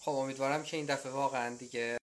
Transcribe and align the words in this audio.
خب 0.00 0.12
امیدوارم 0.12 0.62
که 0.62 0.76
این 0.76 0.86
دفعه 0.86 1.12
واقعا 1.12 1.56
دیگه 1.56 1.96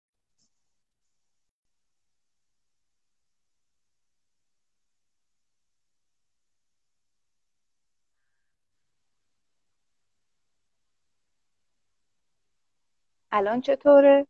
الان 13.32 13.62
چطوره؟ 13.62 14.28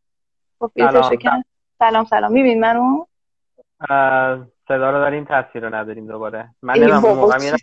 خب 0.60 0.72
سلام. 0.78 1.44
سلام 1.80 2.06
سلام. 2.06 2.32
میبین 2.32 2.60
منو؟ 2.60 3.06
صدا 4.68 4.92
رو 4.92 4.98
داریم 4.98 5.26
تصویر 5.30 5.64
رو 5.68 5.76
نداریم 5.76 6.08
دوباره. 6.08 6.56
من 6.62 6.74
نمی‌دونم 6.74 7.06
اون 7.06 7.16
موقع 7.16 7.56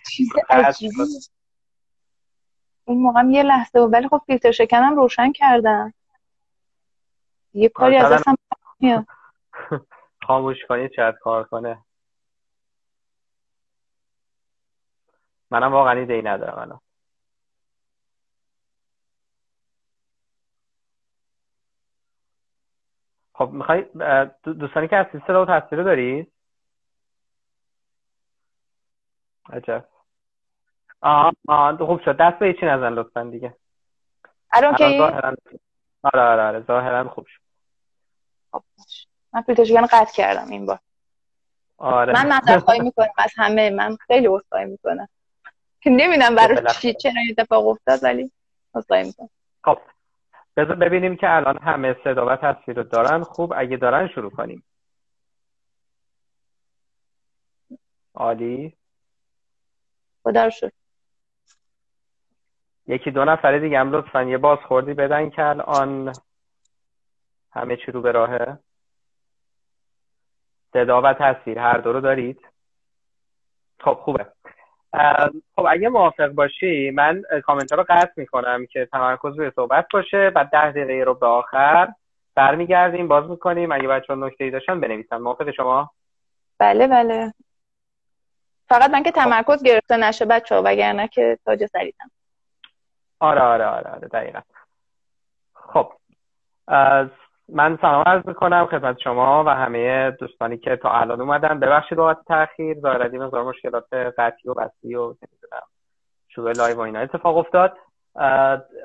چیز 0.73 1.31
اون 2.87 2.99
موقع 2.99 3.25
یه 3.25 3.43
لحظه 3.43 3.81
بود. 3.81 3.93
ولی 3.93 4.09
خب 4.09 4.23
فیلتر 4.27 4.51
شکنم 4.51 4.97
روشن 4.97 5.33
کردم. 5.33 5.95
یه 7.55 7.69
کاری 7.69 7.97
از 7.97 8.13
دستم 8.13 8.35
میاد. 8.81 9.07
خاموش 10.27 10.57
کنید 10.69 10.93
شاید 10.93 11.15
کار 11.15 11.45
کنه. 11.45 11.85
منم 15.51 15.73
واقعا 15.73 16.01
ایده 16.01 16.15
ای 16.15 16.23
ندارم 16.23 16.59
الان. 16.59 16.81
خب 23.33 23.51
می‌خوای 23.53 23.85
دوستانی 24.45 24.89
که 24.89 24.97
هستید 24.97 25.23
صدا 25.27 25.43
و 25.43 25.61
تصویر 25.61 25.83
دارید؟ 25.83 26.33
عجب. 29.53 29.89
آه 31.01 31.33
آه 31.49 31.77
خوب 31.77 32.01
شد. 32.05 32.17
دست 32.21 32.39
به 32.39 32.47
هیچی 32.47 32.67
نزن 32.67 32.93
لطفا 32.93 33.23
دیگه. 33.23 33.57
الان 34.51 34.75
که؟ 34.75 34.85
آره 36.03 36.23
آره 36.23 36.43
آره 36.43 36.61
ظاهرا 36.61 37.09
خوب 37.09 37.27
شد. 37.27 37.41
خب 38.53 38.63
من 39.33 39.43
فیلتر 39.43 39.87
قطع 39.91 40.13
کردم 40.13 40.49
این 40.51 40.67
بار. 40.67 40.79
آره. 41.79 42.13
من 42.13 42.29
معذرت 42.29 42.59
خواهی 42.59 42.81
می‌کنم 42.81 43.09
از 43.19 43.33
همه 43.37 43.71
من 43.71 43.97
خیلی 43.97 44.27
عذرخواهی 44.27 44.65
می‌کنم. 44.65 45.09
که 45.81 45.91
نمی‌دونم 45.91 46.35
برای 46.35 46.63
چی 46.81 46.95
چرا 46.95 47.13
اتفاق 47.31 47.67
افتاد 47.69 48.05
ولی 48.05 48.33
عذرخواهی 48.75 49.05
می‌کنم. 49.05 49.29
خب 49.65 49.79
بذار 50.57 50.77
ببینیم 50.77 51.17
که 51.17 51.37
الان 51.37 51.59
همه 51.59 51.97
صدا 52.05 52.27
و 52.27 52.37
تصویر 52.37 52.77
رو 52.77 52.83
دارن. 52.83 53.23
خوب 53.23 53.53
اگه 53.57 53.77
دارن 53.77 54.09
شروع 54.09 54.31
کنیم. 54.31 54.65
عالی. 58.15 58.77
خدا 60.23 60.51
شد 60.51 60.73
یکی 62.89 63.11
دو 63.11 63.25
نفره 63.25 63.59
دیگه 63.59 63.79
هم 63.79 63.93
لطفا 63.93 64.23
یه 64.23 64.39
بازخوردی 64.39 64.95
بدن 64.95 65.31
که 65.31 65.45
الان 65.45 66.13
همه 67.53 67.77
چی 67.77 67.93
رو 67.93 68.01
به 68.01 68.13
راهه. 68.13 68.59
صدا 70.73 71.03
و 71.03 71.13
تصویر 71.13 71.59
هر 71.59 71.79
دو 71.79 71.93
رو 71.93 72.01
دارید؟ 72.01 72.41
خب 73.81 73.95
خوبه. 73.95 74.27
خب 75.57 75.67
اگه 75.71 75.89
موافق 75.89 76.29
باشی 76.29 76.91
من 76.91 77.23
کامنت 77.45 77.73
رو 77.73 77.85
قطع 77.89 78.13
می‌کنم 78.17 78.67
که 78.67 78.89
تمرکز 78.93 79.39
روی 79.39 79.51
صحبت 79.57 79.87
باشه 79.93 80.31
بعد 80.31 80.51
ده 80.51 80.71
دقیقه 80.71 81.05
رو 81.05 81.15
به 81.15 81.27
آخر 81.27 81.89
برمیگردیم. 82.35 83.09
باز 83.09 83.31
می‌کنیم. 83.31 83.73
اگه 83.73 83.89
بچه 83.89 84.15
ها 84.15 84.27
نکته 84.27 84.45
ای 84.45 84.51
داشتن 84.51 84.81
بنویسن. 84.81 85.17
موافق 85.17 85.51
شما؟ 85.51 85.91
بله 86.59 86.87
بله. 86.87 87.33
فقط 88.69 88.91
من 88.91 89.03
که 89.03 89.11
تمرکز 89.11 89.63
گرفته 89.63 89.97
نشه 89.97 90.25
بچه 90.25 90.55
ها 90.55 90.63
وگرنه 90.65 91.09
که 91.09 91.39
تاج 91.45 91.67
سرید 91.67 92.11
آره 93.21 93.41
آره 93.41 93.65
آره 93.65 93.91
آره 93.91 94.09
دقیقا. 94.09 94.41
خب 95.55 95.93
از 96.69 97.09
من 97.49 97.79
سلام 97.81 98.03
عرض 98.07 98.27
می‌کنم 98.27 98.67
خدمت 98.67 98.99
شما 98.99 99.45
و 99.45 99.49
همه 99.49 100.11
دوستانی 100.11 100.59
که 100.59 100.77
تا 100.77 100.91
الان 100.91 101.21
اومدن. 101.21 101.61
ببخشید 101.61 101.99
بابت 101.99 102.19
تاخیر 102.27 102.81
ظاهرا 102.81 103.09
مقدار 103.09 103.45
مشکلات 103.45 103.95
قطعی 103.95 104.51
و 104.51 104.55
وصلی 104.55 104.95
و 104.95 105.03
نمی‌دونم 105.03 105.67
شروع 106.29 106.53
live 106.53 106.77
و 106.77 106.81
اینا 106.81 107.01
اتفاق 107.01 107.37
افتاد. 107.37 107.77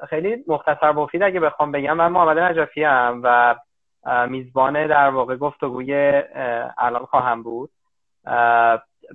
خیلی 0.10 0.44
مختصر 0.48 0.92
مفید 0.92 1.24
اگه 1.24 1.40
بخوام 1.40 1.72
بگم 1.72 1.94
من 1.94 2.08
محمد 2.08 2.38
نجفی 2.38 2.86
ام 2.86 3.22
و 3.24 3.56
میزبان 4.28 4.88
در 4.88 5.10
واقع 5.10 5.36
گفتگوی 5.36 6.24
الان 6.78 7.06
خواهم 7.06 7.44
بود. 7.44 7.70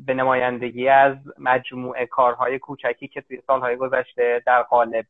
به 0.07 0.15
نمایندگی 0.15 0.89
از 0.89 1.17
مجموعه 1.39 2.07
کارهای 2.07 2.59
کوچکی 2.59 3.09
که 3.09 3.21
توی 3.21 3.41
سالهای 3.47 3.77
گذشته 3.77 4.43
در 4.47 4.62
قالب 4.62 5.07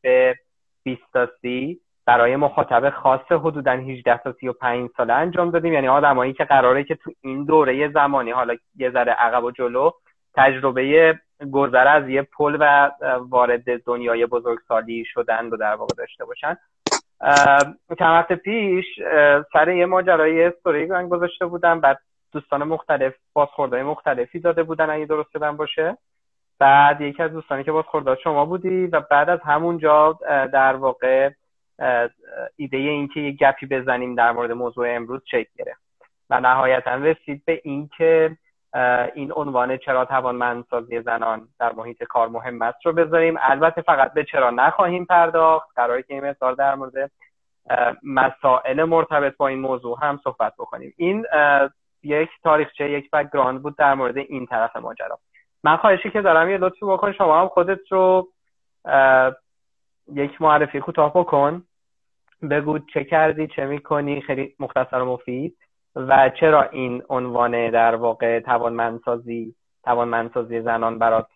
20 0.83 1.01
تا 1.13 1.27
30 1.41 1.79
برای 2.05 2.35
مخاطب 2.35 2.89
خاص 2.89 3.31
حدودا 3.31 3.71
18 3.71 4.17
تا 4.17 4.33
35 4.39 4.89
ساله 4.97 5.13
انجام 5.13 5.51
دادیم. 5.51 5.73
یعنی 5.73 5.87
آدمایی 5.87 6.33
که 6.33 6.43
قراره 6.43 6.83
که 6.83 6.95
تو 6.95 7.11
این 7.21 7.45
دوره 7.45 7.89
زمانی 7.89 8.31
حالا 8.31 8.55
یه 8.75 8.91
ذره 8.91 9.11
عقب 9.11 9.43
و 9.43 9.51
جلو 9.51 9.91
تجربه 10.35 11.19
گذر 11.51 11.87
از 11.87 12.09
یه 12.09 12.21
پل 12.21 12.57
و 12.59 12.91
وارد 13.29 13.83
دنیای 13.83 14.25
بزرگسالی 14.25 15.05
شدن 15.05 15.51
رو 15.51 15.57
در 15.57 15.75
واقع 15.75 15.95
داشته 15.97 16.25
باشن. 16.25 16.57
چند 17.99 18.11
وقت 18.11 18.33
پیش 18.33 18.85
سر 19.53 19.69
یه 19.69 19.85
ماجرای 19.85 20.43
استوری 20.43 20.87
گذاشته 20.87 21.45
بودم 21.45 21.79
بعد 21.79 21.99
دوستان 22.31 22.63
مختلف 22.63 23.13
بازخوردهای 23.33 23.83
مختلفی 23.83 24.39
داده 24.39 24.63
بودن 24.63 24.89
اگه 24.89 25.05
درست 25.05 25.31
شدن 25.31 25.57
باشه. 25.57 25.97
بعد 26.59 27.01
یکی 27.01 27.23
از 27.23 27.31
دوستانی 27.31 27.63
که 27.63 27.71
بازخوردها 27.71 28.15
شما 28.15 28.45
بودی 28.45 28.87
و 28.87 29.01
بعد 29.01 29.29
از 29.29 29.39
همونجا 29.41 30.19
در 30.53 30.75
واقع 30.75 31.29
ایده 32.55 32.77
اینکه 32.77 33.19
یه 33.19 33.31
گپی 33.31 33.65
بزنیم 33.65 34.15
در 34.15 34.31
مورد 34.31 34.51
موضوع 34.51 34.95
امروز 34.95 35.21
چک 35.25 35.47
گرفت. 35.57 35.81
و 36.29 36.39
نهایتا 36.39 36.95
رسید 36.95 37.45
به 37.45 37.61
اینکه 37.63 38.37
این 39.13 39.31
عنوان 39.35 39.77
چرا 39.77 40.05
توانمندسازی 40.05 41.01
زنان 41.01 41.47
در 41.59 41.71
محیط 41.73 42.03
کار 42.03 42.27
مهم 42.27 42.61
است 42.61 42.85
رو 42.85 42.93
بذاریم. 42.93 43.37
البته 43.41 43.81
فقط 43.81 44.13
به 44.13 44.23
چرا 44.23 44.49
نخواهیم 44.49 45.05
پرداخت. 45.05 45.67
قراره 45.75 46.03
که 46.03 46.13
این 46.13 46.23
مثال 46.23 46.55
در 46.55 46.75
مورد 46.75 47.11
مسائل 48.03 48.83
مرتبط 48.83 49.37
با 49.37 49.47
این 49.47 49.59
موضوع 49.59 49.97
هم 50.01 50.19
صحبت 50.23 50.53
بکنیم. 50.59 50.93
این 50.97 51.25
یک 52.03 52.29
تاریخچه 52.43 52.89
یک 52.89 53.11
بکگراند 53.11 53.63
بود 53.63 53.77
در 53.77 53.93
مورد 53.93 54.17
این 54.17 54.45
طرف 54.45 54.75
ماجرا. 54.75 55.19
من 55.63 55.77
خواهشی 55.77 56.09
که 56.09 56.21
دارم 56.21 56.49
یه 56.49 56.57
لطفی 56.57 56.85
بکن 56.85 57.11
شما 57.11 57.41
هم 57.41 57.47
خودت 57.47 57.79
رو 57.91 58.27
یک 60.13 60.41
معرفی 60.41 60.79
کوتاه 60.79 61.13
بکن. 61.13 61.63
بگو 62.49 62.79
چه 62.79 63.03
کردی 63.03 63.47
چه 63.47 63.65
می‌کنی 63.65 64.21
خیلی 64.21 64.55
مختصر 64.59 65.01
و 65.01 65.05
مفید. 65.05 65.57
و 65.95 66.29
چرا 66.39 66.63
این 66.63 67.03
عنوان 67.09 67.69
در 67.69 67.95
واقع 67.95 68.39
توانمندسازی 68.39 69.55
توانمندسازی 69.83 70.61
زنان 70.61 70.99
برات 70.99 71.27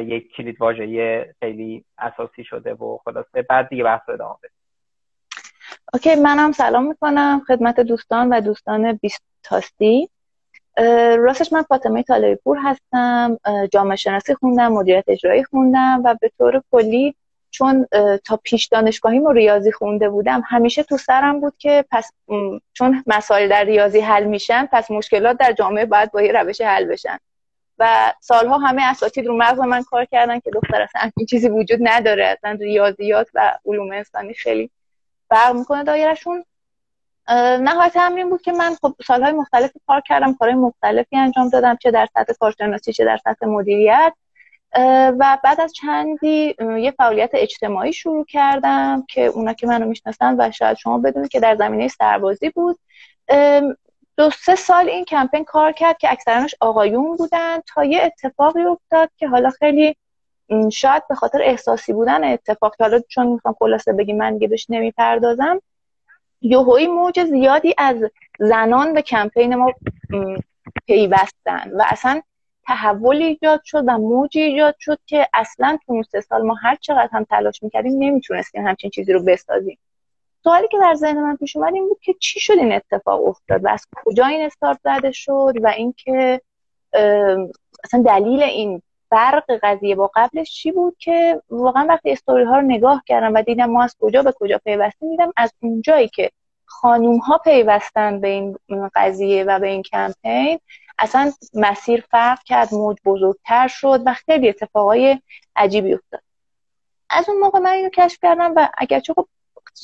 یک 0.00 0.32
کلید 0.36 0.60
واژه 0.60 1.34
خیلی 1.40 1.84
اساسی 1.98 2.44
شده 2.44 2.74
و 2.74 2.98
خلاصه 3.04 3.42
بعد 3.42 3.68
دیگه 3.68 3.84
بحث 3.84 4.08
ادامه 4.08 4.34
بده 4.42 4.52
اوکی 5.94 6.14
منم 6.14 6.52
سلام 6.52 6.86
می‌کنم 6.86 7.42
خدمت 7.46 7.80
دوستان 7.80 8.28
و 8.28 8.40
دوستان 8.40 8.92
بیستاستی 8.92 10.08
راستش 11.18 11.52
من 11.52 11.62
فاطمه 11.62 12.02
طالبی 12.02 12.34
پور 12.34 12.58
هستم 12.64 13.38
جامعه 13.72 13.96
شناسی 13.96 14.34
خوندم 14.34 14.72
مدیریت 14.72 15.04
اجرایی 15.08 15.44
خوندم 15.44 16.02
و 16.04 16.14
به 16.20 16.30
طور 16.38 16.62
کلی 16.72 17.14
چون 17.50 17.86
تا 18.24 18.36
پیش 18.42 18.66
دانشگاهی 18.66 19.18
و 19.18 19.32
ریاضی 19.32 19.72
خونده 19.72 20.08
بودم 20.08 20.42
همیشه 20.46 20.82
تو 20.82 20.96
سرم 20.96 21.40
بود 21.40 21.54
که 21.58 21.84
پس 21.90 22.12
چون 22.72 23.04
مسائل 23.06 23.48
در 23.48 23.64
ریاضی 23.64 24.00
حل 24.00 24.24
میشن 24.24 24.68
پس 24.72 24.90
مشکلات 24.90 25.38
در 25.38 25.52
جامعه 25.52 25.84
باید 25.86 26.12
با 26.12 26.22
یه 26.22 26.32
روش 26.32 26.60
حل 26.60 26.84
بشن. 26.84 27.18
و 27.78 28.12
سالها 28.20 28.58
همه 28.58 28.82
اساتید 28.82 29.26
رو 29.26 29.36
مغز 29.36 29.58
من 29.58 29.82
کار 29.82 30.04
کردن 30.04 30.40
که 30.40 30.50
دختر 30.50 30.82
اصلا 30.82 31.10
این 31.16 31.26
چیزی 31.26 31.48
وجود 31.48 31.78
نداره 31.82 32.24
اصلا 32.24 32.58
ریاضیات 32.60 33.28
و 33.34 33.58
علوم 33.66 33.92
انسانی 33.92 34.34
خیلی 34.34 34.70
فرق 35.28 35.56
می‌کنه 35.56 35.84
دایرشون 35.84 36.44
نهایت 37.60 37.96
همین 37.96 38.30
بود 38.30 38.42
که 38.42 38.52
من 38.52 38.74
خب 38.74 38.94
سالهای 39.06 39.32
مختلفی 39.32 39.80
کار 39.86 40.00
کردم 40.00 40.34
کارهای 40.34 40.60
مختلفی 40.60 41.16
انجام 41.16 41.48
دادم 41.48 41.76
چه 41.76 41.90
در 41.90 42.08
سطح 42.14 42.32
کارشناسی 42.40 42.92
چه 42.92 43.04
در 43.04 43.16
سطح 43.16 43.46
مدیریت. 43.46 44.12
و 45.18 45.38
بعد 45.44 45.60
از 45.60 45.72
چندی 45.72 46.54
یه 46.78 46.90
فعالیت 46.90 47.30
اجتماعی 47.32 47.92
شروع 47.92 48.24
کردم 48.24 49.04
که 49.08 49.26
اونا 49.26 49.52
که 49.52 49.66
منو 49.66 49.86
می‌شناسن 49.86 50.36
و 50.38 50.50
شاید 50.50 50.76
شما 50.76 50.98
بدونید 50.98 51.30
که 51.30 51.40
در 51.40 51.56
زمینه 51.56 51.88
سربازی 51.88 52.50
بود. 52.50 52.78
دو 54.16 54.30
سه 54.30 54.54
سال 54.54 54.88
این 54.88 55.04
کمپین 55.04 55.44
کار 55.44 55.72
کرد 55.72 55.98
که 55.98 56.12
اکثرانش 56.12 56.54
آقایون 56.60 57.16
بودن 57.16 57.60
تا 57.74 57.84
یه 57.84 58.02
اتفاقی 58.02 58.62
افتاد 58.62 59.10
که 59.16 59.28
حالا 59.28 59.50
خیلی 59.50 59.96
شاید 60.72 61.08
به 61.08 61.14
خاطر 61.14 61.42
احساسی 61.42 61.92
بودن 61.92 62.24
اتفاق 62.24 62.76
که 62.76 62.84
حالا 62.84 63.00
چون 63.08 63.26
می‌خوام 63.26 63.54
خلاصه 63.58 63.92
بگیم 63.92 64.16
من 64.16 64.34
دیگه 64.34 64.48
بهش 64.48 64.66
نمی‌پردازم 64.68 65.62
یوهوی 66.40 66.86
موج 66.86 67.24
زیادی 67.24 67.74
از 67.78 67.96
زنان 68.38 68.94
به 68.94 69.02
کمپین 69.02 69.54
ما 69.54 69.74
پیوستن 70.86 71.70
و 71.72 71.84
اصلا 71.86 72.22
تحول 72.66 73.16
ایجاد 73.16 73.60
شد 73.64 73.84
و 73.86 73.98
موجی 73.98 74.40
ایجاد 74.40 74.74
شد 74.78 74.98
که 75.06 75.28
اصلا 75.34 75.78
تو 75.86 75.92
اون 75.92 76.02
سه 76.02 76.20
سال 76.20 76.42
ما 76.42 76.54
هر 76.54 76.76
چقدر 76.80 77.08
هم 77.12 77.24
تلاش 77.24 77.62
می‌کردیم 77.62 77.92
نمی‌تونستیم 77.98 78.66
همچین 78.66 78.90
چیزی 78.90 79.12
رو 79.12 79.22
بسازیم. 79.22 79.78
سوالی 80.44 80.68
که 80.68 80.78
در 80.80 80.94
ذهن 80.94 81.22
من 81.22 81.36
پیش 81.36 81.56
اومد 81.56 81.74
این 81.74 81.88
بود 81.88 81.98
که 82.00 82.14
چی 82.20 82.40
شد 82.40 82.52
این 82.52 82.72
اتفاق 82.72 83.26
افتاد 83.26 83.64
و 83.64 83.68
از 83.68 83.86
کجا 83.96 84.26
این 84.26 84.46
استارت 84.46 84.78
زده 84.84 85.12
شد 85.12 85.54
و 85.62 85.66
اینکه 85.66 86.40
اصلا 87.84 88.02
دلیل 88.06 88.42
این 88.42 88.82
فرق 89.10 89.44
قضیه 89.62 89.94
با 89.94 90.10
قبلش 90.14 90.52
چی 90.52 90.72
بود 90.72 90.96
که 90.98 91.42
واقعا 91.50 91.86
وقتی 91.88 92.10
استوری 92.10 92.44
ها 92.44 92.56
رو 92.56 92.62
نگاه 92.62 93.02
کردم 93.06 93.34
و 93.34 93.42
دیدم 93.42 93.70
ما 93.70 93.84
از 93.84 93.96
کجا 94.00 94.22
به 94.22 94.32
کجا 94.32 94.58
پیوستیم 94.64 95.10
دیدم 95.10 95.32
از 95.36 95.52
اونجایی 95.62 96.08
که 96.08 96.30
خانوم 96.64 97.18
ها 97.18 97.38
پیوستن 97.38 98.20
به 98.20 98.28
این 98.28 98.56
قضیه 98.94 99.44
و 99.44 99.58
به 99.58 99.66
این 99.66 99.82
کمپین 99.82 100.58
اصلا 100.98 101.32
مسیر 101.54 102.04
فرق 102.10 102.42
کرد 102.42 102.74
موج 102.74 102.96
بزرگتر 103.04 103.68
شد 103.68 104.02
و 104.06 104.14
خیلی 104.14 104.48
اتفاقای 104.48 105.20
عجیبی 105.56 105.94
افتاد. 105.94 106.20
از 107.10 107.28
اون 107.28 107.38
موقع 107.38 107.58
من 107.58 107.70
اینو 107.70 107.88
کشف 107.88 108.18
کردم 108.22 108.52
و 108.56 108.68
اگرچه 108.78 109.14
خب 109.14 109.28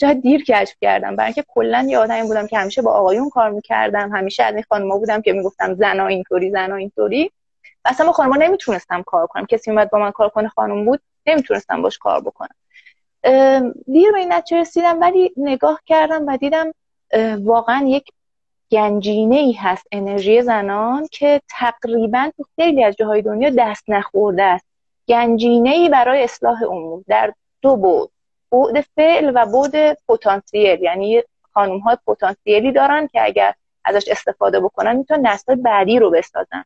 شاید 0.01 0.23
دیر 0.23 0.45
کشف 0.45 0.77
کردم 0.81 1.17
برای 1.17 1.27
اینکه 1.27 1.45
کلا 1.49 1.87
یه 1.89 1.99
آدمی 1.99 2.23
بودم 2.23 2.47
که 2.47 2.59
همیشه 2.59 2.83
با 2.83 2.93
آقایون 2.93 3.31
کار 3.31 3.51
می‌کردم 3.51 4.11
همیشه 4.13 4.43
از 4.43 4.55
این 4.55 4.65
خانم‌ها 4.69 4.99
بودم 4.99 5.23
که 5.23 5.33
می‌گفتم 5.33 5.75
زنا 5.75 6.07
اینطوری 6.07 6.51
زنا 6.51 6.77
اینطوری. 6.77 7.31
و 7.85 7.89
اصلا 7.89 8.07
با 8.07 8.13
خانم‌ها 8.13 8.39
نمی‌تونستم 8.39 9.03
کار 9.03 9.27
کنم. 9.27 9.47
کسی 9.47 9.71
اومد 9.71 9.91
با 9.91 9.99
من 9.99 10.11
کار 10.11 10.29
کنه 10.29 10.49
خانم 10.49 10.85
بود 10.85 11.01
نمی‌تونستم 11.27 11.83
باش 11.83 11.99
کار 11.99 12.21
بکنم. 12.21 12.55
دیر 13.87 14.13
به 14.13 14.19
این 14.19 14.33
نتیجه 14.33 14.61
رسیدم 14.61 15.01
ولی 15.01 15.33
نگاه 15.37 15.81
کردم 15.87 16.27
و 16.27 16.37
دیدم 16.37 16.73
واقعا 17.39 17.87
یک 17.87 18.09
گنجینه 18.71 19.37
ای 19.37 19.53
هست 19.53 19.87
انرژی 19.93 20.43
زنان 20.43 21.09
که 21.11 21.41
تقریبا 21.51 22.31
تو 22.37 22.45
خیلی 22.57 22.85
از 22.85 22.97
جاهای 22.97 23.23
دنیا 23.23 23.51
دست 23.59 23.85
نخورده 23.89 24.43
است. 24.43 24.67
گنجینه 25.09 25.71
ای 25.71 25.89
برای 25.89 26.25
اصلاح 26.25 26.63
امور. 26.63 27.05
در 27.09 27.33
دو 27.63 27.77
بود 27.77 28.11
بعد 28.51 28.85
فعل 28.97 29.33
و 29.35 29.47
بعد 29.47 29.99
پتانسیل. 30.09 30.83
یعنی 30.83 31.23
خانم 31.55 31.79
های 31.79 31.97
پتانسیلی 32.07 32.73
دارن 32.73 33.07
که 33.07 33.25
اگر 33.25 33.55
ازش 33.85 34.09
استفاده 34.09 34.61
بکنن 34.61 34.97
می‌تونن 34.97 35.27
نسل 35.27 35.55
بعدی 35.55 35.99
رو 35.99 36.11
بسازن. 36.11 36.65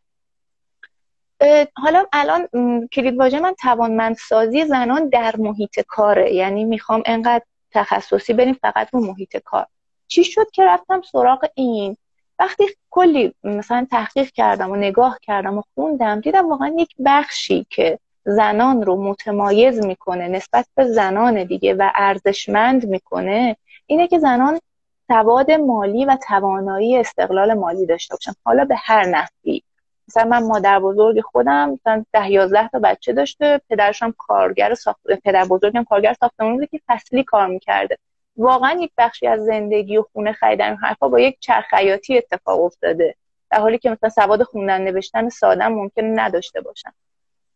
حالا 1.75 2.05
الان 2.13 2.49
کلید 2.89 3.19
واژه 3.19 3.41
من 3.41 3.55
توانمندسازی 3.63 4.65
زنان 4.65 5.09
در 5.09 5.35
محیط 5.39 5.81
کاره. 5.81 6.35
یعنی 6.35 6.65
می‌خوام 6.65 7.03
انقدر 7.07 7.45
تخصصی 7.71 8.33
بریم 8.33 8.55
فقط 8.55 8.89
رو 8.93 9.01
محیط 9.01 9.37
کار. 9.37 9.67
چی 10.07 10.25
شد 10.25 10.51
که 10.51 10.65
رفتم 10.65 11.03
سراغ 11.03 11.47
این؟ 11.55 11.97
وقتی 12.39 12.65
کلی 12.91 13.35
مثلا 13.45 13.87
تحقیق 13.91 14.31
کردم 14.31 14.71
و 14.71 14.77
نگاه 14.77 15.19
کردم 15.23 15.59
و 15.59 15.63
خوندم 15.75 16.21
دیدم 16.21 16.49
واقعا 16.49 16.75
یک 16.79 16.95
بخشی 17.05 17.67
که 17.71 17.99
زنان 18.25 18.83
رو 18.83 19.03
متمایز 19.05 19.85
می‌کنه 19.85 20.29
نسبت 20.29 20.67
به 20.75 20.85
زنان 20.85 21.45
دیگه 21.45 21.75
و 21.75 21.91
ارزشمند 21.95 22.87
می‌کنه 22.87 23.57
اینه 23.87 24.09
که 24.09 24.19
زنان 24.19 24.61
سواد 25.09 25.51
مالی 25.51 26.05
و 26.05 26.17
توانایی 26.29 26.97
استقلال 26.97 27.55
مالی 27.55 27.87
داشته 27.87 28.15
باشن. 28.15 28.33
حالا 28.45 28.65
به 28.65 28.77
هر 28.79 29.07
نحوی. 29.07 29.63
مثلا 30.09 30.25
من 30.25 30.43
مادر 30.43 30.79
بزرگ 30.79 31.21
خودم 31.21 31.71
مثلا 31.71 32.05
ده 32.13 32.31
یازده 32.31 32.69
تا 32.69 32.79
بچه 32.79 33.13
داشته 33.13 33.61
پدرشم 33.71 34.15
کارگر 34.19 34.75
ساخت 34.75 35.01
پدر 35.25 35.45
بزرگم 35.45 35.85
کارگر 35.85 36.13
ساختمون 36.21 36.55
بوده 36.55 36.67
که 36.67 36.81
فصلی 36.89 37.25
کار 37.25 37.47
می‌کرده. 37.47 37.99
واقعا 38.37 38.73
یک 38.81 38.93
بخشی 38.99 39.27
از 39.27 39.45
زندگی 39.45 39.97
و 39.97 40.05
خونه 40.13 40.33
خریدن 40.33 40.73
و 40.73 40.77
حرفا 40.77 41.09
با 41.09 41.21
یک 41.21 41.37
چرخیاتی 41.41 42.19
اتفاق 42.19 42.61
افتاده. 42.61 43.15
در 43.51 43.61
حالی 43.61 43.79
که 43.79 43.91
مثلا 43.91 44.09
سواد 44.11 44.43
خوندن 44.43 44.83
نوشتن 44.83 45.29
ساده 45.29 45.69
ممکن 45.69 46.21
نداشته 46.21 46.61
باشن. 46.61 46.91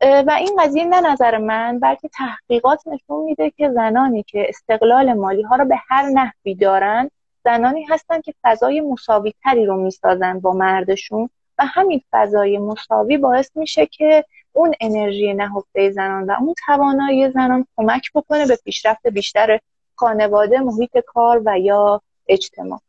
و 0.00 0.36
این 0.38 0.56
قضیه 0.58 0.84
نه 0.84 1.12
نظر 1.12 1.38
من 1.38 1.78
بلکه 1.78 2.08
تحقیقات 2.08 2.88
نشون 2.88 3.24
میده 3.24 3.50
که 3.50 3.70
زنانی 3.70 4.22
که 4.22 4.46
استقلال 4.48 5.12
مالی 5.12 5.42
ها 5.42 5.56
رو 5.56 5.64
به 5.64 5.76
هر 5.88 6.02
نحوی 6.02 6.54
دارن 6.54 7.10
زنانی 7.44 7.84
هستن 7.84 8.20
که 8.20 8.34
فضای 8.42 8.80
مساوی 8.80 9.34
تری 9.44 9.66
رو 9.66 9.76
می‌سازن 9.76 10.40
با 10.40 10.52
مردشون. 10.52 11.30
و 11.60 11.66
همین 11.66 12.02
فضای 12.10 12.58
مساوی 12.58 13.18
باعث 13.18 13.50
میشه 13.56 13.86
که 13.86 14.24
اون 14.52 14.74
انرژی 14.80 15.34
نهفته 15.34 15.90
زنان 15.90 16.24
و 16.24 16.34
اون 16.40 16.54
توانایی 16.66 17.30
زنان 17.30 17.66
کمک 17.76 18.12
بکنه 18.14 18.46
به 18.46 18.58
پیشرفت 18.64 19.06
بیشتر 19.06 19.60
خانواده 19.94 20.60
محیط 20.60 20.98
کار 21.06 21.42
و 21.44 21.58
یا 21.58 22.02
اجتماع. 22.28 22.80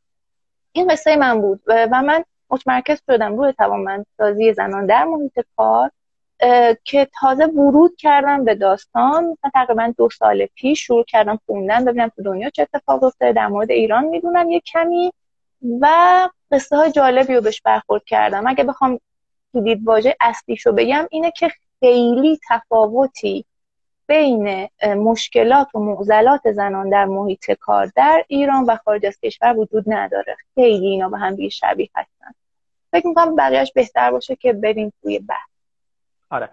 این 0.72 0.88
قصه 0.88 1.16
من 1.16 1.42
بود 1.42 1.62
و 1.68 2.02
من 2.02 2.24
متمرکز 2.50 3.02
شدم 3.08 3.38
روی 3.38 3.54
توانمندسازی 3.54 4.54
زنان 4.54 4.86
در 4.86 5.04
محیط 5.04 5.40
کار 5.58 5.92
که 6.84 7.08
تازه 7.20 7.46
ورود 7.46 7.96
کردم 7.96 8.46
به 8.46 8.56
داستان. 8.56 9.38
تقریبا 9.54 9.94
دو 9.98 10.10
سال 10.10 10.46
پیش 10.46 10.88
شروع 10.88 11.04
کردم 11.04 11.40
خوندن 11.46 11.86
ببینم 11.86 12.08
تو 12.08 12.24
دنیا 12.24 12.50
چه 12.50 12.62
اتفاق 12.74 13.04
افتاده 13.04 13.34
در 13.34 13.48
مورد 13.48 13.72
ایران 13.72 14.06
می‌دونم 14.06 14.50
یه 14.50 14.60
کمی 14.60 15.12
و 15.82 15.88
قصه 16.52 16.76
های 16.76 16.92
جالبی 16.92 17.36
رو 17.36 17.42
بهش 17.42 17.62
برخورد 17.62 18.04
کردم. 18.06 18.48
اگه 18.48 18.64
بخوام 18.64 19.00
تو 19.54 19.76
واژه 19.84 20.16
اصلیشو 20.22 20.72
بگم 20.72 21.08
اینه 21.12 21.32
که 21.32 21.52
خیلی 21.80 22.40
تفاوتی 22.50 23.46
بین 24.08 24.70
مشکلات 24.84 25.76
و 25.76 25.80
معضلات 25.80 26.52
زنان 26.52 26.90
در 26.90 27.06
محیط 27.06 27.52
کار 27.52 27.92
در 27.96 28.24
ایران 28.28 28.64
و 28.64 28.76
خارج 28.76 29.06
از 29.06 29.20
کشور 29.20 29.58
وجود 29.58 29.84
نداره. 29.88 30.36
خیلی 30.56 30.88
اینا 30.88 31.10
به 31.10 31.18
هم 31.18 31.50
شبیه 31.50 31.90
هستن. 31.96 32.32
فکر 32.92 33.08
می‌کنم 33.08 33.36
بقیهش 33.36 33.72
بهتر 33.76 34.12
باشه 34.12 34.36
که 34.36 34.54
بریم 34.54 34.94
توی 35.02 35.20
بحث. 35.20 35.50
آره. 36.30 36.50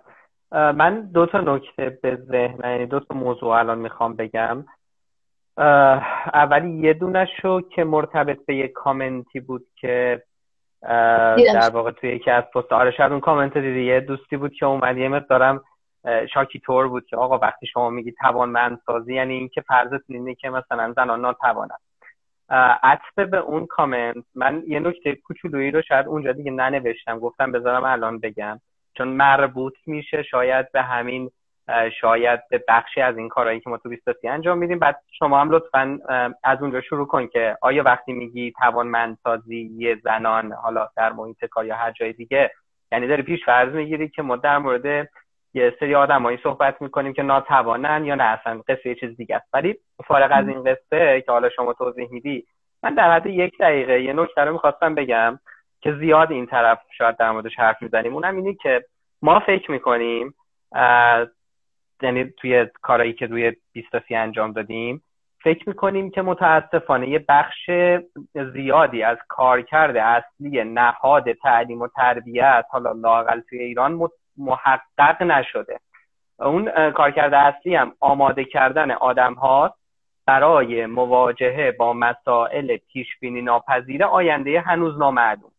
من 0.53 1.01
دو 1.01 1.27
تا 1.27 1.41
نکته 1.41 1.99
به 2.03 2.17
ذهن 2.17 2.61
یعنی 2.65 2.87
دو 2.87 3.01
تا 3.01 3.15
موضوع 3.15 3.49
الان 3.49 3.79
می‌خوام 3.79 4.17
بگم. 4.17 4.65
اولی 5.59 6.71
یه 6.71 6.93
دونه 6.93 7.29
شو 7.43 7.61
که 7.61 7.85
مرتبط 7.85 8.39
به 8.47 8.57
یه 8.57 8.69
کامنتی 8.69 9.41
بود 9.41 9.67
که 9.77 10.23
در 11.55 11.71
واقع 11.73 11.91
توی 11.91 12.11
یکی 12.11 12.31
از 12.31 12.45
پست 12.55 12.73
آره 12.73 12.91
شاید 12.91 13.13
اون 13.13 13.21
کامنت 13.21 13.59
دیدی. 13.59 13.81
یه 13.81 14.01
دوستی 14.01 14.37
بود 14.37 14.53
که 14.53 14.67
اومد 14.67 14.99
یه 14.99 15.09
مقدارم 15.09 15.65
شاکی 16.35 16.59
طور 16.59 16.89
بود 16.89 17.07
که 17.07 17.17
آقا 17.17 17.39
وقتی 17.39 17.67
شما 17.67 17.91
میگی 17.91 18.13
توانمندسازی 18.13 19.15
یعنی 19.15 19.35
اینکه 19.35 19.61
فرضتون 19.61 20.17
اینه 20.17 20.35
که 20.35 20.51
مثلا 20.51 20.93
زنان 20.97 21.21
ناتوانند 21.21 21.81
عطف 22.83 23.19
به 23.19 23.39
اون 23.39 23.67
کامنت 23.67 24.25
من 24.35 24.63
یه 24.67 24.81
نکته 24.81 25.15
کوچولویی 25.15 25.71
رو 25.71 25.83
شاید 25.83 26.07
اونجا 26.07 26.33
دیگه 26.33 26.51
ننوشتم 26.51 27.19
گفتم 27.19 27.53
بذارم 27.53 27.85
الان 27.85 28.19
بگم. 28.19 28.61
چون 28.95 29.09
مربوط 29.09 29.75
میشه 29.87 30.23
شاید 30.23 30.73
به 30.73 30.83
همین 30.83 31.31
شاید 32.01 32.41
بخشی 32.69 33.01
از 33.01 33.17
این 33.17 33.29
کارهایی 33.29 33.61
که 33.61 33.71
ما 33.71 33.77
تو 33.77 33.89
20 33.89 34.09
انجام 34.25 34.59
میدیم. 34.59 34.79
بعد 34.79 35.01
شما 35.19 35.41
هم 35.41 35.51
لطفا 35.51 35.99
از 36.45 36.63
اونجا 36.63 36.81
شروع 36.81 37.07
کن 37.07 37.27
که 37.27 37.57
آیا 37.63 37.83
وقتی 37.83 38.13
میگی 38.13 38.53
توانمندسازی 38.53 39.97
زنان 40.05 40.53
حالا 40.53 40.89
در 40.97 41.13
محیط 41.13 41.45
کار 41.45 41.67
یا 41.67 41.77
هر 41.77 41.91
جای 41.91 42.13
دیگه 42.13 42.51
یعنی 42.93 43.07
داری 43.07 43.23
پیش 43.23 43.45
فرض 43.45 43.75
می‌گیری 43.75 44.09
که 44.09 44.23
ما 44.23 44.37
در 44.37 44.59
مورد 44.59 45.09
یه 45.55 45.77
سری 45.81 45.95
آدمایی 45.95 46.39
صحبت 46.43 46.83
می‌کنیم 46.83 47.13
که 47.13 47.23
ناتوانن 47.23 48.05
یا 48.05 48.15
نه 48.15 48.25
اصلا 48.25 48.61
قصه 48.69 48.89
یه 48.89 48.95
چیز 48.95 49.17
دیگه 49.17 49.37
است. 49.37 49.49
ولی 49.53 49.77
فارغ 50.07 50.31
از 50.33 50.49
این 50.49 50.65
قصه 50.65 51.21
که 51.21 51.33
حالا 51.33 51.49
شما 51.49 51.73
توضیح 51.73 52.09
میدی 52.11 52.47
من 52.83 52.95
در 52.95 53.13
حد 53.13 53.27
یک 53.27 53.59
دقیقه 53.61 54.03
یه 54.03 54.13
نکته 54.13 54.41
رو 54.45 54.53
می‌خواستم 54.53 54.95
بگم 54.95 55.39
که 55.81 55.93
زیاد 55.93 56.33
این 56.33 56.47
طرف 56.47 56.79
شاید 56.99 57.17
در 57.17 57.31
موردش 57.31 57.59
حرف 57.59 57.83
می‌زنیم. 57.83 58.15
اونم 58.15 58.37
اینه 58.37 58.55
که 58.55 58.85
ما 59.23 59.41
فکر 59.41 59.71
می‌کنیم 59.71 60.35
یعنی 62.03 62.25
توی 62.25 62.67
کارایی 62.83 63.13
که 63.13 63.27
روی 63.27 63.53
20 63.73 63.89
انجام 64.11 64.53
دادیم 64.53 65.03
فکر 65.43 65.69
می‌کنیم 65.69 66.11
که 66.11 66.23
متاسفانه 66.23 67.09
یه 67.09 67.25
بخش 67.29 67.71
زیادی 68.53 69.03
از 69.03 69.19
کارکرد 69.29 69.97
اصلی 69.97 70.65
نهاد 70.65 71.33
تعلیم 71.33 71.81
و 71.81 71.89
تربیت 71.89 72.65
حالا 72.71 72.93
لاقل 72.93 73.41
توی 73.41 73.59
ایران 73.59 74.09
محقق 74.37 75.23
نشده. 75.23 75.81
اون 76.39 76.91
کارکرد 76.91 77.35
اصلی 77.35 77.75
هم 77.75 77.93
آماده 78.01 78.45
کردن 78.45 78.91
آدم 78.91 79.35
ها 79.35 79.75
برای 80.27 80.87
مواجهه 80.87 81.73
با 81.79 81.93
مسائل 81.93 82.77
پیش 82.93 83.07
بینی 83.21 83.43
ناپذیر 83.43 84.05
آینده 84.05 84.61
هنوز 84.61 84.99
نامعلوم. 84.99 85.51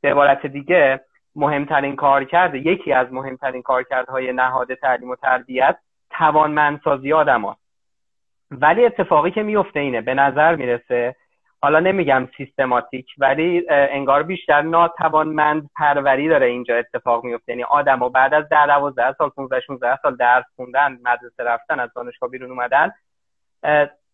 به 0.00 0.10
عبارت 0.10 0.46
دیگه 0.46 1.00
مهمترین 1.36 1.96
کارکرد 1.96 2.54
یکی 2.54 2.92
از 2.92 3.12
مهمترین 3.12 3.62
کارکردهای 3.62 4.32
نهاد 4.32 4.74
تعلیم 4.74 5.10
و 5.10 5.16
تربیت 5.16 5.76
توانمندسازی 6.18 7.12
آدم 7.12 7.44
هست. 7.44 7.60
ولی 8.50 8.84
اتفاقی 8.84 9.30
که 9.30 9.42
میفته 9.42 9.80
اینه 9.80 10.00
به 10.00 10.14
نظر 10.14 10.56
می‌رسه 10.56 11.16
حالا 11.62 11.80
نمیگم 11.80 12.28
سیستماتیک 12.36 13.06
ولی 13.18 13.66
انگار 13.70 14.22
بیشتر 14.22 14.62
ناتوانمند 14.62 15.70
پروری 15.76 16.28
داره 16.28 16.46
اینجا 16.46 16.76
اتفاق 16.76 17.24
میفته 17.24 17.52
یعنی 17.52 17.62
آدم 17.62 18.02
و 18.02 18.08
بعد 18.08 18.34
از 18.34 18.48
10 18.48 18.66
12 18.66 19.12
سال 19.12 19.28
15 19.28 19.60
16 19.60 19.98
سال 20.02 20.16
درس 20.16 20.44
خوندن 20.56 20.98
مدرسه 21.04 21.44
رفتن 21.44 21.80
از 21.80 21.90
دانشگاه 21.94 22.30
بیرون 22.30 22.50
اومدن 22.50 22.92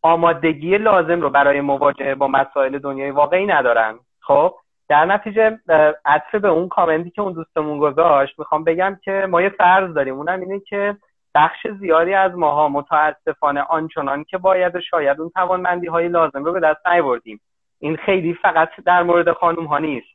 آمادگی 0.03 0.79
لازم 0.79 1.21
رو 1.21 1.31
برای 1.31 1.61
مواجهه 1.61 2.15
با 2.15 2.29
مسائل 2.29 2.79
دنیای 2.79 3.11
واقعی 3.11 3.47
ندارن. 3.47 3.99
خب 4.21 4.55
در 4.89 5.05
نتیجه 5.05 5.59
عطف 6.05 6.35
به 6.35 6.49
اون 6.49 6.69
کامنتی 6.69 7.11
که 7.11 7.23
اون 7.23 7.33
دوستمون 7.33 7.79
گذاشت 7.79 8.39
می‌خوام 8.39 8.65
بگم 8.65 8.99
که 9.05 9.27
ما 9.31 9.43
یه 9.43 9.49
فرض 9.49 9.95
داریم. 9.95 10.15
اونم 10.15 10.41
اینه 10.41 10.61
که 10.61 10.97
بخش 11.35 11.67
زیادی 11.81 12.15
از 12.15 12.35
ماها 12.35 12.69
متاسفانه 12.69 13.61
آنچنان 13.61 14.25
که 14.25 14.39
باید 14.39 14.77
و 14.77 14.81
شاید 14.81 15.21
اون 15.21 15.31
توانمندی 15.31 15.87
های 15.87 16.09
لازم 16.09 16.45
رو 16.45 16.53
به 16.53 16.61
دست 16.61 16.87
نیاوردیم. 16.87 17.41
این 17.79 17.97
خیلی 17.97 18.35
فقط 18.35 18.69
در 18.87 19.03
مورد 19.03 19.33
خانم 19.33 19.65
ها 19.65 19.79
نیست. 19.79 20.15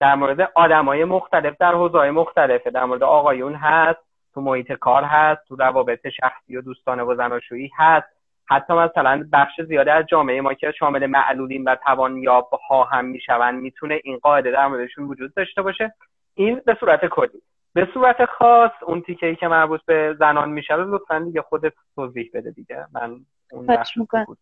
در 0.00 0.14
مورد 0.14 0.50
آدم 0.54 0.84
های 0.84 1.04
مختلف 1.04 1.56
در 1.60 1.72
حوزه 1.72 2.10
مختلفه. 2.10 2.70
در 2.70 2.84
مورد 2.84 3.02
آقایون 3.02 3.54
هست 3.54 4.00
تو 4.34 4.40
محیط 4.40 4.72
کار 4.72 5.04
هست 5.04 5.48
تو 5.48 5.56
روابط 5.56 6.08
شخصی 6.08 6.56
و 6.56 6.60
دوستانه 6.60 7.02
و 7.02 7.14
زناشویی 7.14 7.70
هست. 7.76 8.08
حتی 8.48 8.72
مثلا 8.72 9.28
بخش 9.32 9.60
زیاده 9.60 9.92
از 9.92 10.06
جامعه 10.06 10.40
ما 10.40 10.54
که 10.54 10.72
شامل 10.78 11.06
معلولین 11.06 11.64
و 11.64 11.74
توانیاب 11.74 12.50
ها 12.68 12.84
هم 12.84 13.04
می‌شوند 13.04 13.62
می‌تونه 13.62 14.00
این 14.04 14.18
قاعده 14.18 14.50
در 14.50 14.66
موردشون 14.66 15.04
وجود 15.04 15.34
داشته 15.34 15.62
باشه. 15.62 15.94
این 16.34 16.60
به 16.66 16.76
صورت 16.80 17.06
کلی. 17.06 17.42
به 17.74 17.88
صورت 17.94 18.16
خاص 18.24 18.70
اون 18.86 19.02
تیکه 19.02 19.26
ای 19.26 19.36
که 19.36 19.48
مربوط 19.48 19.80
به 19.86 20.16
زنان 20.18 20.48
میشه 20.48 20.76
لطفا 20.76 21.18
دیگه 21.18 21.42
خودت 21.42 21.72
توضیح 21.94 22.30
بده 22.34 22.50
دیگه. 22.50 22.86
من 22.92 23.20
اون 23.52 23.78
می‌کنم. 23.96 24.36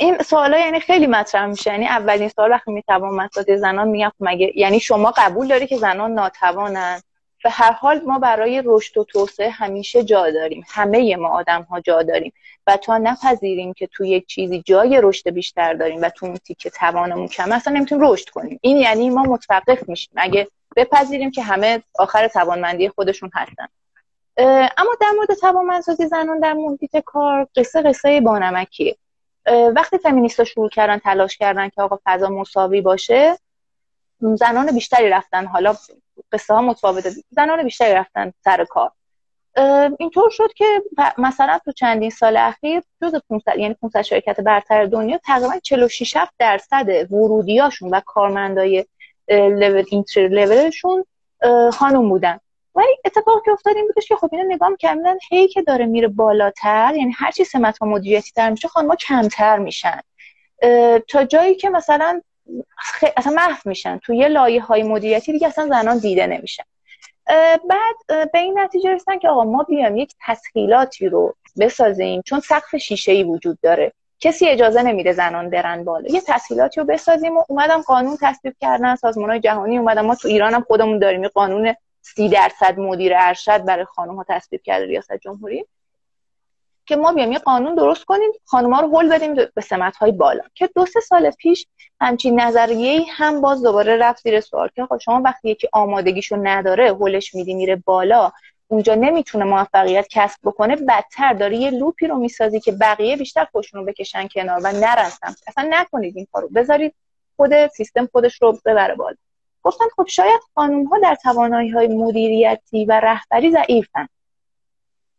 این 0.00 0.18
سوالا 0.18 0.58
یعنی 0.58 0.80
خیلی 0.80 1.06
مطرح 1.06 1.46
میشه. 1.46 1.70
یعنی 1.70 1.86
اولین 1.86 2.28
سوال 2.28 2.50
وقتی 2.50 2.72
می‌توان 2.72 3.14
مسائل 3.14 3.56
زنان 3.56 3.88
میگم 3.88 4.08
خب 4.08 4.14
مگه 4.20 4.52
یعنی 4.54 4.80
شما 4.80 5.12
قبول 5.16 5.48
داری 5.48 5.66
که 5.66 5.76
زنان 5.76 6.12
ناتوانن؟ 6.12 7.00
به 7.44 7.50
هر 7.50 7.72
حال 7.72 8.00
ما 8.06 8.18
برای 8.18 8.62
رشد 8.64 8.98
و 8.98 9.04
توسعه 9.04 9.50
همیشه 9.50 10.04
جا 10.04 10.30
داریم. 10.30 10.64
همه 10.68 11.16
ما 11.16 11.28
آدم 11.28 11.62
ها 11.62 11.80
جا 11.80 12.02
داریم. 12.02 12.32
و 12.66 12.76
تا 12.76 12.98
نپذیریم 12.98 13.72
که 13.72 13.86
تو 13.86 14.04
یک 14.04 14.26
چیزی 14.26 14.62
جای 14.62 15.00
رشد 15.02 15.30
بیشتر 15.30 15.74
داریم 15.74 16.02
و 16.02 16.08
تو 16.08 16.26
اون 16.26 16.36
تیکه 16.36 16.70
توانمون 16.70 17.28
کم 17.28 17.52
اصلا 17.52 17.72
نمی‌تونیم 17.72 18.12
رشد 18.12 18.28
کنیم. 18.28 18.58
این 18.62 18.76
یعنی 18.76 19.10
ما 19.10 19.22
متوقف 19.22 19.88
میشیم. 19.88 20.12
اگه 20.16 20.48
بپذیریم 20.76 21.30
که 21.30 21.42
همه 21.42 21.82
آخر 21.98 22.28
توانمندی 22.28 22.88
خودشون 22.88 23.30
هستن. 23.34 23.66
اما 24.76 24.90
در 25.00 25.10
مورد 25.16 25.34
توانمندسازی 25.40 26.06
زنان 26.06 26.40
در 26.40 26.52
محیط 26.52 26.96
کار 26.96 27.48
قصه 27.56 27.82
قصه 27.82 28.20
بانمکیه. 28.20 28.96
وقتی 29.74 29.98
فمینیستا 29.98 30.44
شروع 30.44 30.68
کردن 30.68 30.98
تلاش 30.98 31.36
کردن 31.36 31.68
که 31.68 31.82
آقا 31.82 31.98
فضا 32.04 32.28
مساوی 32.28 32.80
باشه 32.80 33.38
زنان 34.20 34.72
بیشتری 34.72 35.08
رفتن. 35.08 35.46
حالا 35.46 35.76
قصه 36.32 36.54
ها 36.54 36.62
متفاوته. 36.62 37.10
زنان 37.30 37.62
بیشتری 37.62 37.94
رفتن 37.94 38.32
سر 38.44 38.64
کار. 38.64 38.92
اینطور 39.98 40.30
شد 40.30 40.52
که 40.52 40.82
مثلا 41.18 41.58
تو 41.64 41.72
چندین 41.72 42.10
سال 42.10 42.36
اخیر 42.36 42.82
جز 43.02 43.14
500 43.30 43.58
یعنی 43.58 43.74
500 43.74 44.02
شرکت 44.02 44.40
برتر 44.40 44.86
دنیا 44.86 45.18
تقریبا 45.18 45.58
46 45.62 46.16
درصد 46.38 47.12
ورودیاشون 47.12 47.90
و 47.90 48.00
کارمندای 48.06 48.86
لول 49.28 49.84
اینتر 49.90 50.28
لولشون 50.28 51.04
خانم 51.72 52.08
بودن. 52.08 52.38
ولی 52.74 52.96
اتفاقی 53.04 53.40
که 53.44 53.50
افتاد 53.50 53.76
این 53.76 53.86
بودش 53.86 54.08
که 54.08 54.16
خب 54.16 54.28
اینا 54.32 54.44
نگاه 54.54 54.76
کردن 54.78 55.16
هی 55.30 55.48
که 55.48 55.62
داره 55.62 55.86
میره 55.86 56.08
بالاتر 56.08 56.92
یعنی 56.96 57.12
هر 57.16 57.30
چی 57.30 57.44
سمت 57.44 57.78
ها 57.78 57.86
مدیریتی 57.86 58.30
تر 58.30 58.50
میشه 58.50 58.68
خانم‌ها 58.68 58.96
کمتر 58.96 59.58
میشن. 59.58 60.00
تا 61.08 61.24
جایی 61.24 61.54
که 61.54 61.70
مثلا 61.70 62.22
خ... 62.76 63.04
اصلا 63.16 63.32
محو 63.32 63.60
میشن. 63.64 63.98
تو 63.98 64.14
یه 64.14 64.28
لایه 64.28 64.62
های 64.62 64.82
مدیریتی 64.82 65.32
دیگه 65.32 65.46
اصلا 65.46 65.68
زنان 65.68 65.98
دیده 65.98 66.26
نمیشن. 66.26 66.64
بعد 67.68 68.30
به 68.32 68.38
این 68.38 68.58
نتیجه 68.58 68.90
رسیدن 68.90 69.18
که 69.18 69.28
آقا 69.28 69.44
ما 69.44 69.62
بیام 69.62 69.96
یک 69.96 70.14
تسهیلاتی 70.26 71.08
رو 71.08 71.34
بسازیم 71.60 72.22
چون 72.22 72.40
سقف 72.40 72.76
شیشه 72.76 73.12
ای 73.12 73.22
وجود 73.22 73.58
داره. 73.62 73.92
کسی 74.20 74.48
اجازه 74.48 74.82
نمیده 74.82 75.12
زنان 75.12 75.50
برن 75.50 75.84
بالا. 75.84 76.08
یه 76.10 76.20
تسهیلاتی 76.20 76.80
رو 76.80 76.86
بسازیم 76.86 77.36
و 77.36 77.44
اومدم 77.48 77.82
قانون 77.82 78.16
تصویب 78.22 78.54
کردن 78.60 78.96
سازمان 78.96 79.40
جهانی 79.40 79.78
اومدم 79.78 80.06
ما 80.06 80.14
تو 80.14 80.28
ایران 80.28 80.54
هم 80.54 80.62
خودمون 80.62 80.98
داریم 80.98 81.22
یه 81.22 81.28
قانون 81.28 81.74
سی 82.02 82.28
درصد 82.28 82.78
مدیر 82.78 83.12
ارشد 83.16 83.64
برای 83.64 83.84
خانم 83.84 84.16
ها 84.16 84.24
تصویب 84.28 84.62
کرده 84.62 84.86
ریاست 84.86 85.16
جمهوری. 85.16 85.66
که 86.86 86.96
ما 86.96 87.12
بیام 87.12 87.32
یه 87.32 87.38
قانون 87.38 87.74
درست 87.74 88.04
کنیم 88.04 88.30
ها 88.52 88.60
رو 88.60 88.88
هول 88.88 89.08
بدیم 89.08 89.34
به 89.34 89.60
سمت 89.60 89.96
های 89.96 90.12
بالا. 90.12 90.42
که 90.54 90.66
دو 90.66 90.86
سه 90.86 91.00
سال 91.00 91.30
پیش 91.30 91.66
همچین 92.00 92.40
نظریه 92.40 93.04
هم 93.10 93.40
باز 93.40 93.62
دوباره 93.62 93.96
رفت 93.96 94.22
زیر 94.22 94.40
سوال. 94.40 94.68
که 94.76 94.86
شما 95.00 95.20
وقتی 95.24 95.50
یکی 95.50 95.68
آمادگیشو 95.72 96.36
نداره 96.42 96.88
هولش 96.88 97.34
میدی 97.34 97.54
میره 97.54 97.76
بالا. 97.76 98.32
اونجا 98.74 98.94
نمی‌تونه 98.94 99.44
موفقیت 99.44 100.06
کسب 100.10 100.38
بکنه 100.44 100.76
بدتر 100.76 101.32
داره 101.32 101.56
یه 101.56 101.70
لوپی 101.70 102.06
رو 102.06 102.16
می‌سازی 102.18 102.60
که 102.60 102.72
بقیه 102.72 103.16
بیشتر 103.16 103.44
خوشون 103.44 103.80
رو 103.80 103.86
بکشن 103.86 104.28
کنار 104.28 104.60
و 104.64 104.72
نرن 104.72 105.10
اصلا 105.46 105.68
نکنید 105.70 106.16
این 106.16 106.26
کارو. 106.32 106.48
بذارید 106.48 106.94
خود 107.36 107.66
سیستم 107.66 108.06
خودش 108.12 108.42
رو 108.42 108.58
ببره 108.64 108.94
بالا. 108.94 109.16
گفتن 109.62 109.84
خب 109.96 110.06
شاید 110.06 110.40
خانوم 110.54 110.84
ها 110.84 110.98
در 110.98 111.14
توانایی 111.14 111.70
های 111.70 111.86
مدیریتی 111.88 112.84
و 112.84 113.00
رهبری 113.00 113.52
ضعیفن. 113.52 114.08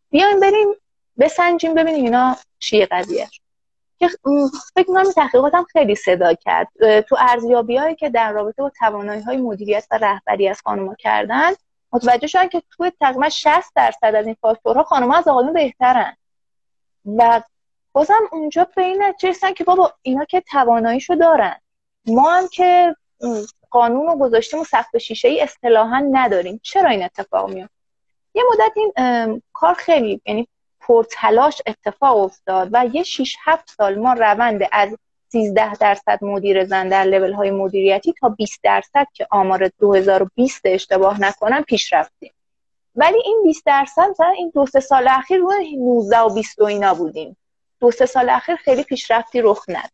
بیایم 0.09 0.39
بریم 0.39 0.67
بسنجیم 1.19 1.73
ببینیم 1.73 2.03
اینا 2.03 2.35
چیه 2.59 2.85
قضیه. 2.91 3.27
که 3.99 4.09
فکر 4.75 4.87
کنم 4.87 5.11
تحقیقات 5.11 5.53
هم 5.53 5.63
خیلی 5.63 5.95
صدا 5.95 6.33
کرد. 6.33 6.67
تو 7.01 7.15
ارزیابی 7.19 7.77
هایی 7.77 7.95
که 7.95 8.09
در 8.09 8.31
رابطه 8.31 8.61
با 8.61 8.71
توانایی 8.79 9.21
های 9.21 9.37
مدیریت 9.37 9.87
و 9.91 9.97
رهبری 9.97 10.47
از 10.47 10.61
خانوما 10.61 10.95
کردن 10.95 11.51
متوجه 11.95 12.27
شدن 12.27 12.47
که 12.47 12.63
توی 12.71 12.91
تقریبا 12.99 13.29
60 13.29 13.73
درصد 13.75 14.15
از 14.15 14.25
این 14.25 14.35
فاکتورها 14.41 14.83
خانم‌ها 14.83 15.17
از 15.17 15.27
آقایون 15.27 15.53
بهترن. 15.53 16.17
و 17.05 17.41
بازم 17.91 18.29
اونجا 18.31 18.67
به 18.75 18.81
این 18.81 19.03
نتیجه 19.03 19.53
که 19.53 19.63
بابا 19.63 19.93
اینا 20.01 20.25
که 20.25 20.41
تواناییشو 20.41 21.15
دارن. 21.15 21.55
ما 22.05 22.31
هم 22.31 22.47
که 22.47 22.95
قانون 23.69 24.07
رو 24.07 24.15
گذاشتیم 24.15 24.59
و 24.59 24.63
سقف 24.63 24.97
شیشه 24.97 25.27
ای 25.27 25.41
اصطلاحا 25.41 25.99
نداریم. 26.11 26.59
چرا 26.63 26.89
این 26.89 27.03
اتفاق 27.03 27.49
میاد 27.49 27.69
یه 28.33 28.43
مدت 28.51 28.71
این 28.75 29.41
کار 29.53 29.73
خیلی 29.73 30.21
یعنی 30.25 30.47
پرتلاش 30.79 31.61
اتفاق 31.65 32.17
افتاد 32.17 32.69
و 32.71 32.85
یه 32.93 33.03
6 33.03 33.35
7 33.43 33.69
سال 33.77 33.95
ما 33.95 34.13
روند 34.13 34.61
از 34.71 34.97
13 35.35 35.73
درصد 35.73 36.23
مدیر 36.23 36.65
زن 36.65 36.89
در 36.89 37.03
لول 37.03 37.33
های 37.33 37.51
مدیریتی 37.51 38.13
تا 38.13 38.29
20 38.29 38.59
درصد 38.63 39.07
که 39.13 39.27
آمار 39.31 39.67
2020 39.79 40.61
اشتباه 40.65 41.21
نکنم 41.21 41.63
پیش 41.63 41.93
رفتیم 41.93 42.33
ولی 42.95 43.17
این 43.25 43.41
20 43.43 43.65
درصد 43.65 44.09
مثلا 44.09 44.29
این 44.29 44.51
دو 44.55 44.65
سه 44.65 44.79
سال 44.79 45.07
اخیر 45.07 45.37
رو 45.37 45.53
19 45.77 46.19
و 46.19 46.33
20 46.33 46.61
و 46.61 46.63
اینا 46.63 46.93
بودیم. 46.93 47.37
دو 47.79 47.91
سه 47.91 48.05
سال 48.05 48.29
اخیر 48.29 48.55
خیلی 48.55 48.83
پیشرفتی 48.83 49.41
رخ 49.41 49.65
نداد. 49.67 49.91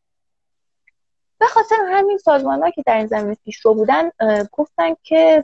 به 1.39 1.45
خاطر 1.45 1.75
همین 1.91 2.17
سازمان 2.17 2.63
ها 2.63 2.69
که 2.69 2.83
در 2.86 2.98
این 2.98 3.07
زمینه 3.07 3.38
پیشرو 3.45 3.74
بودن 3.74 4.12
گفتن 4.51 4.95
که 5.03 5.43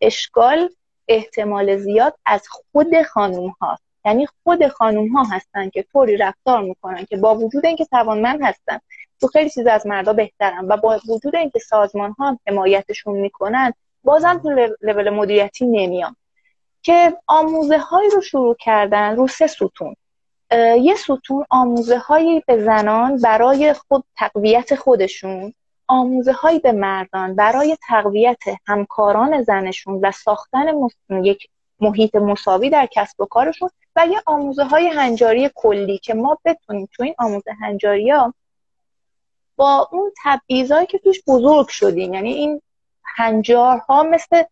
اشکال 0.00 0.70
احتمال 1.08 1.76
زیاد 1.76 2.18
از 2.26 2.42
خود 2.48 3.02
خانوم 3.02 3.48
ها 3.60 3.78
یعنی 4.04 4.26
خود 4.44 4.68
خانوم 4.68 5.08
ها 5.08 5.24
هستن 5.24 5.68
که 5.68 5.82
طوری 5.82 6.16
رفتار 6.16 6.62
می‌کنن 6.62 7.04
که 7.04 7.16
با 7.16 7.34
وجود 7.34 7.66
اینکه 7.66 7.84
توانمند 7.84 8.42
هستن 8.42 8.78
تو 9.20 9.26
خیلی 9.26 9.50
چیز 9.50 9.66
از 9.66 9.86
مردا 9.86 10.12
بهترن 10.12 10.64
و 10.68 10.76
با 10.76 11.00
وجود 11.08 11.36
اینکه 11.36 11.58
سازمان 11.58 12.14
ها 12.18 12.28
هم 12.28 12.38
حمایتشون 12.46 13.16
می‌کنن 13.16 13.72
بازم 14.04 14.38
تو 14.38 14.50
لول 14.82 15.10
مدیریتی 15.10 15.66
نمیان. 15.66 16.16
که 16.82 17.16
آموزه 17.26 17.78
هایی 17.78 18.10
رو 18.10 18.20
شروع 18.20 18.56
کردن 18.58 19.16
رو 19.16 19.28
سه 19.28 19.46
ستون. 19.46 19.96
یه 20.80 20.94
ستون 20.94 21.44
آموزه 21.50 21.98
هایی 21.98 22.42
به 22.46 22.64
زنان 22.64 23.16
برای 23.16 23.72
خود 23.72 24.04
تقویت 24.16 24.74
خودشون 24.74 25.54
آموزه 25.88 26.32
هایی 26.32 26.58
به 26.58 26.72
مردان 26.72 27.34
برای 27.34 27.76
تقویت 27.88 28.42
همکاران 28.66 29.42
زنشون 29.42 30.00
و 30.02 30.10
ساختن 30.10 30.66
یک 31.22 31.48
محیط 31.80 32.16
مساوی 32.16 32.70
در 32.70 32.88
کسب 32.92 33.20
و 33.20 33.26
کارشون 33.26 33.70
و 33.96 34.06
یه 34.06 34.22
آموزه 34.26 34.64
های 34.64 34.88
هنجاری 34.88 35.50
کلی 35.54 35.98
که 35.98 36.14
ما 36.14 36.38
بتونیم 36.44 36.88
تو 36.92 37.02
این 37.02 37.14
آموزه 37.18 37.52
هنجاری 37.60 38.10
ها 38.10 38.34
با 39.56 39.88
اون 39.92 40.12
تبعیضایی 40.24 40.86
که 40.86 40.98
توش 40.98 41.22
بزرگ 41.26 41.68
شدیم. 41.68 42.14
یعنی 42.14 42.32
این 42.32 42.62
هنجارها 43.16 44.02
مثل 44.02 44.42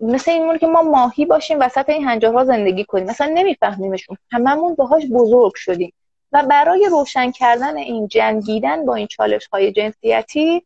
مثل 0.00 0.30
این 0.30 0.58
که 0.58 0.66
ما 0.66 0.82
ماهی 0.82 1.26
باشیم 1.26 1.60
وسط 1.60 1.88
این 1.88 2.04
هنجارها 2.04 2.44
زندگی 2.44 2.84
کنیم. 2.84 3.06
مثلا 3.06 3.30
نمیفهمیمشون. 3.34 4.16
هممون 4.32 4.74
باهاش 4.74 5.06
بزرگ 5.06 5.54
شدیم. 5.54 5.92
و 6.32 6.42
برای 6.42 6.88
روشن 6.90 7.30
کردن 7.30 7.76
این 7.76 8.08
جنگیدن 8.08 8.86
با 8.86 8.94
این 8.94 9.06
چالش 9.06 9.46
های 9.46 9.72
جنسیتی 9.72 10.62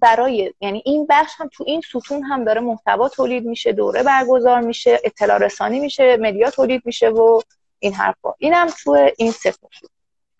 برای 0.00 0.54
یعنی 0.60 0.82
این 0.84 1.06
بخش 1.10 1.32
هم 1.38 1.48
تو 1.52 1.64
این 1.66 1.80
ستون 1.80 2.22
هم 2.22 2.44
داره 2.44 2.60
محتوا 2.60 3.08
تولید 3.08 3.44
میشه 3.44 3.72
دوره 3.72 4.02
برگزار 4.02 4.60
میشه 4.60 5.00
اطلاع 5.04 5.38
رسانی 5.38 5.80
میشه 5.80 6.16
مدیا 6.16 6.50
تولید 6.50 6.82
میشه 6.84 7.08
و 7.08 7.40
این 7.78 7.94
حرفا. 7.94 8.34
اینم 8.38 8.66
تو 8.84 9.10
این 9.16 9.30
سه 9.30 9.54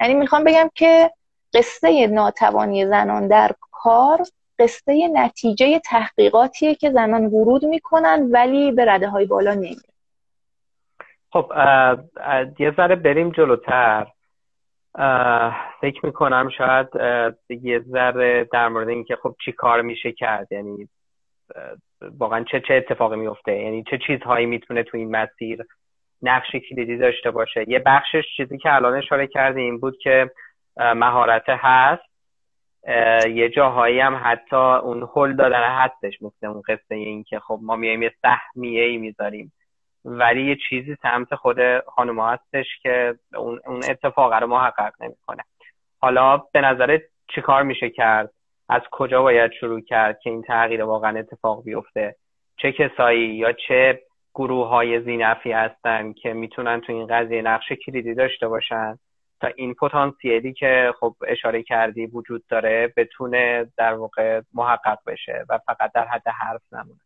یعنی 0.00 0.14
می‌خوام 0.14 0.44
بگم 0.44 0.70
که 0.74 1.10
قصه 1.54 2.06
ناتوانی 2.06 2.86
زنان 2.86 3.28
در 3.28 3.50
کار 3.72 4.18
قصه 4.58 5.08
نتیجه 5.12 5.78
تحقیقاتیه 5.78 6.74
که 6.74 6.90
زنان 6.90 7.26
ورود 7.26 7.64
می‌کنن 7.64 8.28
ولی 8.32 8.72
به 8.72 8.84
رده 8.84 9.08
های 9.08 9.26
بالا 9.26 9.54
نمیرن. 9.54 9.82
خب 11.32 11.52
یه 12.58 12.72
ذره 12.76 12.96
بریم 12.96 13.30
جلوتر. 13.30 14.06
فکر 15.80 16.06
می‌کنم 16.06 16.50
شاید 16.58 16.88
یه 17.48 17.80
ذره 17.80 18.48
در 18.52 18.68
مورد 18.68 18.88
اینکه 18.88 19.16
خب 19.16 19.36
چی 19.44 19.52
کار 19.52 19.82
میشه 19.82 20.12
کرد 20.12 20.52
یعنی 20.52 20.88
واقعا 22.18 22.44
چه 22.44 22.60
چه 22.68 22.74
اتفاقی 22.74 23.16
میفته 23.16 23.52
یعنی 23.52 23.84
چه 23.90 23.98
چیزهایی 24.06 24.46
می‌تونه 24.46 24.82
تو 24.82 24.96
این 24.96 25.16
مسیر 25.16 25.64
نقش 26.22 26.50
کلیدی 26.70 26.96
داشته 26.96 27.30
باشه. 27.30 27.64
یه 27.68 27.78
بخشش 27.78 28.24
چیزی 28.36 28.58
که 28.58 28.74
الان 28.74 28.94
اشاره 28.94 29.26
کردیم 29.26 29.78
بود 29.78 29.98
که 29.98 30.30
مهارت 30.76 31.44
هست. 31.48 32.02
یه 33.28 33.48
جاهایی 33.48 34.00
هم 34.00 34.20
حتی 34.24 34.56
اون 34.56 35.08
هل 35.16 35.36
دادن 35.36 35.62
هستش 35.62 36.22
مثل 36.22 36.46
اون 36.46 36.62
قصه 36.68 36.94
این 36.94 37.24
که 37.24 37.38
خب 37.38 37.58
ما 37.62 37.76
میایم 37.76 38.02
یه 38.02 38.12
سهمیه 38.22 38.82
ای 38.82 38.96
می‌ذاریم. 38.96 39.52
ولی 40.04 40.42
یه 40.42 40.56
چیزی 40.68 40.96
سمت 41.02 41.34
خود 41.34 41.78
خانم 41.78 42.20
هستش 42.20 42.66
که 42.82 43.14
اون, 43.36 43.60
اون 43.66 43.80
اتفاق 43.88 44.34
رو 44.34 44.46
محقق 44.46 44.92
نمی‌کنه. 45.00 45.42
حالا 46.00 46.36
به 46.36 46.60
نظر 46.60 46.98
چیکار 47.34 47.62
میشه 47.62 47.90
کرد؟ 47.90 48.30
از 48.68 48.82
کجا 48.90 49.22
باید 49.22 49.52
شروع 49.52 49.80
کرد 49.80 50.20
که 50.20 50.30
این 50.30 50.42
تغییر 50.42 50.84
واقعا 50.84 51.18
اتفاق 51.18 51.64
بیفته؟ 51.64 52.16
چه 52.56 52.72
کسایی 52.72 53.34
یا 53.34 53.52
چه 53.52 54.00
گروه 54.34 54.68
های 54.68 55.00
زینفی 55.00 55.52
هستن 55.52 56.12
که 56.12 56.32
می‌تونن 56.32 56.80
تو 56.80 56.92
این 56.92 57.06
قضیه 57.06 57.42
نقش 57.42 57.72
کلیدی 57.72 58.14
داشته 58.14 58.48
باشن؟ 58.48 58.98
تا 59.42 59.48
این 59.56 59.74
پتانسیلی 59.74 60.52
که 60.52 60.94
خب 61.00 61.14
اشاره 61.26 61.62
کردی 61.62 62.06
وجود 62.06 62.44
داره 62.48 62.92
بتونه 62.96 63.72
در 63.76 63.94
واقع 63.94 64.40
محقق 64.54 64.98
بشه 65.06 65.44
و 65.48 65.58
فقط 65.66 65.92
در 65.94 66.04
حد 66.04 66.28
حرف 66.28 66.62
نمونه. 66.72 67.00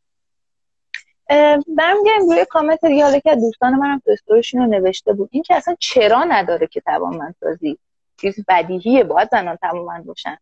برمیگردیم 1.77 2.31
روی 2.31 2.45
کامنت 2.51 2.85
دیگه 2.85 3.05
حالا 3.05 3.19
که 3.19 3.35
دوستان 3.35 3.75
منم 3.75 3.99
تو 4.05 4.11
استوریشون 4.11 4.61
رو 4.61 4.67
نوشته 4.67 5.13
بود. 5.13 5.29
این 5.33 5.43
که 5.43 5.55
اصلا 5.55 5.77
چرا 5.79 6.25
نداره 6.25 6.67
که 6.67 6.81
توانمندسازی 6.81 7.79
چیز 8.21 8.45
بدیهیه؟ 8.49 9.05
باید 9.05 9.29
زنان 9.31 9.57
توانمند 9.57 10.07
باشن. 10.07 10.37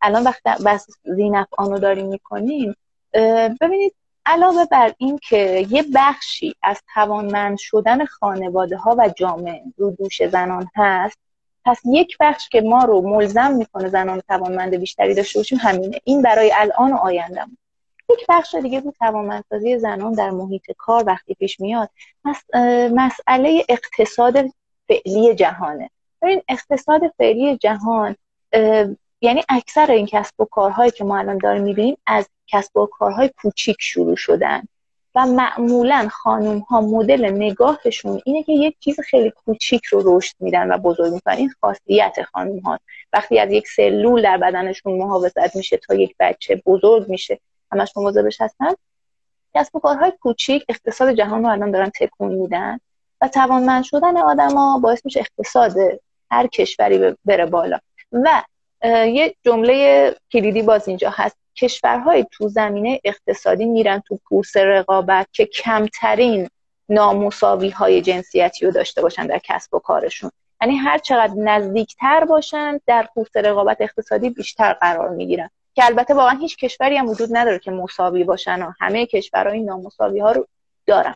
الان 0.00 0.24
وقتی 0.24 0.50
بس 0.66 0.86
زینف 1.04 1.46
آنو 1.58 1.78
داریم 1.78 2.06
می‌کنیم 2.06 2.76
ببینید 3.60 3.94
علاوه 4.26 4.64
بر 4.70 4.92
این 4.98 5.18
که 5.18 5.66
یه 5.70 5.84
بخشی 5.94 6.54
از 6.62 6.82
توانمند 6.94 7.58
شدن 7.58 8.04
خانواده 8.04 8.76
ها 8.76 8.96
و 8.98 9.08
جامعه 9.16 9.62
رو 9.76 9.90
دوش 9.90 10.26
زنان 10.26 10.68
هست 10.76 11.27
پس 11.68 11.80
یک 11.84 12.16
بخش 12.20 12.48
که 12.48 12.60
ما 12.60 12.84
رو 12.84 13.00
ملزم 13.00 13.52
می‌کنه 13.52 13.88
زنان 13.88 14.20
توانمند 14.28 14.74
بیشتری 14.74 15.14
داشته 15.14 15.38
باشیم 15.38 15.58
همینه. 15.58 16.00
این 16.04 16.22
برای 16.22 16.52
الان 16.54 16.92
و 16.92 16.96
آیندهمون. 16.96 17.56
یک 18.10 18.26
بخش 18.28 18.54
دیگه 18.54 18.80
رو 18.80 18.92
توانمندسازی 18.98 19.78
زنان 19.78 20.12
در 20.12 20.30
محیط 20.30 20.62
کار 20.78 21.04
وقتی 21.06 21.34
پیش 21.34 21.60
میاد. 21.60 21.90
مسئله 22.94 23.64
اقتصاد 23.68 24.36
فعلی 24.88 25.34
جهانه. 25.34 25.90
این 26.22 26.42
اقتصاد 26.48 27.00
فعلی 27.18 27.56
جهان 27.56 28.16
یعنی 29.20 29.42
اکثر 29.48 29.90
این 29.90 30.06
کسب 30.06 30.40
و 30.40 30.44
کارهایی 30.44 30.90
که 30.90 31.04
ما 31.04 31.18
الان 31.18 31.38
داریم 31.38 31.62
می‌بینیم 31.62 31.96
از 32.06 32.28
کسب 32.46 32.76
و 32.76 32.86
کارهای 32.86 33.30
کوچیک 33.42 33.76
شروع 33.80 34.16
شدن. 34.16 34.62
و 35.18 35.26
معمولا 35.26 36.08
خانوم 36.12 36.58
ها 36.58 36.80
مدل 36.80 37.24
نگاهشون 37.24 38.20
اینه 38.24 38.42
که 38.42 38.52
یک 38.52 38.76
چیز 38.80 39.00
خیلی 39.00 39.30
کوچیک 39.30 39.84
رو 39.84 40.02
رشد 40.04 40.34
میدن 40.40 40.72
و 40.72 40.78
بزرگ 40.78 41.12
می‌کنن. 41.12 41.36
این 41.36 41.50
خاصیت 41.60 42.16
خانوم 42.32 42.58
ها 42.58 42.80
وقتی 43.12 43.38
از 43.38 43.52
یک 43.52 43.68
سلول 43.68 44.22
در 44.22 44.36
بدنشون 44.36 44.98
محافظت 44.98 45.56
میشه 45.56 45.76
تا 45.76 45.94
یک 45.94 46.14
بچه 46.20 46.62
بزرگ 46.66 47.08
میشه 47.08 47.40
همش 47.72 47.96
مواظبش 47.96 48.40
هستن. 48.40 48.72
کسب 49.54 49.76
و 49.76 49.78
کارهای 49.78 50.12
کوچیک 50.20 50.64
اقتصاد 50.68 51.12
جهان 51.12 51.42
رو 51.42 51.50
الان 51.50 51.70
دارن 51.70 51.90
تکون 52.00 52.34
میدن 52.34 52.78
و 53.20 53.28
توانمند 53.28 53.84
شدن 53.84 54.16
آدما 54.16 54.78
باعث 54.78 55.04
میشه 55.04 55.20
اقتصاد 55.20 55.74
هر 56.30 56.46
کشوری 56.46 57.16
بره 57.24 57.46
بالا. 57.46 57.78
و 58.12 58.42
یه 58.84 59.34
جمله 59.44 60.14
کلیدی 60.32 60.62
باز 60.62 60.88
اینجا 60.88 61.10
هست. 61.14 61.36
کشورهای 61.56 62.26
تو 62.32 62.48
زمینه 62.48 63.00
اقتصادی 63.04 63.64
میرن 63.64 64.02
تو 64.06 64.18
کورس 64.24 64.56
رقابت 64.56 65.26
که 65.32 65.46
کمترین 65.46 66.48
نامساوی 66.88 67.70
های 67.70 68.02
جنسیتی 68.02 68.66
رو 68.66 68.72
داشته 68.72 69.02
باشن 69.02 69.26
در 69.26 69.40
کسب 69.44 69.74
و 69.74 69.78
کارشون. 69.78 70.30
یعنی 70.60 70.76
هر 70.76 70.98
چقدر 70.98 71.34
نزدیکتر 71.36 72.24
باشن 72.24 72.80
در 72.86 73.08
کورس 73.14 73.36
رقابت 73.36 73.76
اقتصادی 73.80 74.30
بیشتر 74.30 74.72
قرار 74.72 75.08
می‌گیرن. 75.08 75.50
که 75.74 75.84
البته 75.84 76.14
واقعا 76.14 76.38
هیچ 76.38 76.56
کشوری 76.56 76.96
هم 76.96 77.08
وجود 77.08 77.28
نداره 77.32 77.58
که 77.58 77.70
مساوی 77.70 78.24
باشن 78.24 78.62
و 78.62 78.72
همه 78.80 79.06
کشورها 79.06 79.52
این 79.52 79.64
نامساوی 79.64 80.20
ها 80.20 80.32
رو 80.32 80.46
دارن. 80.86 81.14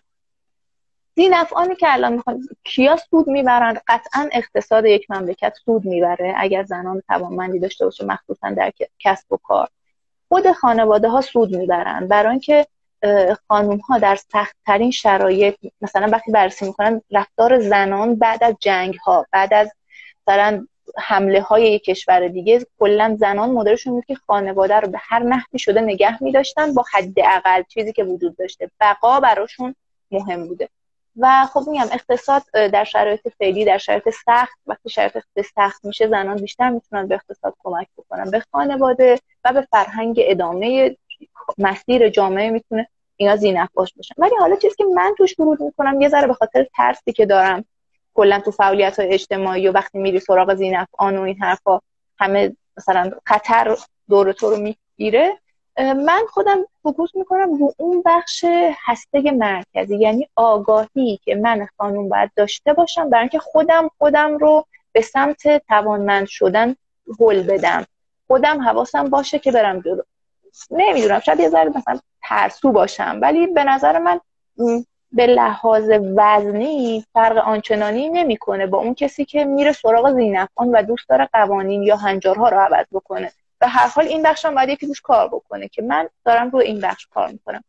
زین 1.16 1.34
افعانی 1.34 1.76
که 1.76 1.92
الان 1.92 2.12
می‌خوان 2.12 2.48
کیا 2.64 2.96
سود 2.96 3.28
می‌برن. 3.28 3.80
قطعا 3.88 4.28
اقتصاد 4.32 4.84
یک 4.84 5.10
مملکت 5.10 5.54
سود 5.64 5.84
می‌بره. 5.84 6.34
اگر 6.36 6.62
زنان 6.62 7.02
توانمندی 7.08 7.58
داشته 7.58 7.84
باشه 7.84 8.04
مخصوصا 8.04 8.50
در 8.50 8.72
کسب 8.98 9.32
و 9.32 9.36
کار. 9.36 9.68
خود 10.28 10.52
خانواده 10.52 11.08
ها 11.08 11.20
سود 11.20 11.56
می‌برن. 11.56 12.08
برای 12.08 12.30
اینکه 12.30 12.66
خانوم 13.48 13.78
ها 13.78 13.98
در 13.98 14.16
سخت 14.16 14.56
ترین 14.66 14.90
شرایط 14.90 15.56
مثلا 15.80 16.08
وقتی 16.12 16.32
بررسی 16.32 16.66
می‌کنن 16.66 17.02
رفتار 17.10 17.60
زنان 17.60 18.14
بعد 18.14 18.44
از 18.44 18.54
جنگ 18.60 18.94
ها 18.94 19.26
بعد 19.32 19.54
از 19.54 19.72
مثلا 20.26 20.66
حمله 20.98 21.40
های 21.40 21.72
یک 21.72 21.84
کشور 21.84 22.28
دیگه 22.28 22.66
کلا 22.78 23.16
زنان 23.20 23.50
مدلشون 23.50 23.92
بود 23.92 24.04
که 24.04 24.14
خانواده 24.14 24.76
رو 24.76 24.88
به 24.88 24.98
هر 25.00 25.22
نحوی 25.22 25.58
شده 25.58 25.80
نگه 25.80 26.22
میداشتن 26.22 26.74
با 26.74 26.84
حداقل 26.92 27.62
چیزی 27.68 27.92
که 27.92 28.04
وجود 28.04 28.36
داشته. 28.36 28.70
بقا 28.80 29.20
براشون 29.20 29.74
مهم 30.10 30.48
بوده. 30.48 30.68
و 31.16 31.46
خب 31.46 31.62
میگم 31.68 31.86
اقتصاد 31.92 32.42
در 32.52 32.84
شرایط 32.84 33.28
فعلی 33.38 33.64
در 33.64 33.78
شرایط 33.78 34.08
سخت 34.26 34.58
وقتی 34.66 34.90
شرایط 34.90 35.18
سخت 35.54 35.84
میشه 35.84 36.08
زنان 36.08 36.36
بیشتر 36.36 36.70
می‌تونن 36.70 37.06
به 37.08 37.14
اقتصاد 37.14 37.54
کمک 37.58 37.86
بکنن. 37.98 38.30
به 38.30 38.42
خانواده 38.52 39.18
و 39.44 39.52
به 39.52 39.66
فرهنگ 39.70 40.16
ادامه 40.18 40.96
مسیر 41.58 42.08
جامعه 42.08 42.50
می‌تونه 42.50 42.88
اینا 43.16 43.36
زینف 43.36 43.68
باش 43.74 43.94
باشن 43.96 44.14
ولی 44.18 44.34
حالا 44.40 44.56
چیزی 44.56 44.74
که 44.74 44.84
من 44.84 45.14
توش 45.18 45.38
ورود 45.38 45.62
می‌کنم 45.62 46.00
یه 46.00 46.08
ذره 46.08 46.26
به 46.26 46.34
خاطر 46.34 46.66
ترسی 46.76 47.12
که 47.12 47.26
دارم 47.26 47.64
کلا 48.14 48.40
تو 48.40 48.50
فعالیت 48.50 49.00
های 49.00 49.08
اجتماعی 49.08 49.68
و 49.68 49.72
وقتی 49.72 49.98
میری 49.98 50.20
سراغ 50.20 50.54
زینف 50.54 50.88
آن 50.92 51.18
و 51.18 51.22
این 51.22 51.42
حرفا 51.42 51.80
همه 52.18 52.56
مثلا 52.76 53.10
خطر 53.26 53.76
دور 54.08 54.32
تو 54.32 54.50
رو 54.50 54.56
می‌گیره. 54.56 55.38
من 55.78 56.22
خودم 56.30 56.58
فکوس 56.82 57.10
می‌کنم 57.14 57.54
رو 57.54 57.74
اون 57.78 58.02
بخش 58.06 58.44
هسته 58.84 59.30
مرکزی 59.30 59.96
یعنی 59.96 60.28
آگاهی 60.36 61.20
که 61.24 61.34
من 61.34 61.68
خانوم 61.78 62.08
باید 62.08 62.30
داشته 62.36 62.72
باشم 62.72 63.10
برای 63.10 63.22
اینکه 63.22 63.38
خودم 63.38 63.90
خودم 63.98 64.38
رو 64.38 64.66
به 64.92 65.00
سمت 65.00 65.66
توانمند 65.68 66.26
شدن 66.26 66.76
هل 67.20 67.42
بدم. 67.42 67.84
خودم 68.26 68.60
حواسم 68.60 69.04
باشه 69.04 69.38
که 69.38 69.52
برم 69.52 69.80
جلو. 69.80 70.02
نمی‌دونم 70.70 71.20
شاید 71.20 71.40
یه 71.40 71.48
ذره 71.48 71.68
مثلا 71.68 71.98
ترسو 72.22 72.72
باشم 72.72 73.18
ولی 73.22 73.46
به 73.46 73.64
نظر 73.64 73.98
من 73.98 74.20
به 75.12 75.26
لحاظ 75.26 75.90
وزنی 76.16 77.04
فرق 77.12 77.36
آنچنانی 77.36 78.08
نمی‌کنه 78.08 78.66
با 78.66 78.78
اون 78.78 78.94
کسی 78.94 79.24
که 79.24 79.44
میره 79.44 79.72
سراغ 79.72 80.12
زینفان 80.14 80.68
و 80.68 80.82
دوست 80.82 81.08
داره 81.08 81.28
قوانین 81.32 81.82
یا 81.82 81.96
هنجارها 81.96 82.48
رو 82.48 82.58
عوض 82.58 82.86
بکنه. 82.92 83.32
به 83.62 83.68
هر 83.68 83.88
حال 83.88 84.06
این 84.06 84.22
بخش 84.22 84.44
هم 84.44 84.54
باید 84.54 84.68
یکی 84.68 84.86
روش 84.86 85.00
کار 85.00 85.28
بکنه 85.28 85.68
که 85.68 85.82
من 85.82 86.08
دارم 86.24 86.50
رو 86.50 86.58
این 86.58 86.80
بخش 86.80 87.06
کار 87.06 87.28
می‌کنم. 87.28 87.64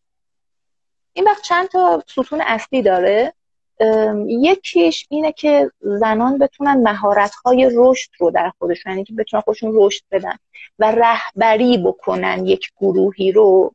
این 1.13 1.25
بخش 1.25 1.41
چند 1.41 1.67
تا 1.67 2.03
ستون 2.07 2.41
اصلی 2.41 2.81
داره. 2.81 3.33
یکیش 4.27 5.05
اینه 5.09 5.31
که 5.31 5.71
زنان 5.79 6.37
بتونن 6.37 6.73
مهارت 6.73 7.33
های 7.35 7.71
رشد 7.75 8.09
رو 8.19 8.31
در 8.31 8.51
خودشون 8.59 8.91
یعنی 8.91 9.03
که 9.03 9.13
بتونن 9.13 9.41
خودشون 9.41 9.71
رشد 9.73 10.03
بدن 10.11 10.35
و 10.79 10.91
رهبری 10.91 11.77
بکنن 11.77 12.45
یک 12.45 12.71
گروهی 12.77 13.31
رو 13.31 13.73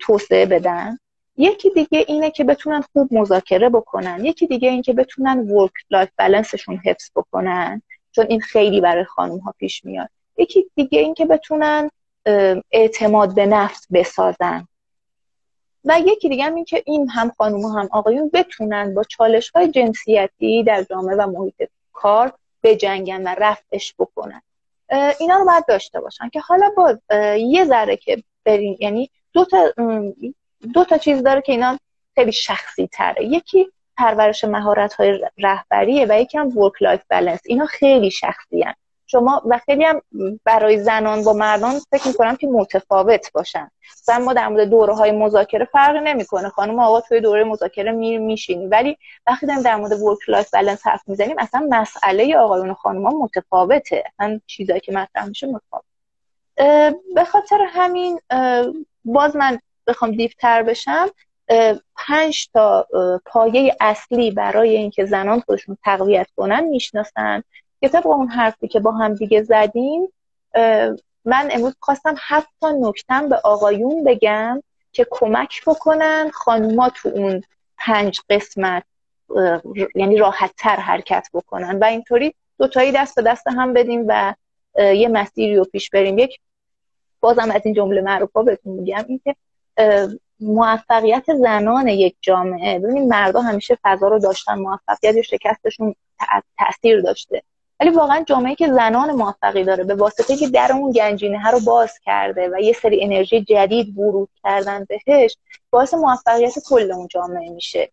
توسعه 0.00 0.46
بدن. 0.46 0.98
یکی 1.36 1.70
دیگه 1.70 2.04
اینه 2.08 2.30
که 2.30 2.44
بتونن 2.44 2.80
خوب 2.92 3.14
مذاکره 3.14 3.68
بکنن. 3.68 4.24
یکی 4.24 4.46
دیگه 4.46 4.68
این 4.68 4.82
که 4.82 4.92
بتونن 4.92 5.38
work-life 5.38 5.72
balance 5.90 6.08
شون 6.18 6.80
حفظ 6.84 7.10
بکنن 7.16 7.82
چون 8.12 8.26
این 8.28 8.40
خیلی 8.40 8.80
برای 8.80 9.04
خانم 9.04 9.38
ها 9.38 9.54
پیش 9.58 9.84
میاد. 9.84 10.08
یکی 10.38 10.70
دیگه 10.74 11.00
این 11.00 11.14
که 11.14 11.26
بتونن 11.26 11.90
اعتماد 12.70 13.34
به 13.34 13.46
نفس 13.46 13.86
بسازن. 13.92 14.68
و 15.84 16.00
یکی 16.06 16.28
دیگه 16.28 16.44
هم 16.44 16.54
این 16.54 16.64
که 16.64 16.82
این 16.86 17.10
هم 17.10 17.32
خانوم 17.38 17.64
هم 17.64 17.88
آقایون 17.92 18.30
بتونن 18.34 18.94
با 18.94 19.04
چالش 19.04 19.50
های 19.50 19.68
جنسیتی 19.68 20.64
در 20.64 20.82
جامعه 20.82 21.16
و 21.16 21.26
محیط 21.26 21.70
کار 21.92 22.32
بجنگن 22.62 23.22
و 23.22 23.34
رفعش 23.38 23.94
بکنن. 23.98 24.42
اینا 25.20 25.36
رو 25.36 25.44
باید 25.44 25.66
داشته 25.68 26.00
باشن 26.00 26.28
که 26.28 26.40
حالا 26.40 26.70
باز 26.76 26.98
یه 27.38 27.64
ذره 27.64 27.96
که 27.96 28.22
برین 28.44 28.76
یعنی 28.80 29.10
دو 29.32 29.44
تا, 29.44 29.72
دو 30.74 30.84
تا 30.84 30.98
چیز 30.98 31.22
داره 31.22 31.40
که 31.40 31.52
اینا 31.52 31.78
خیلی 32.14 32.32
شخصی 32.32 32.86
تره. 32.86 33.24
یکی 33.24 33.68
پرورش 33.96 34.44
مهارت 34.44 34.94
های 34.94 35.20
رهبریه 35.38 36.06
و 36.08 36.20
یکی 36.20 36.38
هم 36.38 36.58
work-life 36.58 37.00
balance 37.10 37.40
اینا 37.44 37.66
خیلی 37.66 38.10
شخصی 38.10 38.62
هن. 38.62 38.74
شما 39.10 39.42
و 39.46 39.58
خیلی 39.58 39.84
هم 39.84 40.02
برای 40.44 40.78
زنان 40.82 41.24
با 41.24 41.32
مردان 41.32 41.78
فکر 41.90 42.08
می‌کنم 42.08 42.36
که 42.36 42.46
متفاوت 42.46 43.32
باشن. 43.32 43.70
مثلا 44.00 44.24
ما 44.24 44.32
در 44.32 44.48
مورد 44.48 44.68
دوره 44.68 44.94
های 44.94 45.12
مذاکره 45.12 45.64
فرق 45.64 45.96
نمی‌کنه. 45.96 46.48
خانم 46.48 46.78
آقا 46.78 47.00
توی 47.00 47.20
دوره 47.20 47.44
مذاکره 47.44 47.92
می 47.92 48.18
میشینی. 48.18 48.66
ولی 48.66 48.98
وقتی 49.26 49.46
داریم 49.46 49.62
در 49.62 49.76
مورد 49.76 49.92
work-life 49.92 50.50
balance 50.50 50.86
حرف 50.86 51.02
می‌زنیم 51.06 51.36
اصلا 51.38 51.66
مسئله 51.70 52.36
آقایون 52.36 52.70
و 52.70 52.74
خانم 52.74 53.02
متفاوته. 53.02 54.04
اصلا 54.06 54.40
چیزایی 54.46 54.80
که 54.80 54.92
مطرح 54.92 55.26
میشه 55.26 55.46
متفاوت. 55.46 55.84
به 57.14 57.24
خاطر 57.24 57.66
همین 57.68 58.20
باز 59.04 59.36
من 59.36 59.58
بخوام 59.86 60.10
دیفتر 60.10 60.62
بشم. 60.62 61.08
پنج 61.96 62.48
تا 62.52 62.86
پایه 63.26 63.76
اصلی 63.80 64.30
برای 64.30 64.76
اینکه 64.76 65.04
زنان 65.04 65.40
خودشون 65.40 65.76
تقویت 65.84 66.26
کنن 66.36 66.64
می‌شناسن. 66.64 67.42
که 67.80 67.88
طبق 67.88 68.06
اون 68.06 68.28
حرفی 68.28 68.68
که 68.68 68.80
با 68.80 68.92
هم 68.92 69.14
دیگه 69.14 69.42
زدیم 69.42 70.12
من 71.24 71.48
امروز 71.50 71.76
خواستم 71.80 72.14
هفت 72.18 72.48
تا 72.60 72.70
نکتم 72.80 73.28
به 73.28 73.36
آقایون 73.36 74.04
بگم 74.04 74.62
که 74.92 75.06
کمک 75.10 75.64
بکنن 75.66 76.30
خانوما 76.34 76.88
تو 76.88 77.08
اون 77.08 77.42
پنج 77.78 78.20
قسمت 78.30 78.84
یعنی 79.94 80.16
راحت 80.16 80.50
تر 80.56 80.76
حرکت 80.76 81.28
بکنن. 81.34 81.78
و 81.78 81.84
اینطوری 81.84 82.34
دوتایی 82.58 82.92
دست 82.92 83.14
به 83.14 83.22
دست 83.22 83.46
هم 83.46 83.72
بدیم 83.72 84.04
و 84.08 84.34
یه 84.78 85.08
مسیری 85.08 85.56
رو 85.56 85.64
پیش 85.64 85.90
بریم. 85.90 86.18
یک 86.18 86.40
بازم 87.20 87.50
از 87.50 87.60
این 87.64 87.74
جمله 87.74 88.00
معروف 88.00 88.32
ها 88.32 88.42
بهتون 88.42 88.72
میگم 88.72 89.04
اینکه 89.08 89.36
موفقیت 90.40 91.24
زنان 91.34 91.88
یک 91.88 92.16
جامعه. 92.20 92.78
ببینید 92.78 93.08
مردا 93.08 93.40
همیشه 93.40 93.78
فضا 93.82 94.08
رو 94.08 94.18
داشتن 94.18 94.58
موفقیت 94.58 95.14
یا 95.14 95.22
شکستشون 95.22 95.94
تاثیر 96.58 97.00
داشته. 97.00 97.42
ولی 97.80 97.90
واقعا 97.90 98.24
جامعه 98.24 98.54
که 98.54 98.68
زنان 98.68 99.10
موفقی 99.10 99.64
داره 99.64 99.84
به 99.84 99.94
واسطه 99.94 100.36
که 100.36 100.48
در 100.48 100.72
اون 100.72 100.92
گنجینه 100.92 101.50
رو 101.50 101.60
باز 101.60 101.98
کرده 102.04 102.50
و 102.52 102.60
یه 102.60 102.72
سری 102.72 103.04
انرژی 103.04 103.44
جدید 103.44 103.98
ورود 103.98 104.28
کردن 104.42 104.86
بهش 105.06 105.36
باعث 105.70 105.94
موفقیت 105.94 106.54
کل 106.68 106.92
اون 106.92 107.08
جامعه 107.08 107.50
میشه. 107.50 107.90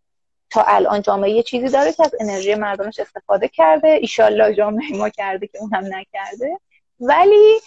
تا 0.49 0.63
الان 0.67 1.01
جامعه 1.01 1.29
یه 1.29 1.43
چیزی 1.43 1.69
داره 1.69 1.93
که 1.93 2.03
از 2.03 2.15
انرژی 2.19 2.55
مردمش 2.55 2.99
استفاده 2.99 3.47
کرده 3.47 3.87
ایشالله 3.87 4.53
جامعه 4.53 4.97
ما 4.97 5.09
کرده 5.09 5.47
که 5.47 5.57
اونم 5.61 5.95
نکرده. 5.95 6.59
ولی 6.99 7.59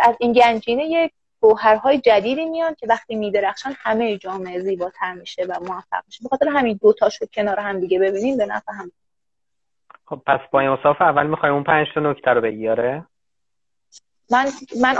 از 0.00 0.14
این 0.20 0.32
گنجینه 0.32 0.84
یک 0.84 1.12
گوهرهای 1.40 1.98
جدیدی 1.98 2.44
میان 2.44 2.74
که 2.74 2.86
وقتی 2.86 3.14
میدرخشن 3.14 3.74
همه 3.78 4.18
جامعه 4.18 4.60
زیباتر 4.60 5.12
میشه 5.12 5.44
و 5.44 5.60
موفق 5.60 6.02
میشه. 6.06 6.24
بخاطر 6.24 6.48
همین 6.48 6.78
دو 6.82 6.92
تاشو 6.92 7.26
کنار 7.26 7.60
هم 7.60 7.80
دیگه 7.80 7.98
ببینیم 7.98 8.36
به 8.36 8.46
نفع 8.46 8.72
هم. 8.72 8.92
خب 10.12 10.22
پس 10.26 10.40
با 10.50 10.60
این 10.60 10.78
اول 11.00 11.26
می‌خوای 11.26 11.52
اون 11.52 11.62
پنج 11.62 11.86
تا 11.94 12.00
نکته 12.00 12.30
رو 12.30 12.40
بگی 12.40 12.73
آره 12.73 13.06
من 14.30 14.46
من 14.82 14.94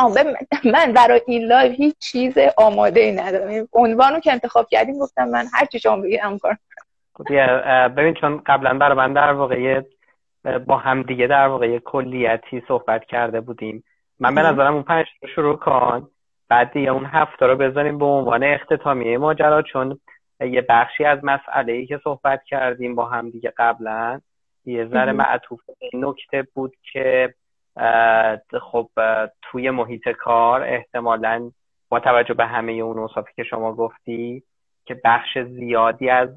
من 0.64 0.92
برای 0.92 1.20
این 1.26 1.44
live 1.44 1.72
هیچ 1.72 1.94
چیز 1.98 2.34
آماده 2.56 3.00
ای 3.00 3.12
ندارم 3.12 3.68
عنوانو 3.72 4.20
که 4.20 4.32
انتخاب 4.32 4.68
کردیم 4.68 4.98
گفتم 4.98 5.28
من 5.28 5.44
هر 5.54 5.64
چی 5.64 5.78
شما 5.78 5.96
بگیرم 5.96 6.38
کار 6.38 6.56
خب 7.14 7.24
ببین 7.88 8.14
چون 8.14 8.42
قبلا 8.46 8.78
برای 8.78 8.96
من 8.96 9.12
در 9.12 9.32
واقع 9.32 9.82
با 10.66 10.76
هم 10.76 11.02
دیگه 11.02 11.26
در 11.26 11.46
واقع 11.46 11.78
کلیتی 11.78 12.62
صحبت 12.68 13.04
کرده 13.04 13.40
بودیم. 13.40 13.84
من 14.20 14.34
به 14.34 14.42
نظرم 14.42 14.74
اون 14.74 14.82
پنج 14.82 15.06
رو 15.22 15.28
شروع 15.28 15.56
کن 15.56 16.08
بعد 16.48 16.72
دیگه 16.72 16.90
اون 16.90 17.04
هفته 17.06 17.46
رو 17.46 17.56
بذاریم 17.56 17.98
به 17.98 18.04
عنوان 18.04 18.44
اختتامیه 18.44 19.18
ماجرا 19.18 19.62
چون 19.62 20.00
یه 20.40 20.66
بخشی 20.68 21.04
از 21.04 21.18
مسئله 21.22 21.72
ای 21.72 21.86
که 21.86 22.00
صحبت 22.04 22.44
کردیم 22.44 22.94
با 22.94 23.06
هم 23.06 23.30
دیگه 23.30 23.52
قبلا. 23.56 24.20
یه 24.64 24.86
ذره 24.86 25.12
معطوف 25.12 25.60
این 25.78 26.04
نکته 26.04 26.46
بود 26.54 26.76
که 26.92 27.34
خب 28.60 28.90
توی 29.42 29.70
محیط 29.70 30.08
کار 30.08 30.62
احتمالا 30.62 31.50
با 31.88 32.00
توجه 32.00 32.34
به 32.34 32.46
همه 32.46 32.72
اون 32.72 32.98
اوصافی 32.98 33.32
که 33.36 33.44
شما 33.44 33.72
گفتی 33.74 34.42
که 34.84 35.00
بخش 35.04 35.38
زیادی 35.38 36.10
از 36.10 36.28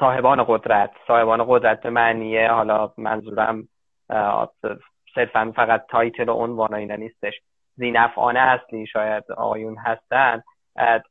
صاحبان 0.00 0.44
قدرت 0.48 0.90
صاحبان 1.06 1.44
قدرت 1.48 1.82
به 1.82 1.90
معنیه 1.90 2.50
حالا 2.50 2.92
منظورم 2.96 3.68
صرفا 5.14 5.52
فقط 5.56 5.86
تایتل 5.88 6.28
و 6.28 6.32
عنوان 6.32 6.74
اینا 6.74 6.96
نیستش 6.96 7.34
زینفعانه 7.76 8.40
اصلی 8.40 8.86
شاید 8.86 9.24
آقایون 9.36 9.76
هستن 9.78 10.42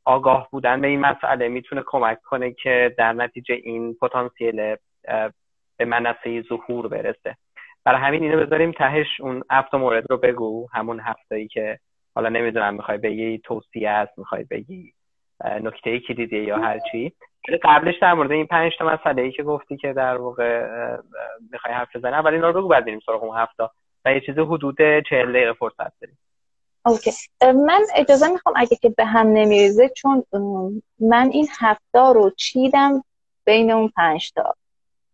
آگاه 0.04 0.48
بودن 0.50 0.80
به 0.80 0.86
این 0.86 1.00
مسئله 1.00 1.48
می‌تونه 1.48 1.82
کمک 1.86 2.22
کنه 2.22 2.52
که 2.52 2.94
در 2.98 3.12
نتیجه 3.12 3.54
این 3.54 3.94
پتانسیل 3.94 4.76
به 5.76 5.84
منصه 5.84 6.42
ظهور 6.42 6.88
برسه. 6.88 7.36
برای 7.84 8.00
همین 8.00 8.22
اینو 8.22 8.46
بذاریم 8.46 8.72
تهش 8.72 9.20
اون 9.20 9.42
هفت 9.50 9.74
مورد 9.74 10.10
رو 10.10 10.16
بگو. 10.16 10.68
همون 10.72 11.00
هفتایی 11.00 11.48
که 11.48 11.78
حالا 12.14 12.28
نمی‌دونم 12.28 12.74
می‌خوای 12.74 12.98
بگی 12.98 13.38
توصیه 13.38 13.90
است 13.90 14.18
می‌خوای 14.18 14.44
بگی 14.50 14.92
نکته 15.44 15.90
ای 15.90 15.98
دیدی 15.98 16.38
یا 16.38 16.56
هر 16.58 16.78
چی. 16.92 17.12
قبلش 17.62 17.98
در 17.98 18.14
مورد 18.14 18.32
این 18.32 18.46
پنج 18.46 18.72
تا 18.78 18.86
مسئله 18.86 19.22
ای 19.22 19.32
که 19.32 19.42
گفتی 19.42 19.76
که 19.76 19.92
در 19.92 20.16
واقع 20.16 20.66
می‌خوای 21.52 21.74
حرف 21.74 21.96
بزنی 21.96 22.12
اول 22.12 22.34
اینا 22.34 22.50
رو 22.50 22.60
بگو 22.60 22.68
بعد 22.68 22.84
بریم 22.84 23.00
سراغ 23.06 23.24
اون 23.24 23.36
هفته 23.36 23.68
و 24.04 24.12
یه 24.12 24.20
چیز 24.20 24.38
حدود 24.38 24.76
40 25.10 25.32
دقیقه 25.32 25.52
فرصت 25.52 26.00
داریم. 26.00 26.18
اوکی. 26.86 27.12
من 27.42 27.82
اجازه 27.94 28.28
می‌خوام 28.28 28.54
اگه 28.58 28.76
که 28.76 28.88
به 28.88 29.04
هم 29.04 29.26
نمیریزه 29.26 29.88
چون 29.88 30.24
من 31.00 31.30
این 31.32 31.48
هفته 31.58 31.98
رو 31.98 32.30
چیدم 32.36 33.04
بین 33.44 33.70
اون 33.70 33.88
پنج 33.96 34.32
تا 34.32 34.54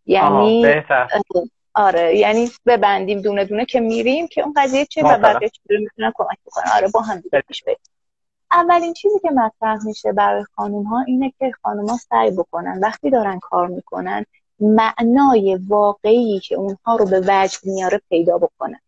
یعنی 0.05 0.75
آره 1.75 2.17
یعنی 2.17 2.51
ببندیم 2.65 3.21
دونه 3.21 3.45
دونه 3.45 3.65
که 3.65 3.79
میریم 3.79 4.27
که 4.27 4.41
اون 4.41 4.53
قضیه 4.57 4.85
چه 4.85 5.03
و 5.03 5.17
بقیه 5.17 5.49
رو 5.69 5.79
می‌تونن 5.79 6.11
کمک 6.15 6.37
بکنن. 6.45 6.71
آره 6.75 6.87
با 6.87 7.01
هم 7.01 7.19
دیگه 7.19 7.41
پیش 7.47 7.63
بریم. 7.63 7.77
اولین 8.51 8.93
چیزی 8.93 9.19
که 9.19 9.31
مطرح 9.31 9.85
میشه 9.85 10.11
برای 10.11 10.43
خانوم 10.55 10.83
ها 10.83 11.03
اینه 11.07 11.33
که 11.39 11.51
خانوم 11.63 11.89
ها 11.89 11.97
سعی 11.97 12.31
بکنن 12.31 12.79
وقتی 12.79 13.09
دارن 13.09 13.39
کار 13.39 13.67
می‌کنن 13.67 14.25
معنای 14.59 15.59
واقعی 15.67 16.39
که 16.39 16.55
اونها 16.55 16.95
رو 16.95 17.05
به 17.05 17.21
وجد 17.27 17.59
میاره 17.63 18.01
پیدا 18.09 18.37
بکنن. 18.37 18.79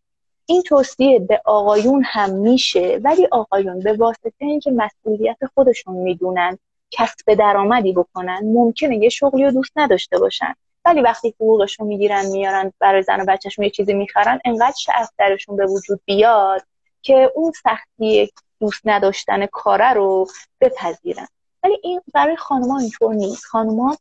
این 0.46 0.62
توصیه 0.62 1.18
به 1.18 1.40
آقایون 1.44 2.02
هم 2.06 2.30
میشه 2.30 3.00
ولی 3.04 3.28
آقایون 3.30 3.80
به 3.80 3.92
واسطه 3.92 4.32
اینکه 4.38 4.70
مسئولیت 4.70 5.38
خودشون 5.54 5.94
می‌دونن 5.96 6.58
کسب 6.90 7.34
درآمدی 7.34 7.92
بکنن 7.92 8.40
ممکنه 8.44 8.96
یه 8.96 9.08
شغلی 9.08 9.44
رو 9.44 9.50
دوست 9.50 9.72
نداشته 9.76 10.18
باشن. 10.18 10.54
ولی 10.84 11.00
وقتی 11.00 11.34
حقوقش 11.40 11.80
رو 11.80 11.86
می‌گیرن 11.86 12.26
میارن 12.26 12.72
برای 12.80 13.02
زن 13.02 13.20
و 13.20 13.24
بچهشون 13.24 13.64
یه 13.64 13.70
چیزی 13.70 13.94
می‌خرن 13.94 14.40
انقدر 14.44 14.76
شعف 14.78 15.10
درشون 15.18 15.56
به 15.56 15.66
وجود 15.66 16.00
بیاد 16.04 16.62
که 17.02 17.32
اون 17.34 17.52
سختی 17.64 18.32
دوست 18.60 18.80
نداشتن 18.84 19.46
کاره 19.46 19.92
رو 19.92 20.26
بپذیرن. 20.60 21.26
ولی 21.62 21.78
این 21.82 22.00
برای 22.14 22.36
خانما 22.36 22.78
اینطور 22.78 23.14
نیست. 23.14 23.44
خانما 23.44 23.96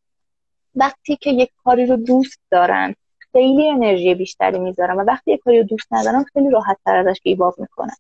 وقتی 0.76 1.16
که 1.16 1.30
یک 1.30 1.52
کاری 1.64 1.86
رو 1.86 1.96
دوست 1.96 2.40
دارن 2.52 2.96
خیلی 3.36 3.70
انرژی 3.70 4.16
بیشتری 4.16 4.60
می‌ذارن 4.60 4.96
و 4.96 5.04
وقتی 5.04 5.32
یک 5.32 5.40
کاری 5.40 5.58
رو 5.58 5.64
دوست 5.64 5.94
ندارن 5.94 6.24
خیلی 6.34 6.50
راحت 6.50 6.78
تر 6.86 6.96
ازش 6.96 7.20
گیباب 7.24 7.56
می‌کنن 7.58 7.96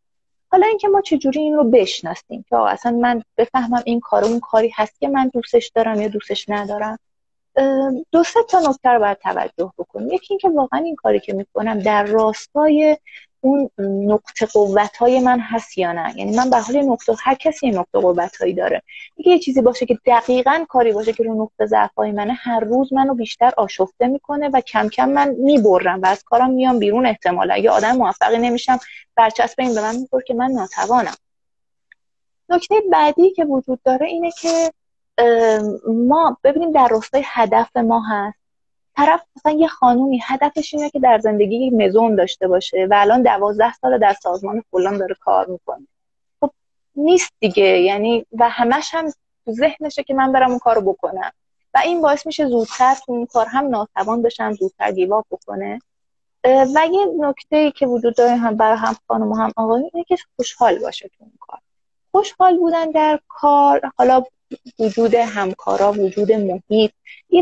حالا 0.52 0.68
اینکه 0.68 0.88
ما 0.88 1.02
چجوری 1.02 1.40
این 1.40 1.56
رو 1.56 1.64
بشناسیم 1.64 2.46
که 2.50 2.56
اصلا 2.56 2.92
من 2.92 3.24
بفهمم 3.38 3.82
این 3.86 4.00
کار 4.00 4.26
اون 4.26 4.40
کاری 4.40 4.72
هست 4.76 5.00
که 5.00 5.08
من 5.08 5.28
دوستش 5.34 5.72
دارم 5.76 6.02
یا 6.02 6.08
دوستش 6.08 6.50
ندارم. 6.50 7.00
دو 8.12 8.24
سه 8.24 8.40
تا 8.50 8.60
نکته 8.60 8.90
رو 8.90 9.00
باید 9.00 9.18
توجه 9.18 9.74
بکنیم. 9.78 10.12
یکی 10.12 10.28
اینکه 10.30 10.50
واقعا 10.50 10.80
این 10.80 10.96
کاری 10.96 11.20
که 11.20 11.34
می‌کنم 11.34 11.80
در 11.80 12.04
راستای 12.04 12.98
اون 13.46 13.70
نقطه 13.80 14.46
قوت 14.46 14.98
های 14.98 15.20
من 15.20 15.40
هست 15.40 15.78
یا 15.78 15.92
نه؟ 15.92 16.14
یعنی 16.18 16.36
من 16.38 16.50
به 16.50 16.58
حال 16.58 16.82
نقطه 16.82 17.14
هر 17.24 17.36
کسی 17.36 17.68
یه 17.68 17.74
نقطه 17.74 18.00
قوت 18.00 18.38
هایی 18.38 18.54
داره. 18.54 18.82
اگه 19.20 19.32
یه 19.32 19.40
چیزی 19.40 19.62
باشه 19.62 19.86
که 19.86 20.00
دقیقا 20.06 20.66
کاری 20.70 20.94
باشه 20.94 21.14
که 21.14 21.24
رو 21.24 21.44
نقطه 21.44 21.66
ضعف 21.66 21.94
های 21.98 22.12
منه 22.12 22.34
هر 22.34 22.60
روز 22.60 22.94
منو 22.94 23.14
بیشتر 23.14 23.52
آشفته 23.58 24.08
می‌کنه 24.08 24.50
و 24.54 24.62
کم 24.62 24.90
کم 24.90 25.10
من 25.10 25.30
می‌برم 25.30 26.02
و 26.02 26.06
از 26.06 26.24
کارم 26.24 26.50
میام 26.50 26.80
بیرون 26.80 27.06
احتمالا. 27.06 27.58
یا 27.58 27.74
آدم 27.74 27.96
موفقی 27.96 28.38
نمیشم 28.38 28.80
برچسب 29.16 29.56
این 29.58 29.76
به 29.76 29.82
من 29.82 29.96
میخور 29.96 30.24
که 30.24 30.34
من 30.34 30.52
ناتوانم. 30.52 31.16
نکته 32.50 32.76
بعدی 32.92 33.32
که 33.32 33.46
وجود 33.46 33.80
داره 33.84 34.08
اینه 34.08 34.32
که 34.32 34.72
ما 35.88 36.38
ببینیم 36.44 36.72
در 36.72 36.88
راستای 36.88 37.24
هدف 37.26 37.78
ما 37.78 38.04
هست. 38.10 38.45
طرف 38.96 39.22
مثلا 39.36 39.52
یه 39.52 39.68
خانومی 39.68 40.22
هدفش 40.24 40.74
اینه 40.74 40.90
که 40.90 41.00
در 41.00 41.20
زندگی 41.20 41.70
مزون 41.70 42.16
داشته 42.16 42.48
باشه 42.48 42.88
و 42.90 42.94
الان 42.98 43.22
دوازده 43.22 43.74
سال 43.74 43.98
در 43.98 44.14
سازمان 44.14 44.64
فلان 44.72 44.98
داره 44.98 45.16
کار 45.16 45.46
می‌کنه. 45.46 45.88
خب 46.40 46.52
نیست 46.96 47.34
دیگه 47.40 47.64
یعنی 47.64 48.26
و 48.40 48.50
همش 48.50 48.90
هم 48.94 49.12
تو 49.46 49.52
ذهنشه 49.52 50.04
که 50.04 50.14
من 50.14 50.32
برم 50.32 50.50
اون 50.50 50.60
کارو 50.60 50.82
بکنم. 50.82 51.32
و 51.74 51.80
این 51.84 52.02
باعث 52.02 52.26
میشه 52.26 52.48
زودتر 52.48 52.96
تو 53.06 53.12
اون 53.12 53.26
کار 53.26 53.46
هم 53.46 53.68
ناتوان 53.68 54.22
بشم 54.22 54.54
زودتر 54.54 54.92
گیواب 54.92 55.26
بکنه. 55.32 55.80
و 56.44 56.88
یه 56.92 57.06
نکته 57.20 57.58
ای 57.58 57.72
که 57.72 57.88
وجود 57.88 58.16
داره 58.16 58.36
هم 58.36 58.58
برای 58.58 58.78
هم 58.78 58.96
خانم 59.08 59.32
و 59.32 59.36
هم 59.36 59.52
آقایون 59.56 59.90
اینه 59.94 60.06
که 60.06 60.18
خوشحال 60.36 60.80
باشه 60.80 61.08
تو 61.08 61.16
اون 61.20 61.32
کار. 61.40 61.60
خوشحال 62.12 62.58
بودن 62.58 62.92
در 62.92 63.20
کار 63.28 63.82
حالا 63.98 64.24
وجود 64.80 65.16
همکارا 65.16 65.92
وجود 65.92 66.32
محیط. 66.32 66.92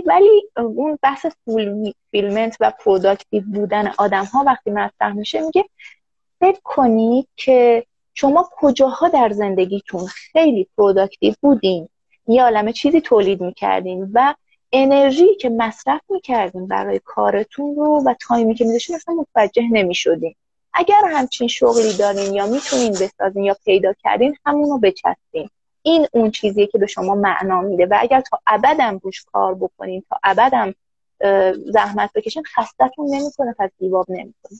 ولی 0.06 0.50
اون 0.58 1.00
بحث 1.02 1.26
fulfillment 2.12 2.58
و 2.60 2.72
productive 2.80 3.43
بودن 3.54 3.92
آدم 3.98 4.26
ها 4.26 4.44
وقتی 4.48 4.72
مطرح 4.72 5.13
میشه 5.13 5.42
میگه 5.42 5.66
فکر 6.39 6.60
کنید 6.63 7.28
که 7.36 7.86
شما 8.13 8.50
کجاها 8.52 9.10
در 9.10 9.30
زندگیتون 9.30 10.06
خیلی 10.06 10.68
productive 10.78 11.34
بودین؟ 11.42 11.89
یه 12.28 12.44
عالمه 12.44 12.74
چیزی 12.74 13.02
تولید 13.02 13.42
می‌کردین 13.42 14.12
و 14.13 14.34
انرژی 14.72 15.36
که 15.36 15.50
مصرف 15.50 16.02
می‌کردین 16.10 16.68
برای 16.68 17.02
کارتون 17.06 17.76
رو 17.76 18.04
و 18.06 18.13
time 18.21 18.49
ی 18.49 18.56
که 18.56 18.66
میذاشتین 18.65 18.95
اصلا 18.96 19.16
متوجه 19.16 19.63
نمی‌شدین. 19.72 20.36
اگر 20.74 21.02
همچین 21.12 21.48
شغلی 21.48 21.94
دارین 21.94 22.34
یا 22.34 22.46
می‌تونین 22.46 22.92
بسازین 22.92 23.44
یا 23.44 23.56
پیدا 23.66 23.94
کردین 24.04 24.36
همون 24.46 24.70
رو 24.70 24.80
بچسبین. 24.80 25.49
این 25.84 26.08
اون 26.13 26.32
چیزیه 26.32 26.67
که 26.67 26.78
به 26.78 26.88
شما 26.88 27.15
معنا 27.15 27.62
میده. 27.62 27.86
و 27.86 27.98
اگر 28.00 28.22
تا 28.22 28.39
ابدم 28.48 29.00
روش 29.04 29.24
کار 29.24 29.56
بکنین 29.56 30.04
تا 30.10 30.19
ابدم 30.24 30.74
زحمت 31.65 32.13
بکشین 32.15 32.43
خستتون 32.43 33.15
نمی‌کنه 33.15 33.56
پس 33.60 33.69
دیواب 33.80 34.06
نمی‌کنه. 34.10 34.60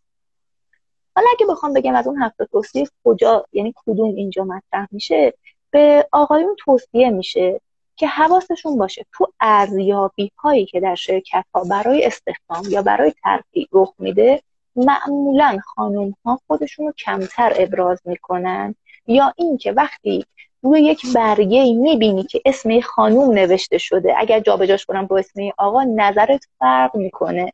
حالا 1.16 1.28
اگه 1.38 1.46
بخوام 1.46 1.74
بگم 1.74 1.96
از 1.96 2.08
اون 2.08 2.22
هفته 2.22 2.46
توصیه 2.46 2.88
کجا 3.04 3.46
یعنی 3.54 3.74
کدوم 3.86 4.16
اینجا 4.16 4.44
مطرح 4.44 4.88
میشه؟ 4.92 5.34
به 5.72 6.08
آقایون 6.12 6.56
توصیه 6.60 7.10
میشه 7.10 7.62
که 7.96 8.08
حواسشون 8.08 8.78
باشه 8.78 9.06
تو 9.14 9.34
ارزیابی 9.40 10.32
هایی 10.38 10.66
که 10.66 10.80
در 10.80 10.96
شرکت 10.96 11.46
ها 11.54 11.64
برای 11.64 12.06
استخدام 12.06 12.64
یا 12.70 12.82
برای 12.82 13.14
ترفیع 13.24 13.68
رخ 13.72 13.94
میده 14.00 14.42
معمولا 14.76 15.60
خانم 15.66 16.16
ها 16.26 16.40
خودشون 16.48 16.86
رو 16.86 16.92
کمتر 16.92 17.54
ابراز 17.56 18.02
می‌کنن. 18.06 18.76
یا 19.08 19.34
اینکه 19.36 19.72
وقتی 19.72 20.26
روی 20.63 20.82
یک 20.82 21.13
برگه 21.13 21.73
می‌بینی 21.73 22.23
که 22.23 22.41
اسم 22.45 22.80
خانوم 22.80 23.32
نوشته 23.32 23.78
شده. 23.78 24.13
اگر 24.17 24.39
جابجاش 24.39 24.86
کنم 24.86 25.08
با 25.08 25.17
اسم 25.17 25.41
آقا 25.58 25.84
نظرت 25.84 26.45
فرق 26.60 26.95
می‌کنه. 26.95 27.54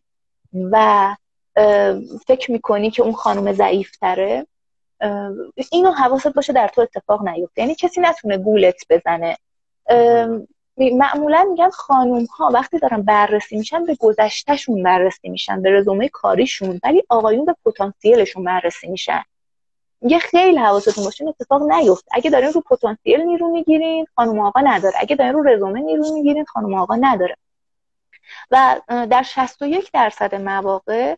و 0.72 1.16
فکر 2.28 2.52
می‌کنی 2.52 2.92
که 2.92 3.04
اون 3.04 3.14
خانوم 3.14 3.52
ضعیفتره. 3.52 4.48
اینو 5.72 5.92
حواست 5.92 6.28
باشه 6.28 6.54
در 6.54 6.68
تو 6.68 6.82
اتفاق 6.82 7.28
نیفته. 7.28 7.62
یعنی 7.62 7.76
کسی 7.76 8.02
نتونه 8.02 8.38
گولت 8.38 8.82
بزنه. 8.90 9.38
معمولا 10.78 11.48
میگن 11.50 11.70
خانوم 11.70 12.26
ها 12.26 12.52
وقتی 12.54 12.80
دارن 12.80 13.02
بررسی 13.02 13.58
میشن 13.58 13.86
به 13.86 13.96
گذشتهشون 14.00 14.84
بررسی 14.84 15.30
میشن 15.30 15.62
به 15.62 15.72
رزومه 15.72 16.10
کاریشون 16.10 16.80
ولی 16.84 17.04
آقایون 17.10 17.46
به 17.46 17.56
پتانسیلشون 17.66 18.44
بررسی 18.44 18.88
میشن. 18.88 19.24
یه 20.02 20.20
خیلی 20.20 20.58
حواستون 20.58 21.04
باشه 21.04 21.28
اتفاق 21.28 21.62
نیفت. 21.62 22.06
اگه 22.12 22.30
دارین 22.30 22.54
رو 22.54 22.62
پتانسیل 22.62 23.22
نیرو 23.22 23.50
می‌گیرین 23.52 24.08
خانم 24.16 24.40
آقا 24.40 24.60
نداره. 24.60 24.96
اگه 25.00 25.16
دارین 25.16 25.34
رو 25.34 25.44
رزومه 25.44 25.82
نیرو 25.82 26.14
می‌گیرین 26.14 26.46
خانم 26.46 26.74
آقا 26.74 26.96
نداره. 26.96 27.38
و 28.52 28.82
در 28.88 29.24
61 29.24 29.92
درصد 29.94 30.36
مواقع 30.36 31.16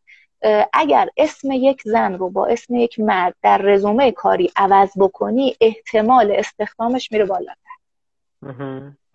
اگر 0.74 1.10
اسم 1.18 1.52
یک 1.52 1.82
زن 1.86 2.14
رو 2.14 2.30
با 2.30 2.46
اسم 2.48 2.76
یک 2.76 3.00
مرد 3.00 3.36
در 3.42 3.58
رزومه 3.58 4.12
کاری 4.12 4.52
عوض 4.56 4.90
بکنی 4.98 5.56
احتمال 5.62 6.32
استخدامش 6.32 7.12
میره 7.12 7.26
بالاتر. 7.26 7.72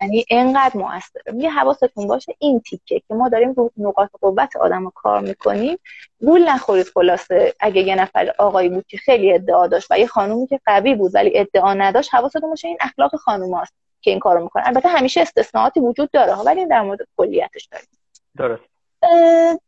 یعنی 0.01 0.25
اینقدر 0.29 0.77
موثره. 0.77 1.35
یه 1.35 1.49
حواستون 1.49 2.07
باشه 2.07 2.35
این 2.39 2.59
تیکه 2.59 2.99
که 2.99 3.13
ما 3.13 3.29
داریم 3.29 3.53
رو 3.53 3.71
نقاط 3.77 4.09
قوت 4.21 4.55
آدم 4.55 4.83
رو 4.83 4.91
کار 4.95 5.21
می‌کنیم 5.21 5.77
گول 6.21 6.49
نخورید 6.49 6.87
خلاصه. 6.87 7.53
اگه 7.59 7.81
یه 7.81 7.95
نفر 7.95 8.33
آقایی 8.37 8.69
بود 8.69 8.85
که 8.87 8.97
خیلی 8.97 9.33
ادعا 9.33 9.67
داشت 9.67 9.87
و 9.91 9.99
یه 9.99 10.07
خانومی 10.07 10.47
که 10.47 10.59
قوی 10.65 10.95
بود 10.95 11.11
ولی 11.15 11.39
ادعا 11.39 11.73
نداشت 11.73 12.13
حواستون 12.13 12.49
باشه 12.49 12.67
این 12.67 12.77
اخلاق 12.79 13.15
خانوم 13.15 13.53
هاست 13.53 13.73
که 14.01 14.11
این 14.11 14.19
کارو 14.19 14.43
می‌کنه. 14.43 14.67
البته 14.67 14.89
همیشه 14.89 15.21
استثناءاتی 15.21 15.79
وجود 15.79 16.11
داره 16.11 16.35
ولی 16.35 16.65
در 16.65 16.81
مورد 16.81 16.99
کلیتش 17.17 17.69
داریم. 17.71 17.87
درست. 18.37 18.63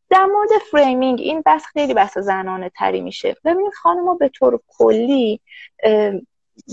در 0.09 0.25
مورد 0.25 0.49
framing 0.71 1.19
این 1.19 1.41
بحث 1.41 1.65
خیلی 1.65 1.93
بحث 1.93 2.17
زنانه 2.17 2.69
تری 2.69 3.01
میشه. 3.01 3.35
ببینید 3.45 3.73
خانم 3.73 4.17
به 4.17 4.29
طور 4.29 4.59
کلی 4.67 5.39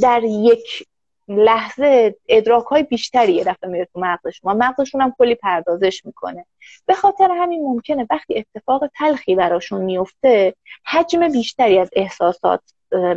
در 0.02 0.24
یک 0.24 0.86
لحظه 1.28 2.16
ادراک 2.28 2.64
های 2.64 2.82
بیشتری 2.82 3.32
یه 3.32 3.44
دفعه 3.44 3.70
میره 3.70 3.84
تو 3.84 4.00
مغزشون 4.00 4.52
و 4.52 4.54
مغزشون 4.54 5.00
هم 5.00 5.14
کلی 5.18 5.34
پردازش 5.34 6.06
می‌کنه. 6.06 6.46
به 6.86 6.94
خاطر 6.94 7.30
همین 7.30 7.62
ممکنه 7.62 8.06
وقتی 8.10 8.34
اتفاق 8.38 8.86
تلخی 8.98 9.34
براشون 9.34 9.80
میفته 9.80 10.54
حجم 10.86 11.28
بیشتری 11.28 11.78
از 11.78 11.90
احساسات 11.92 12.60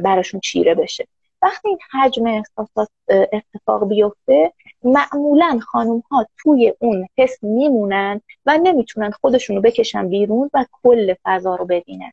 براشون 0.03 0.39
چیره 0.39 0.75
بشه. 0.75 1.07
وقتی 1.41 1.67
این 1.67 1.77
حجم 1.91 2.27
احساسات 2.27 2.89
اتفاق 3.09 3.87
بیفته 3.87 4.53
معمولا 4.83 5.59
خانوم 5.67 6.03
ها 6.11 6.25
توی 6.37 6.73
اون 6.79 7.07
حس 7.17 7.43
میمونن 7.43 8.21
و 8.45 8.57
نمی‌تونن 8.63 9.11
خودشون 9.11 9.55
رو 9.55 9.61
بکشن 9.61 10.09
بیرون 10.09 10.49
و 10.53 10.65
کل 10.83 11.13
فضا 11.23 11.55
رو 11.55 11.65
ببینن. 11.65 12.11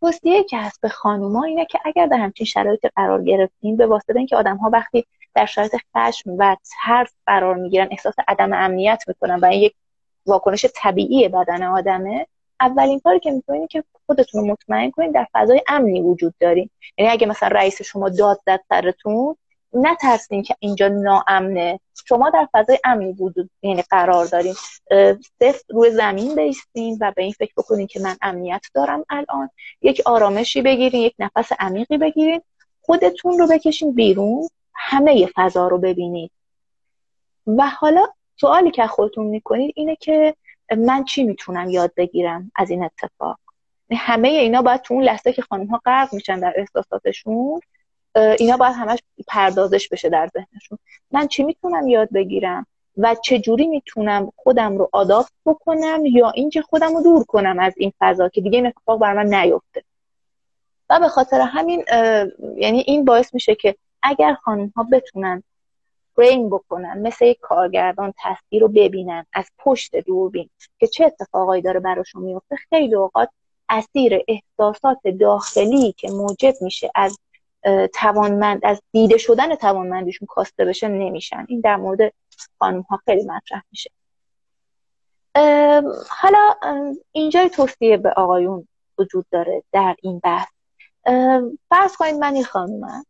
توصیه 0.00 0.44
که 0.44 0.58
هست 0.58 0.80
به 0.80 0.88
خانوما 0.88 1.44
اینه 1.44 1.64
که 1.64 1.78
اگر 1.84 2.06
در 2.06 2.16
همچین 2.16 2.46
شرایط 2.46 2.86
قرار 2.96 3.24
گرفتیم 3.24 3.76
به 3.76 3.86
واسطه 3.86 4.16
اینکه 4.16 4.36
آدم 4.36 4.56
ها 4.56 4.70
وقتی 4.72 5.06
در 5.34 5.46
شرایط 5.46 5.76
خشم 5.96 6.30
و 6.38 6.56
ترس 6.84 7.14
قرار 7.26 7.54
می‌گیرن 7.54 7.88
احساس 7.90 8.14
عدم 8.28 8.52
امنیت 8.52 9.04
می‌کنن 9.08 9.40
و 9.40 9.44
این 9.44 9.62
یک 9.62 9.74
واکنش 10.26 10.66
طبیعی 10.74 11.28
بدن 11.28 11.62
آدمه 11.62 12.26
اولین 12.60 13.00
کاری 13.00 13.20
که 13.20 13.30
می‌کنین 13.30 13.66
که 13.66 13.84
خودتون 14.06 14.40
رو 14.40 14.46
مطمئن 14.52 14.90
کنین 14.90 15.10
در 15.10 15.26
فضای 15.32 15.62
امنی 15.68 16.00
وجود 16.00 16.34
دارین. 16.40 16.70
یعنی 16.98 17.12
اگه 17.12 17.26
مثلا 17.26 17.48
رئیس 17.48 17.82
شما 17.82 18.08
داد 18.08 18.40
زد 18.46 18.60
سرتون 18.68 19.36
نترسین 19.76 20.42
که 20.42 20.56
اینجا 20.58 20.88
ناامنه. 20.88 21.80
شما 22.08 22.30
در 22.30 22.48
فضای 22.52 22.78
امنی 22.84 23.12
وجود 23.12 23.50
یعنی 23.62 23.82
قرار 23.82 24.26
دارین. 24.26 24.54
صفر 25.40 25.62
روی 25.68 25.90
زمین 25.90 26.34
بیستین 26.34 26.98
و 27.00 27.12
به 27.16 27.22
این 27.22 27.32
فکر 27.32 27.52
بکنین 27.56 27.86
که 27.86 28.00
من 28.00 28.16
امنیت 28.22 28.62
دارم 28.74 29.04
الان. 29.08 29.50
یک 29.82 30.02
آرامشی 30.06 30.62
بگیرین 30.62 31.02
یک 31.02 31.14
نفس 31.18 31.52
عمیقی 31.58 31.98
بگیرین. 31.98 32.42
خودتون 32.80 33.38
رو 33.38 33.46
بکشین 33.46 33.94
بیرون. 33.94 34.48
همه 34.74 35.28
فضا 35.34 35.68
رو 35.68 35.78
ببینید 35.78 36.30
و 37.46 37.68
حالا 37.68 38.06
سوالی 38.40 38.70
که 38.70 38.86
خودتون 38.86 39.26
می‌کنید 39.26 39.72
اینه 39.76 39.96
که 39.96 40.34
من 40.76 41.04
چی 41.04 41.24
می‌تونم 41.24 41.70
یاد 41.70 41.92
بگیرم 41.96 42.52
از 42.54 42.70
این 42.70 42.84
اتفاق؟ 42.84 43.38
یعنی 43.90 44.02
همه 44.02 44.28
اینا 44.28 44.62
باید 44.62 44.80
تو 44.80 44.94
اون 44.94 45.02
لحظه 45.02 45.32
که 45.32 45.42
خانم 45.42 45.66
ها 45.66 45.80
غرق 45.84 46.14
میشن 46.14 46.40
در 46.40 46.52
احساساتشون 46.56 47.60
اینا 48.16 48.56
باید 48.56 48.74
همش 48.74 48.98
پردازش 49.28 49.88
بشه 49.88 50.08
در 50.08 50.30
ذهنشون. 50.34 50.78
من 51.10 51.28
چی 51.28 51.42
می‌تونم 51.42 51.88
یاد 51.88 52.08
بگیرم؟ 52.12 52.66
و 52.96 53.14
چه 53.24 53.38
جوری 53.38 53.66
می‌تونم 53.66 54.32
خودم 54.36 54.78
رو 54.78 54.88
آداپت 54.92 55.32
بکنم 55.46 56.02
یا 56.06 56.30
اینکه 56.30 56.62
خودم 56.62 56.94
رو 56.96 57.02
دور 57.02 57.24
کنم 57.24 57.58
از 57.58 57.72
این 57.76 57.92
فضا 57.98 58.28
که 58.28 58.40
دیگه 58.40 58.56
این 58.56 58.66
اتفاق 58.66 59.00
بر 59.00 59.12
من 59.12 59.34
نیفته؟ 59.34 59.84
و 60.90 61.00
به 61.00 61.08
خاطر 61.08 61.40
همین 61.40 61.84
یعنی 62.56 62.84
این 62.86 63.04
باعث 63.04 63.34
میشه 63.34 63.54
که 63.54 63.76
اگر 64.02 64.34
خانم 64.34 64.72
ها 64.76 64.86
بتونن 64.92 65.42
فریم 66.16 66.50
بکنن 66.50 66.98
مثل 66.98 67.24
یک 67.24 67.38
کارگردان 67.40 68.14
تصویر 68.18 68.62
رو 68.62 68.68
ببینن 68.68 69.26
از 69.32 69.50
پشت 69.58 69.96
دوربین 69.96 70.50
که 70.78 70.86
چه 70.86 71.04
اتفاقایی 71.04 71.62
داره 71.62 71.80
براشون 71.80 72.22
میفته 72.22 72.56
خیلی 72.56 72.94
اوقات 72.94 73.28
اسیر 73.68 74.18
احساسات 74.28 75.06
داخلی 75.20 75.92
که 75.92 76.10
موجب 76.10 76.54
میشه 76.60 76.90
از 76.94 77.18
توانمند 77.94 78.60
از 78.64 78.82
دیده 78.92 79.18
شدن 79.18 79.54
توانمندیشون 79.54 80.26
کاسته 80.30 80.64
بشه 80.64 80.88
نمیشن. 80.88 81.46
این 81.48 81.60
در 81.60 81.76
مورد 81.76 82.12
خانم 82.58 82.80
ها 82.80 83.00
خیلی 83.04 83.22
مطرح 83.22 83.62
میشه. 83.70 83.90
حالا 86.08 86.54
اینجای 87.12 87.48
توصیه 87.48 87.96
به 87.96 88.10
آقایون 88.10 88.68
وجود 88.98 89.26
داره 89.30 89.62
در 89.72 89.96
این 90.02 90.18
بحث. 90.18 90.48
فرض 91.68 91.96
کنید 91.98 92.14
من 92.14 92.34
این 92.34 92.44
خانومم. 92.44 93.04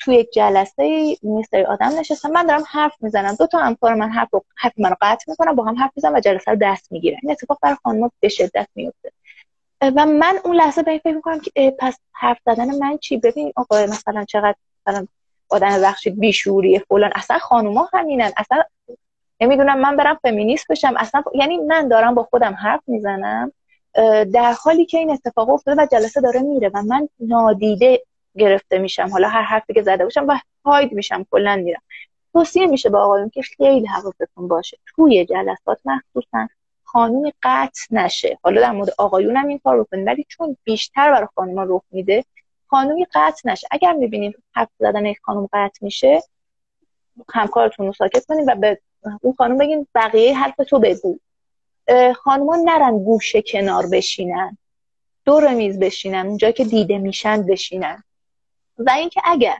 توی 0.00 0.14
یک 0.14 0.30
جلسه 0.32 1.16
میستری 1.22 1.64
آدم 1.64 1.98
نشستم 1.98 2.30
من 2.30 2.46
دارم 2.46 2.64
حرف 2.70 2.92
می‌زنم. 3.00 3.34
دو 3.34 3.46
تا 3.46 3.58
همکار 3.58 3.94
من 3.94 4.10
حرف 4.10 4.28
حرف 4.56 4.72
منو 4.78 4.94
قطع 5.00 5.24
می‌کنم 5.28 5.54
با 5.54 5.64
هم 5.64 5.74
حرف 5.74 5.90
می‌زنم 5.96 6.14
و 6.14 6.20
جلسه 6.20 6.50
رو 6.50 6.58
دست 6.62 6.92
می‌گیرن. 6.92 7.18
این 7.22 7.32
اتفاق 7.32 7.58
برای 7.62 7.76
خانم 7.82 8.10
به 8.20 8.28
شدت 8.28 8.68
میفته 8.74 9.12
و 9.96 10.06
من 10.06 10.38
اون 10.44 10.56
لحظه 10.56 10.82
به 10.82 10.90
این 10.90 11.00
فکر 11.00 11.14
می‌کنم 11.14 11.40
که 11.40 11.76
پس 11.78 11.98
حرف 12.12 12.38
زدن 12.46 12.78
من 12.78 12.98
چی؟ 12.98 13.16
ببین 13.16 13.52
آقا 13.56 13.86
مثلا 13.86 14.24
چقدر 14.24 14.54
مثلا 14.86 15.06
آدم 15.48 15.82
بخشید 15.82 16.20
بیشوریه 16.20 16.78
فلان 16.78 17.10
اصلا 17.14 17.38
خانوما 17.38 17.88
همینن 17.92 18.32
اصلا 18.36 18.62
نمی‌دونم 19.40 19.80
من 19.80 19.96
برم 19.96 20.18
فمینیست 20.22 20.66
بشم 20.70 20.94
اصلا 20.96 21.22
یعنی 21.34 21.56
من 21.56 21.88
دارم 21.88 22.14
با 22.14 22.22
خودم 22.22 22.54
حرف 22.54 22.80
می‌زنم 22.86 23.52
در 24.32 24.54
حالی 24.62 24.86
که 24.86 24.98
این 24.98 25.10
اتفاق 25.10 25.50
افتاده 25.50 25.82
و 25.82 25.86
جلسه 25.92 26.20
داره 26.20 26.40
میره 26.40 26.70
و 26.74 26.82
من 26.82 27.08
نادیده 27.20 28.02
گرفته 28.36 28.78
میشم. 28.78 29.08
حالا 29.08 29.28
هر 29.28 29.42
حرفی 29.42 29.74
که 29.74 29.82
زده 29.82 30.04
باشم 30.04 30.24
و 30.28 30.38
هاید 30.64 30.92
میشم 30.92 31.26
کلا 31.30 31.56
میرم. 31.56 31.82
توصیه 32.32 32.66
میشه 32.66 32.90
به 32.90 32.98
آقایون 32.98 33.30
که 33.30 33.42
خیلی 33.42 33.86
حواستون 33.86 34.48
باشه. 34.48 34.78
توی 34.96 35.24
جلسات 35.24 35.78
مخصوصا 35.84 36.48
خانومی 36.94 37.32
قطع 37.42 37.86
نشه. 37.90 38.38
حالا 38.42 38.60
در 38.60 38.70
مورد 38.72 38.94
آقایون 38.98 39.36
هم 39.36 39.48
این 39.48 39.60
کار 39.64 39.82
بکنید 39.82 40.06
ولی 40.06 40.26
چون 40.28 40.56
بیشتر 40.64 41.12
برای 41.12 41.28
خانوما 41.34 41.62
رخ 41.68 41.82
میده 41.90 42.24
خانومی 42.66 43.06
قطع 43.14 43.50
نشه. 43.50 43.68
اگر 43.70 43.92
می‌بینید 43.92 44.42
حرف 44.54 44.68
زدن 44.78 45.06
یک 45.06 45.18
خانم 45.22 45.48
قطع 45.52 45.78
میشه 45.80 46.22
همکارتون 47.32 47.86
رو 47.86 47.92
ساکت 47.92 48.26
کنین 48.26 48.50
و 48.50 48.54
به 48.54 48.80
اون 49.20 49.34
خانم 49.38 49.58
بگین 49.58 49.86
بقیه 49.94 50.38
حرف 50.38 50.56
تو 50.56 50.78
بگو. 50.78 51.18
خانوما 52.16 52.56
نرن 52.56 53.04
گوشه 53.04 53.42
کنار 53.42 53.86
بشینن. 53.92 54.58
دور 55.24 55.54
میز 55.54 55.78
بشینن. 55.78 56.26
اونجا 56.26 56.50
که 56.50 56.64
دیده 56.64 56.98
میشن 56.98 57.46
بشینن. 57.46 58.04
و 58.78 58.90
اینکه 58.90 59.20
اگر 59.24 59.58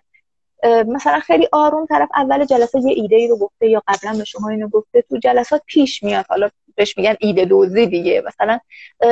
مثلا 0.87 1.21
خیلی 1.21 1.49
آروم 1.53 1.87
طرف 1.87 2.09
اول 2.15 2.45
جلسه 2.45 2.81
یه 2.81 2.93
ایده 2.97 3.17
ای 3.17 3.29
رو 3.29 3.39
گفته 3.39 3.69
یا 3.69 3.83
قبلا 3.89 4.19
به 4.19 4.25
شما 4.25 4.49
اینو 4.49 4.69
گفته 4.69 5.03
تو 5.03 5.19
جلسات 5.19 5.63
پیش 5.67 6.03
میاد. 6.03 6.27
حالا 6.29 6.51
بهش 6.75 6.99
میگن 6.99 7.17
ایده 7.21 7.45
دوزی 7.45 7.87
دیگه. 7.87 8.23
مثلا 8.27 8.59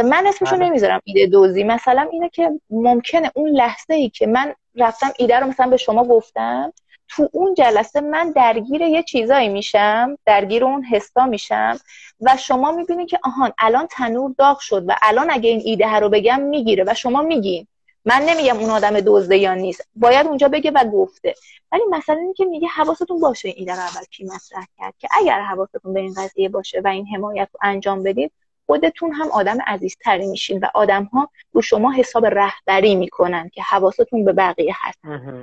من 0.05 0.27
اسمشو 0.27 0.57
بله. 0.57 0.67
نمی‌ذارم 0.67 1.01
ایده 1.05 1.27
دوزی. 1.27 1.65
مثلا 1.65 2.09
اینه 2.13 2.29
که 2.29 2.51
ممکنه 2.71 3.31
اون 3.35 3.51
لحظه 3.51 3.95
ای 3.95 4.09
که 4.09 4.27
من 4.27 4.55
رفتم 4.77 5.11
ایده 5.19 5.39
رو 5.39 5.47
مثلا 5.47 5.67
به 5.67 5.77
شما 5.77 6.05
گفتم 6.05 6.73
تو 7.09 7.29
اون 7.33 7.55
جلسه 7.55 8.01
من 8.01 8.31
درگیر 8.31 8.83
یه 8.83 9.03
چیزایی 9.03 9.49
میشم 9.49 10.19
درگیر 10.27 10.65
اون 10.65 10.85
حسا 10.85 11.27
میشم 11.27 11.79
و 12.21 12.37
شما 12.37 12.73
می‌بینید 12.73 13.09
که 13.09 13.19
آهان 13.25 13.53
الان 13.59 13.87
تنور 13.87 14.35
داغ 14.39 14.59
شد 14.59 14.85
و 14.89 14.97
الان 15.03 15.31
اگه 15.31 15.51
این 15.51 15.63
ایده 15.65 15.97
رو 15.97 16.09
بگم 16.09 16.41
می‌گیره 16.41 16.85
و 16.87 16.95
شما 16.95 17.23
میگین. 17.23 17.67
من 18.05 18.23
نمیگم 18.23 18.59
اون 18.59 18.71
آدم 18.71 19.01
دزده 19.01 19.37
یا 19.37 19.55
نیست. 19.55 19.89
باید 19.97 20.27
اونجا 20.27 20.49
بگه 20.49 20.71
و 20.71 20.85
گفته. 20.85 21.35
ولی 21.73 21.83
مثلا 21.91 22.17
اینه 22.17 22.35
که 22.35 22.45
میگه 22.45 22.69
حواستون 22.69 23.21
باشه 23.21 23.49
این 23.49 23.57
ایده 23.59 23.73
رو 23.73 23.79
اول 23.79 24.05
کی 24.11 24.25
مطرح 24.25 24.67
کرد 24.79 24.95
که 24.99 25.09
اگر 25.21 25.41
حواستون 25.41 25.93
به 25.95 26.01
این 26.01 26.15
قضیه 26.15 26.49
باشه 26.49 26.81
و 26.85 26.89
این 26.89 27.07
حمایت 27.07 27.49
رو 27.53 27.61
انجام 27.63 28.03
بدید 28.03 28.33
خودتون 28.67 29.13
هم 29.13 29.31
آدم 29.31 29.59
عزیزتری 29.67 30.27
میشین 30.27 30.59
و 30.59 30.67
آدم 30.75 31.05
ها 31.05 31.29
رو 31.53 31.63
شما 31.63 31.93
حساب 31.93 32.27
رهبری 32.27 32.95
می‌کنن 32.95 33.49
که 33.49 33.63
حواستون 33.63 34.25
به 34.25 34.33
بقیه 34.33 34.75
هست. 34.77 34.99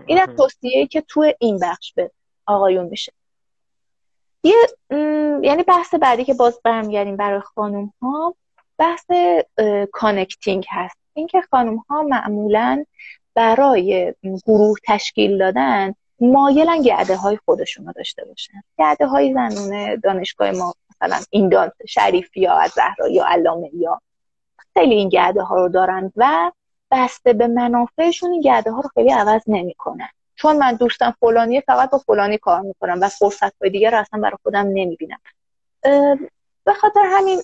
این 0.06 0.22
از 0.22 0.30
توصیه 0.38 0.88
که 0.88 1.02
تو 1.02 1.34
این 1.40 1.60
بخش 1.60 1.94
به 1.94 2.12
آقایون 2.46 2.86
میشه. 2.86 3.14
یه 4.44 4.56
یعنی 5.42 5.64
بحث 5.64 5.94
بعدی 5.94 6.26
که 6.26 6.34
باز 6.34 6.60
برمیگردیم 6.64 7.18
برای 7.18 7.40
خانم 7.40 7.94
ها 8.02 8.36
بحث 8.78 9.06
connecting 9.92 10.66
هست. 10.70 10.98
اینکه 11.20 11.42
خانم 11.52 11.78
ها 11.78 12.04
معمولا 12.04 12.86
برای 13.36 14.14
گروه 14.46 14.78
تشکیل 14.88 15.38
دادن 15.38 15.96
مایلن 16.20 16.82
گروه 16.82 17.16
های 17.16 17.38
خودشون 17.46 17.86
رو 17.86 17.94
داشته 17.94 18.26
باشن. 18.26 18.64
گروه 18.78 19.08
های 19.08 19.34
زنونه 19.34 19.98
دانشگاه 19.98 20.52
ما 20.52 20.74
مثلا 20.90 21.20
این 21.30 21.50
دان 21.50 21.72
شریفی 21.88 22.42
یا 22.42 22.68
زهرا 22.76 23.08
یا 23.08 23.26
علامه 23.28 23.70
یا 23.74 24.02
خیلی 24.74 24.96
این 24.96 25.10
گروه 25.10 25.42
ها 25.42 25.56
رو 25.56 25.70
دارن 25.70 26.12
و 26.16 26.52
بسته 26.92 27.34
به 27.34 27.48
منافعشون 27.48 28.32
این 28.32 28.42
گرده 28.42 28.72
ها 28.72 28.80
رو 28.80 28.90
خیلی 28.94 29.12
عوض 29.12 29.42
نمی‌کنن. 29.48 30.10
چون 30.36 30.58
من 30.58 30.74
دوستم 30.74 31.16
فلانی 31.20 31.62
فقط 31.62 31.90
با 31.90 31.98
فلانی 31.98 32.38
کار 32.38 32.62
می‌کنم 32.62 33.02
و 33.02 33.10
فرصت 33.10 33.62
های 33.62 33.70
دیگر 33.70 33.92
رو 33.92 33.98
اصلا 33.98 34.20
برای 34.20 34.38
خودم 34.44 34.68
نمی‌بینم. 34.74 35.20
به 36.70 36.76
خاطر 36.76 37.02
همین 37.06 37.42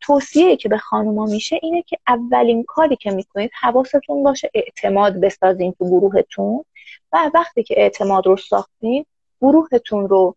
توصیه 0.00 0.56
که 0.56 0.68
به 0.68 0.78
خانوما 0.78 1.26
میشه 1.26 1.58
اینه 1.62 1.82
که 1.82 1.98
اولین 2.08 2.64
کاری 2.64 2.96
که 2.96 3.10
می‌کنید 3.10 3.50
حواستون 3.60 4.22
باشه 4.22 4.50
اعتماد 4.54 5.20
بسازین 5.20 5.72
تو 5.72 5.84
گروهتون 5.84 6.64
و 7.12 7.30
وقتی 7.34 7.62
که 7.62 7.74
اعتماد 7.78 8.26
رو 8.26 8.36
ساختین 8.36 9.04
گروهتون 9.40 10.08
رو 10.08 10.36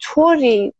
طوری 0.00 0.72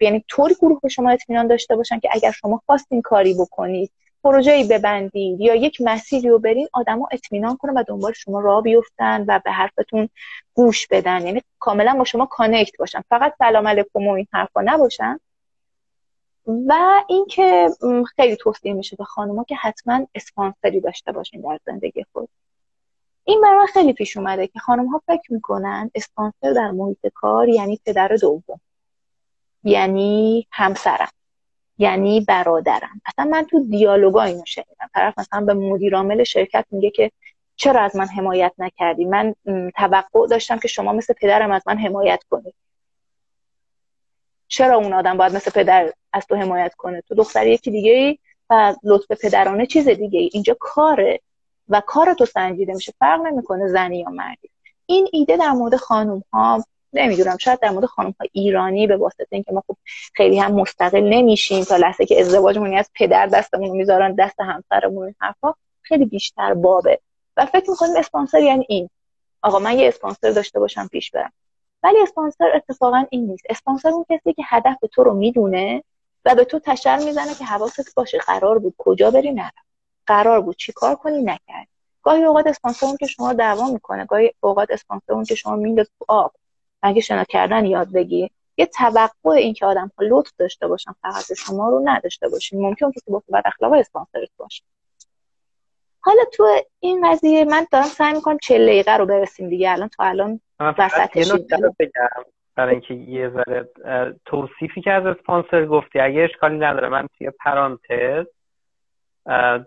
یعنی 0.00 0.24
طوری 0.28 0.54
گروه 0.54 0.80
به 0.82 0.88
شما 0.88 1.10
اطمینان 1.10 1.46
داشته 1.46 1.76
باشن 1.76 2.00
که 2.00 2.08
اگر 2.12 2.30
شما 2.30 2.62
خواستین 2.66 3.02
کاری 3.02 3.34
بکنید 3.34 3.90
پروژه‌ای 4.24 4.64
ببندید 4.64 5.40
یا 5.40 5.54
یک 5.54 5.80
مسیری 5.80 6.28
رو 6.28 6.38
برین 6.38 6.68
آدما 6.72 7.08
اطمینان 7.12 7.56
کنن 7.56 7.72
و 7.74 7.82
دنبال 7.86 8.12
شما 8.12 8.40
راه 8.40 8.62
بیفتن 8.62 9.24
و 9.28 9.40
به 9.44 9.50
حرفتون 9.50 10.08
گوش 10.54 10.86
بدن. 10.86 11.26
یعنی 11.26 11.42
کاملا 11.58 11.94
با 11.98 12.04
شما 12.04 12.26
کانکت 12.26 12.76
باشن. 12.78 13.02
فقط 13.08 13.34
سلام 13.38 13.68
علیکم 13.68 14.06
و 14.06 14.10
این 14.10 14.26
حرفا 14.32 14.60
نباشن. 14.64 15.18
و 16.46 17.02
اینکه 17.08 17.68
خیلی 18.16 18.36
توصیه 18.36 18.72
میشه 18.72 18.96
به 18.96 19.04
خانوما 19.04 19.44
که 19.44 19.56
حتما 19.56 20.06
اسپانسری 20.14 20.80
داشته 20.80 21.12
باشین 21.12 21.40
در 21.40 21.58
زندگی 21.66 22.04
خود. 22.12 22.28
این 23.24 23.40
برای 23.40 23.66
خیلی 23.66 23.92
پیش 23.92 24.16
اومده 24.16 24.46
که 24.46 24.58
خانم 24.58 24.86
ها 24.86 25.02
فکر 25.06 25.32
می‌کنن 25.32 25.90
اسپانسر 25.94 26.52
در 26.52 26.70
محیط 26.70 27.06
کار 27.14 27.48
یعنی 27.48 27.80
پدر 27.86 28.08
دوم 28.08 28.60
یعنی 29.64 30.46
همسرم 30.50 31.10
یعنی 31.78 32.20
برادرم. 32.20 33.00
اصلا 33.06 33.24
من 33.24 33.44
تو 33.44 33.64
دیالوگا 33.70 34.22
اینو 34.22 34.44
شنیدم. 34.46 34.90
طرف 34.94 35.18
مثلا 35.18 35.40
به 35.40 35.54
مدیر 35.54 35.96
عامل 35.96 36.24
شرکت 36.24 36.66
میگه 36.70 36.90
که 36.90 37.10
چرا 37.56 37.80
از 37.80 37.96
من 37.96 38.06
حمایت 38.06 38.52
نکردی؟ 38.58 39.04
من 39.04 39.34
توقع 39.76 40.26
داشتم 40.30 40.58
که 40.58 40.68
شما 40.68 40.92
مثل 40.92 41.14
پدرم 41.14 41.50
از 41.50 41.62
من 41.66 41.78
حمایت 41.78 42.22
کنید 42.30 42.54
چرا 44.52 44.76
اون 44.76 44.92
آدم 44.92 45.16
باید 45.16 45.36
مثل 45.36 45.50
پدر 45.50 45.92
از 46.12 46.26
تو 46.26 46.36
حمایت 46.36 46.74
کنه؟ 46.74 47.00
تو 47.00 47.14
دختر 47.14 47.46
یکی 47.46 47.70
دیگه 47.70 47.92
ای 47.92 48.18
و 48.50 48.74
لطف 48.84 49.12
پدرانه 49.22 49.66
چیز 49.66 49.88
دیگه 49.88 50.20
ای. 50.20 50.30
اینجا 50.32 50.56
کاره 50.60 51.20
و 51.68 51.82
کار 51.86 52.14
تو 52.14 52.26
سنجیده 52.26 52.74
میشه. 52.74 52.92
فرق 52.98 53.20
نمی‌کنه 53.20 53.68
زنی 53.68 53.98
یا 53.98 54.10
مردی. 54.10 54.50
این 54.86 55.08
ایده 55.12 55.36
در 55.36 55.50
مورد 55.50 55.76
خانم 55.76 56.24
ها 56.32 56.64
نمی‌دونم 56.92 57.36
شاید 57.36 57.60
در 57.60 57.70
مورد 57.70 57.84
خانم 57.84 58.14
ها 58.20 58.26
ایرانی 58.32 58.86
به 58.86 58.96
واسطه 58.96 59.26
اینکه 59.30 59.52
ما 59.52 59.62
خب 59.66 59.76
خیلی 60.14 60.38
هم 60.38 60.52
مستقل 60.52 61.00
نمیشیم 61.00 61.64
تا 61.64 61.76
لحظه 61.76 62.06
که 62.06 62.20
ازدواجمون 62.20 62.74
از 62.74 62.90
پدر 62.94 63.26
دستمون 63.26 63.70
می‌ذارن 63.70 64.14
دست 64.14 64.40
همسرمون 64.40 65.14
حرفا 65.18 65.54
خیلی 65.82 66.04
بیشتر 66.04 66.54
بابه. 66.54 67.00
و 67.36 67.46
فکر 67.46 67.70
می‌کنیم 67.70 67.96
اسپانسر 67.96 68.40
یعنی 68.40 68.66
این. 68.68 68.90
آقا 69.42 69.58
من 69.58 69.78
یه 69.78 69.88
اسپانسر 69.88 70.30
داشته 70.30 70.60
باشم 70.60 70.88
پیش 70.88 71.10
برم. 71.10 71.32
ولی 71.82 72.02
اسپانسر 72.02 72.50
اتفاقا 72.54 73.04
این 73.10 73.26
نیست. 73.26 73.44
اسپانسر 73.50 73.88
اون 73.88 74.04
کسی 74.10 74.32
که 74.32 74.42
هدف 74.46 74.76
تو 74.92 75.04
رو 75.04 75.14
می‌دونه 75.14 75.84
و 76.24 76.34
به 76.34 76.44
تو 76.44 76.58
تشر 76.58 76.98
می‌زنه 76.98 77.34
که 77.34 77.44
حواست 77.44 77.94
باشه 77.94 78.18
قرار 78.18 78.58
بود 78.58 78.74
کجا 78.78 79.10
بری 79.10 79.32
نرم 79.32 79.52
قرار 80.06 80.40
بود 80.40 80.56
چی 80.56 80.72
کار 80.72 80.94
کنی 80.94 81.22
نکرد. 81.22 81.68
گاهی 82.02 82.24
اوقات 82.24 82.46
اسپانسر 82.46 82.86
اون 82.86 82.96
که 82.96 83.06
شما 83.06 83.32
دعوا 83.32 83.70
می‌کنه 83.70 84.04
گاهی 84.04 84.30
اوقات 84.40 84.70
اسپانسر 84.70 85.12
اون 85.12 85.24
که 85.24 85.34
شما 85.34 85.56
میندازه 85.56 85.90
تو 85.98 86.04
آب. 86.08 86.32
مگه 86.82 87.00
شنا 87.00 87.24
کردن 87.24 87.66
یاد 87.66 87.92
بگی 87.92 88.30
یه 88.56 88.66
توقع 88.66 89.30
این 89.30 89.54
که 89.54 89.66
آدم 89.66 89.90
ها 89.98 90.06
لطف 90.06 90.32
داشته 90.38 90.68
باشن 90.68 90.92
فقط 91.02 91.32
شما 91.32 91.68
رو 91.68 91.82
نداشته 91.84 92.28
باشین. 92.28 92.62
ممکن 92.62 92.90
کسی 92.90 93.10
با 93.10 93.22
بد 93.32 93.42
اخلاق 93.44 93.72
اسپانسر 93.72 94.26
باشه. 94.36 94.62
حالا 96.00 96.24
تو 96.32 96.56
این 96.80 97.10
قضیه 97.10 97.44
من 97.44 97.66
دارم 97.70 97.84
سعی 97.84 98.12
می‌کنم 98.12 98.38
40 98.38 98.66
دقیقه 98.66 98.96
رو 98.96 99.06
برسیم 99.06 99.48
دیگه. 99.48 99.70
الان 99.70 99.88
تا 99.88 100.04
الان 100.04 100.40
بگم 101.80 102.24
برای 102.56 102.70
اینکه 102.70 102.94
یه 102.94 103.28
ذره 103.30 103.68
توصیفی 104.24 104.80
که 104.80 104.92
از 104.92 105.06
اسپانسر 105.06 105.66
گفتی 105.66 106.00
اگه 106.00 106.22
اشکالی 106.22 106.58
نداره 106.58 106.88
من 106.88 107.06
توی 107.18 107.30
پرانتز 107.30 108.26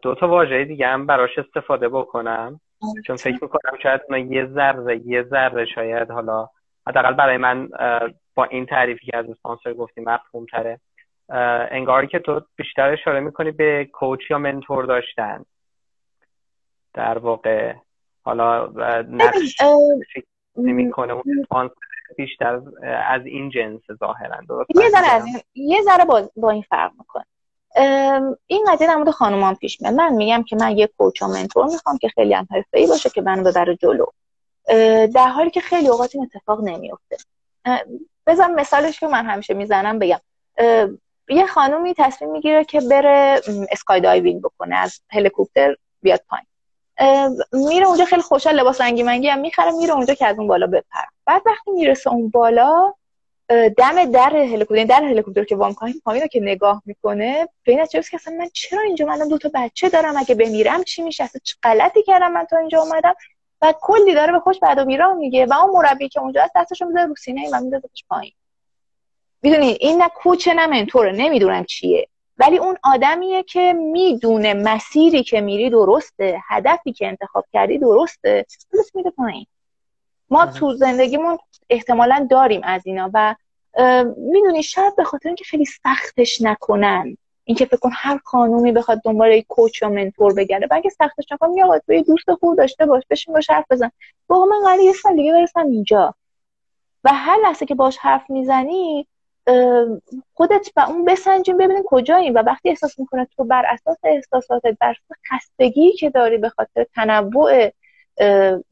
دو 0.01 0.15
تا 0.15 0.27
واژه 0.27 0.65
دیگه 0.65 0.87
هم 0.87 1.05
براش 1.05 1.37
استفاده 1.37 1.89
بکنم. 1.89 2.59
چون 3.07 3.15
فکر 3.15 3.37
می‌کنم 3.41 3.77
شاید 3.83 4.01
یه 4.31 4.45
ذره 4.45 5.01
یه 5.05 5.23
ذره 5.23 5.65
شاید 5.65 6.11
حالا 6.11 6.47
حداقل 6.87 7.13
برای 7.13 7.37
من 7.37 7.69
با 8.35 8.43
این 8.43 8.65
تعریفی 8.65 9.05
که 9.05 9.17
از 9.17 9.29
اسپانسر 9.29 9.73
گفتی 9.73 10.01
مفهوم 10.01 10.45
تره 10.45 10.79
انگاری 11.71 12.07
که 12.07 12.19
تو 12.19 12.41
بیشتر 12.55 12.89
اشاره 12.89 13.19
می‌کنی 13.19 13.51
به 13.51 13.89
کوچ 13.93 14.31
یا 14.31 14.37
منتور 14.37 14.85
داشتن. 14.85 15.45
در 16.93 17.17
واقع 17.17 17.73
حالا 18.23 18.67
نقش 19.09 19.61
می‌کنه 20.55 21.13
اون 21.51 21.69
بیشتر 22.17 22.61
از 23.07 23.25
این 23.25 23.49
جنس 23.49 23.81
ظاهرا 23.99 24.37
یه 24.75 24.89
ذره 24.89 25.07
از 25.07 25.25
این 25.25 25.39
یه 25.55 25.81
ذره 25.81 26.05
با, 26.05 26.29
با 26.35 26.49
این 26.49 26.61
فرق 26.69 26.91
می‌کنه. 26.97 27.25
این 28.47 28.65
قضیه 28.67 28.87
در 28.87 28.95
مورد 28.95 29.09
خانومان 29.09 29.55
پیش 29.55 29.81
میاد. 29.81 29.93
من 29.93 30.13
میگم 30.13 30.43
که 30.43 30.55
من 30.55 30.77
یه 30.77 30.89
کوچ 30.97 31.21
و 31.21 31.27
منتور 31.27 31.65
می‌خوام 31.65 31.97
که 31.97 32.09
خیلی 32.09 32.33
هم 32.33 32.47
حرفه‌ای 32.51 32.87
باشه 32.87 33.09
که 33.09 33.21
منو 33.21 33.43
ببره 33.43 33.75
جلو. 33.75 34.05
در 35.13 35.27
حالی 35.27 35.49
که 35.49 35.61
خیلی 35.61 35.87
اوقات 35.87 36.15
این 36.15 36.23
اتفاق 36.23 36.61
نمیفته 36.63 37.17
بذار 38.27 38.47
مثالش 38.47 38.99
که 38.99 39.07
من 39.07 39.25
همیشه 39.25 39.53
می‌زنم 39.53 39.99
بگم. 39.99 40.19
یه 41.29 41.45
خانومی 41.45 41.93
تصمیم 41.97 42.31
می‌گیره 42.31 42.65
که 42.65 42.81
بره 42.81 43.41
اسکای 43.71 44.01
دایوینگ 44.01 44.41
بکنه 44.41 44.75
از 44.75 45.01
هلیکوپتر 45.11 45.75
بیاد 46.01 46.21
پایین. 46.29 46.47
میره 47.53 47.87
اونجا 47.87 48.05
خیلی 48.05 48.21
خوشحال 48.21 48.55
لباس 48.55 48.81
رنگی 48.81 49.03
منگی 49.03 49.27
هم 49.27 49.39
می‌خره 49.39 49.71
میره 49.71 49.93
اونجا 49.93 50.13
که 50.13 50.25
از 50.25 50.39
اون 50.39 50.47
بالا 50.47 50.67
بپره. 50.67 51.07
بعد 51.25 51.41
وقتی 51.45 51.71
می‌رسه 51.71 52.09
اون 52.09 52.29
بالا 52.29 52.93
دم 53.77 54.11
در 54.11 54.35
هلیکوپتر 54.35 54.75
یعنی 54.75 54.89
در 54.89 55.03
هلیکوپتر 55.03 55.43
که 55.43 55.55
وام 55.55 55.73
پایین 55.73 56.01
پایین 56.05 56.27
که 56.27 56.39
نگاه 56.39 56.81
می‌کنه 56.85 57.49
به 57.63 57.71
این 57.71 57.85
که 57.85 57.99
اصلا 58.13 58.33
من 58.39 58.49
چرا 58.53 58.81
اینجا 58.81 59.05
من 59.05 59.27
دو 59.27 59.37
تا 59.37 59.51
بچه 59.53 59.89
دارم؟ 59.89 60.17
اگه 60.17 60.35
بمیرم 60.35 60.83
چی 60.83 61.01
میشه؟ 61.01 61.23
اصلا 61.23 61.41
چه 61.43 61.55
غلطی 61.63 62.03
کردم 62.03 62.31
من 62.31 62.45
تا 62.45 62.57
اینجا 62.57 62.81
اومدم؟ 62.81 63.13
و 63.61 63.73
کلی 63.81 64.13
داره 64.13 64.31
به 64.31 64.39
خوش 64.39 64.59
بعد 64.59 64.77
و 64.77 64.85
میگه 64.85 65.45
و 65.45 65.53
اون 65.53 65.77
مربی 65.77 66.09
که 66.09 66.19
اونجا 66.19 66.43
هست 66.43 66.51
دستشو 66.55 66.85
می‌ذاره 66.85 67.05
رو 67.05 67.15
سینه 67.15 67.49
و 67.53 67.61
میذارهش 67.61 68.05
پایین. 68.09 68.33
می‌دونی 69.41 69.77
این 69.79 70.01
نه 70.01 70.09
کوچه 70.09 70.53
نه 70.53 70.67
منتوره 70.67 71.11
نمی‌دونم 71.11 71.63
چیه. 71.63 72.07
ولی 72.37 72.57
اون 72.57 72.77
آدمیه 72.83 73.43
که 73.43 73.73
می‌دونه 73.73 74.53
مسیری 74.53 75.23
که 75.23 75.41
میری 75.41 75.69
درسته 75.69 76.39
هدفی 76.47 76.93
که 76.93 77.07
انتخاب 77.07 77.45
کردی 77.53 77.77
درسته 77.77 78.45
پس 78.73 78.95
میده 78.95 79.09
پایین. 79.09 79.45
ما 80.29 80.45
تو 80.45 80.73
زندگیمون 80.73 81.37
احتمالا 81.69 82.27
داریم 82.31 82.61
از 82.63 82.81
اینا 82.85 83.09
و 83.13 83.35
می‌دونی 84.17 84.63
شاید 84.63 84.95
به 84.95 85.03
خاطر 85.03 85.29
اینکه 85.29 85.43
خیلی 85.43 85.65
سختش 85.65 86.41
نکنن. 86.41 87.17
اینکه 87.43 87.65
فکر 87.65 87.77
کن 87.77 87.89
هر 87.93 88.19
خانومی 88.23 88.71
بخواد 88.71 89.01
دنبال 89.05 89.41
کوچ 89.41 89.81
یا 89.81 89.89
منتور 89.89 90.33
بگرده 90.33 90.67
بلکه 90.67 90.89
سختش 90.89 91.31
نکنم 91.31 91.57
یا 91.57 91.79
تو 91.79 91.93
یه 91.93 92.01
دوست 92.01 92.33
خوب 92.33 92.57
داشته 92.57 92.85
باش 92.85 93.03
بشین 93.09 93.33
باش 93.33 93.49
حرف 93.49 93.65
بزن. 93.69 93.91
بابا 94.27 94.45
من 94.45 94.59
قراره 94.65 94.83
یه 94.83 94.93
سال 94.93 95.15
دیگه 95.15 95.33
برسم 95.33 95.67
اینجا. 95.67 96.15
و 97.03 97.09
هر 97.13 97.37
لحظه 97.43 97.65
که 97.65 97.75
باش 97.75 97.97
حرف 97.97 98.29
می‌زنی 98.29 99.07
خودت 100.33 100.69
و 100.75 100.79
اون 100.79 101.05
بسنجیم 101.05 101.57
ببینیم 101.57 101.83
کجاییم 101.85 102.35
و 102.35 102.37
وقتی 102.37 102.69
احساس 102.69 102.99
می‌کنه 102.99 103.27
تو 103.37 103.43
بر 103.43 103.65
اساس 103.67 103.97
احساساتت 104.03 104.77
بر 104.79 104.89
اساس 104.89 105.17
خستگی 105.31 105.91
که 105.91 106.09
داری 106.09 106.37
به 106.37 106.49
خاطر 106.49 106.85
تنوع 106.95 107.71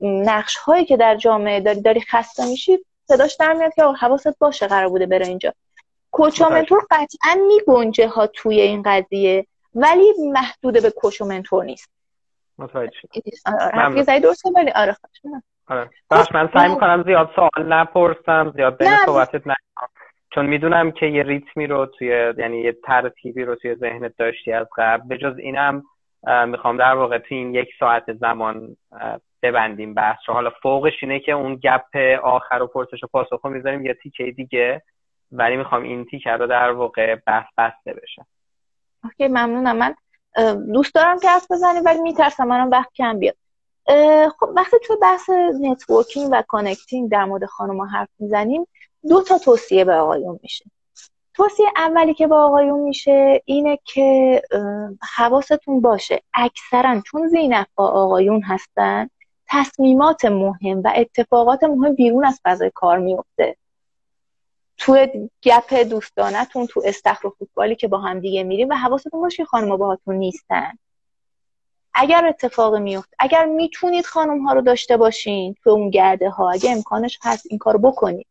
نقش 0.01 0.57
هایی 0.57 0.86
که 0.86 0.97
در 0.97 1.15
جامعه 1.15 1.59
داری 1.59 1.82
داری 1.82 2.01
خسته 2.01 2.45
میشی 2.45 2.78
صداش 3.05 3.36
در 3.36 3.53
میاد 3.53 3.74
که 3.74 3.84
حواست 3.84 4.39
باشه 4.39 4.67
قرار 4.67 4.89
بوده 4.89 5.05
بره 5.05 5.28
اینجا. 5.28 5.53
کوچومنتور 6.11 6.82
قطعا 6.91 7.38
میگنجه 7.47 8.07
ها 8.07 8.28
توی 8.28 8.61
این 8.61 8.82
قضیه 8.86 9.47
ولی 9.76 10.13
محدود 10.32 10.82
به 10.82 10.91
کوچومنتور 10.91 11.63
نیست. 11.63 11.89
متوجه 12.57 12.99
ولی 14.55 14.71
آره 14.71 14.97
آره. 15.67 15.89
من 16.34 16.49
سعی 16.53 16.69
می‌کنم 16.69 17.03
زیاد 17.03 17.30
سوال 17.36 17.74
نپرسم 17.74 18.53
زیاد 18.55 18.78
بین 18.78 18.89
صحبتت 19.05 19.41
نکنم. 19.41 19.89
چون 20.36 20.45
می‌دونم 20.45 20.91
که 20.91 21.05
یه 21.05 21.23
ریتمی 21.23 21.67
رو 21.67 21.86
توی 21.86 22.34
یعنی 22.38 22.61
یه 22.61 22.71
ترتیبی 22.84 23.43
رو 23.43 23.55
توی 23.55 23.75
ذهنت 23.75 24.13
داشتی 24.17 24.51
از 24.51 24.67
قبل 24.77 25.07
به 25.07 25.17
جز 25.17 25.38
اینم 25.38 25.84
می‌خوام 26.47 26.77
در 26.77 26.95
واقع 26.95 27.17
توی 27.17 27.38
این 27.38 27.55
یک 27.55 27.69
ساعت 27.79 28.13
زمان 28.13 28.77
ببندیم 29.41 29.93
بحث 29.93 30.19
رو. 30.27 30.34
حالا 30.34 30.51
فوقش 30.61 30.93
اینه 31.01 31.19
که 31.19 31.31
اون 31.31 31.55
گپ 31.55 32.19
آخر 32.23 32.61
و 32.61 32.67
پرسش 32.67 33.03
و 33.03 33.07
پاسخ 33.07 33.39
رو 33.43 33.49
می‌ذاریم 33.49 33.86
یه 33.86 33.93
تیکه 33.93 34.31
دیگه 34.31 34.81
ولی 35.31 35.57
می‌خوام 35.57 35.84
این 35.84 36.05
تیکه 36.05 36.29
رو 36.29 36.47
در 36.47 36.71
واقع 36.71 37.15
بحث 37.15 37.47
بسته 37.57 37.93
بشه. 37.93 38.25
okay 39.03 39.28
ممنونم. 39.27 39.77
من 39.77 39.95
دوست 40.73 40.95
دارم 40.95 41.19
که 41.19 41.27
حرف 41.27 41.51
بزنیم 41.51 41.84
ولی 41.86 42.01
میترسم 42.01 42.47
منم 42.47 42.69
وقت 42.69 42.93
کم 42.93 43.19
بیاد. 43.19 43.36
خب 44.39 44.47
وقتی 44.55 44.77
تو 44.88 44.97
بحث 45.01 45.29
networking 45.61 46.30
و 46.31 46.41
connecting 46.47 47.11
در 47.11 47.25
مورد 47.25 47.45
خانم 47.45 47.81
حرف 47.81 48.09
می‌زنیم. 48.19 48.67
دو 49.10 49.22
تا 49.22 49.38
توصیه 49.38 49.86
به 49.86 49.93
آقایون 49.93 50.39
میشه. 50.43 50.66
توصیه 51.34 51.68
اولی 51.76 52.14
که 52.14 52.28
با 52.28 52.45
آقایون 52.45 52.80
میشه 52.80 53.41
اینه 53.45 53.80
که 53.84 54.41
حواستون 55.16 55.82
باشه 55.82 56.22
اکثرا 56.34 57.01
چون 57.01 57.28
زینف 57.28 57.68
با 57.76 57.88
آقایون 57.88 58.41
هستن 58.41 59.10
تصمیمات 59.47 60.26
مهم 60.26 60.82
و 60.84 60.93
اتفاقات 60.95 61.64
مهم 61.64 61.95
بیرون 61.95 62.26
از 62.26 62.39
فضای 62.43 62.72
کار 62.76 62.97
میفته. 62.97 63.58
تو 64.78 65.08
گپ 65.43 65.74
دوستانتون 65.74 66.68
تو 66.68 66.82
استخر 66.86 67.30
فوتبالی 67.39 67.76
که 67.76 67.88
با 67.88 67.97
هم 67.97 68.20
دیگه 68.20 68.43
میریم 68.43 68.70
و 68.70 68.74
حواستون 68.74 69.22
باشه 69.22 69.45
خانم 69.45 69.78
باهاتون 69.78 70.16
نیستن. 70.16 70.78
اگر 71.93 72.26
اتفاقی 72.26 72.80
میفته 72.80 73.16
اگر 73.20 73.45
می‌تونید 73.45 74.06
خانم 74.06 74.41
ها 74.47 74.54
رو 74.54 74.62
داشته 74.62 74.97
باشین 74.97 75.56
تو 75.64 75.70
اون 75.70 75.89
گرده 75.89 76.30
ها 76.30 76.51
اگه 76.51 76.72
امکانش 76.72 77.20
هست 77.24 77.45
این 77.49 77.60
کار 77.60 77.78
بکنید. 77.78 78.28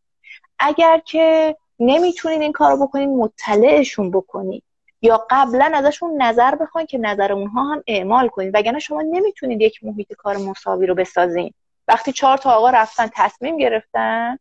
اگر 0.62 0.98
که 1.04 1.56
نمی‌تونید 1.78 2.42
این 2.42 2.52
کارو 2.52 2.86
بکنید 2.86 3.08
مطلعشون 3.08 4.10
بکنید 4.10 4.62
یا 5.02 5.26
قبلا 5.30 5.72
ازشون 5.74 6.22
نظر 6.22 6.54
بخواین 6.54 6.86
که 6.86 6.98
نظر 6.98 7.32
اونها 7.32 7.64
هم 7.64 7.82
اعمال 7.86 8.28
کنید 8.28 8.54
وگرنه 8.54 8.78
شما 8.78 9.02
نمی‌تونید 9.02 9.60
یک 9.60 9.84
محیط 9.84 10.12
کار 10.12 10.36
مساوی 10.36 10.86
رو 10.86 10.94
بسازین. 10.94 11.54
وقتی 11.88 12.12
چهار 12.12 12.38
تا 12.38 12.50
آقا 12.50 12.70
رفتن 12.70 13.10
تصمیم 13.14 13.56
گرفتن 13.56 14.38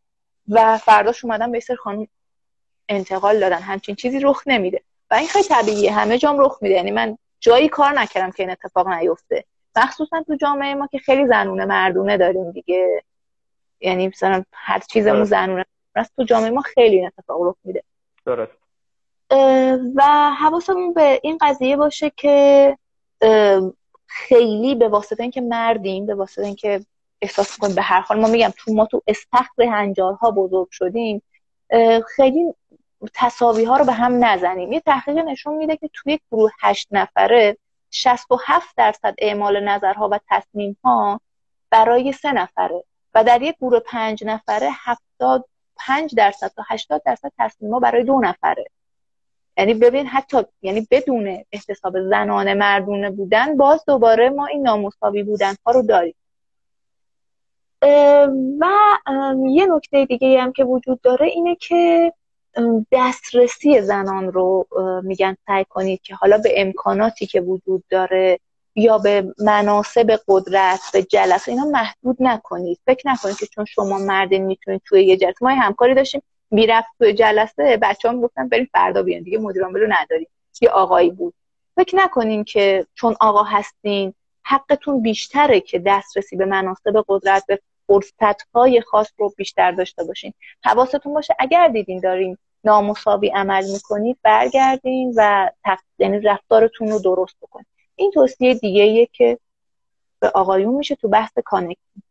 و 0.48 0.78
فرداش 0.78 1.24
اومدن 1.24 1.52
به 1.52 1.60
سر 1.60 1.74
خانم 1.74 2.08
انتقال 2.88 3.40
دادن. 3.40 3.58
همچین 3.58 3.94
چیزی 3.94 4.20
رخ 4.20 4.42
نمیده. 4.46 4.82
و 5.10 5.14
این 5.14 5.28
خیلی 5.28 5.44
طبیعیه. 5.44 5.92
همه 5.92 6.18
جام 6.18 6.40
رخ 6.40 6.58
میده. 6.60 6.74
یعنی 6.74 6.90
من 6.90 7.18
جایی 7.40 7.68
کار 7.68 7.92
نکردم 8.00 8.30
که 8.30 8.42
این 8.42 8.50
اتفاق 8.50 8.88
نیفته. 8.88 9.44
مخصوصا 9.76 10.22
تو 10.22 10.34
جامعه 10.34 10.74
ما 10.74 10.86
که 10.86 10.98
خیلی 10.98 11.26
زنونه 11.26 11.64
مردونه 11.64 12.16
داریم 12.16 12.50
دیگه. 12.50 13.02
یعنی 13.80 14.08
مثلا 14.08 14.44
هر 14.52 14.78
چیزمون 14.78 15.16
آره. 15.16 15.24
زنونه. 15.24 15.64
است 15.96 16.12
تو 16.16 16.24
جامعه 16.24 16.50
ما 16.50 16.60
خیلی 16.60 16.96
این 16.96 17.06
اتفاق 17.06 17.42
رخ 17.42 17.56
میده. 17.64 17.82
درست. 18.26 18.52
و 19.96 20.30
حواسمون 20.40 20.92
به 20.92 21.20
این 21.22 21.38
قضیه 21.40 21.76
باشه 21.76 22.12
که 22.16 22.78
خیلی 24.06 24.74
به 24.74 24.88
واسطه 24.88 25.22
اینکه 25.22 25.40
مردیم 25.40 26.06
به 26.06 26.14
واسطه 26.14 26.46
اینکه 26.46 26.84
احساس 27.22 27.52
می‌کنیم 27.52 27.74
به 27.74 27.82
هر 27.82 28.00
حال 28.00 28.20
ما 28.20 28.28
میگم 28.28 28.52
تو 28.56 28.72
ما 28.72 28.86
تو 28.86 29.02
استخر 29.06 29.62
هنجارها 29.62 30.30
بزرگ 30.30 30.68
شدیم 30.70 31.22
خیلی 32.16 32.54
تصاوی 33.14 33.64
ها 33.64 33.76
رو 33.76 33.84
به 33.84 33.92
هم 33.92 34.24
نزنیم. 34.24 34.72
یه 34.72 34.80
تحقیق 34.80 35.18
نشون 35.18 35.54
میده 35.54 35.76
که 35.76 35.90
توی 35.92 36.12
یک 36.12 36.20
گروه 36.32 36.50
هشت 36.60 36.88
نفره 36.90 37.56
67 37.90 38.76
درصد 38.76 39.14
اعمال 39.18 39.64
نظرها 39.64 40.08
و 40.08 40.20
تصمیم 40.30 40.76
ها 40.84 41.20
برای 41.70 42.12
سه 42.12 42.32
نفره 42.32 42.84
و 43.14 43.24
در 43.24 43.42
یک 43.42 43.56
گروه 43.60 43.80
پنج 43.80 44.24
نفره 44.24 44.70
75 45.86 46.14
درصد 46.14 46.52
تا 46.56 46.62
80 46.68 47.02
درصد 47.06 47.32
تصمیم 47.38 47.72
ها 47.72 47.80
برای 47.80 48.04
دو 48.04 48.20
نفره. 48.20 48.66
یعنی 49.56 49.74
ببین 49.74 50.06
حتی 50.06 50.38
یعنی 50.62 50.86
بدون 50.90 51.44
احتساب 51.52 52.00
زنانه 52.10 52.54
مردونه 52.54 53.10
بودن 53.10 53.56
باز 53.56 53.84
دوباره 53.86 54.30
ما 54.30 54.46
این 54.46 54.62
نامساوی 54.62 55.22
بودن 55.22 55.54
ها 55.66 55.72
رو 55.72 55.82
داریم. 55.82 56.14
و 58.60 58.66
یه 59.50 59.66
نکته 59.66 60.04
دیگه 60.04 60.40
هم 60.40 60.52
که 60.52 60.64
وجود 60.64 61.00
داره 61.00 61.26
اینه 61.26 61.56
که 61.56 62.12
دسترسی 62.92 63.80
زنان 63.80 64.32
رو 64.32 64.66
میگن 65.02 65.36
سعی 65.46 65.64
کنید 65.64 66.02
که 66.02 66.14
حالا 66.14 66.38
به 66.38 66.60
امکاناتی 66.60 67.26
که 67.26 67.40
وجود 67.40 67.84
داره 67.88 68.38
یا 68.74 68.98
به 68.98 69.34
مناسب 69.38 70.20
قدرت 70.28 70.80
به 70.92 71.02
جلسه 71.02 71.52
اینا 71.52 71.64
محدود 71.64 72.16
نکنید. 72.20 72.78
فکر 72.86 73.08
نکنید 73.08 73.36
که 73.36 73.46
چون 73.46 73.64
شما 73.64 73.98
مردین 73.98 74.46
می‌تونید 74.46 74.82
توی 74.84 75.04
یه 75.04 75.16
جلسه. 75.16 75.36
ما 75.40 75.50
همکاری 75.50 75.94
داشتیم 75.94 76.22
می‌رفت 76.50 76.88
توی 76.98 77.12
جلسه 77.12 77.78
بچه 77.82 78.08
ها 78.08 78.14
می‌گفتن 78.14 78.48
بریم 78.48 78.68
فردا 78.72 79.02
بیان 79.02 79.22
دیگه 79.22 79.38
مدیر 79.38 79.62
رو 79.62 79.86
نداریم. 79.88 80.28
یه 80.60 80.68
آقایی 80.68 81.10
بود. 81.10 81.34
فکر 81.76 81.96
نکنین 81.96 82.44
که 82.44 82.86
چون 82.94 83.16
آقا 83.20 83.42
هستین 83.42 84.14
حقتون 84.42 85.02
بیشتره 85.02 85.60
که 85.60 85.82
دسترسی 85.86 86.36
به 86.36 86.44
مناسب 86.44 87.04
قدرت 87.08 87.44
به 87.46 87.60
فرصت 87.86 88.42
های 88.54 88.80
خاص 88.80 89.08
رو 89.18 89.34
بیشتر 89.36 89.72
داشته 89.72 90.04
باشین. 90.04 90.32
حواستون 90.64 91.14
باشه 91.14 91.36
اگر 91.38 91.68
دیدین 91.68 92.00
دارین 92.00 92.38
نامساوی 92.64 93.28
عمل 93.28 93.64
می‌کنید 93.72 94.18
برگردین 94.22 95.12
و 95.16 95.50
یعنی 95.98 96.20
رفتارتون 96.20 96.88
رو 96.88 96.98
درست 96.98 97.36
بکنید. 97.42 97.66
این 98.02 98.10
توصیه 98.10 98.54
دیگه 98.54 99.08
که 99.12 99.38
به 100.20 100.28
آقایون 100.28 100.74
میشه 100.74 100.94
تو 100.94 101.08
بحث 101.08 101.32
connecting 101.44 102.02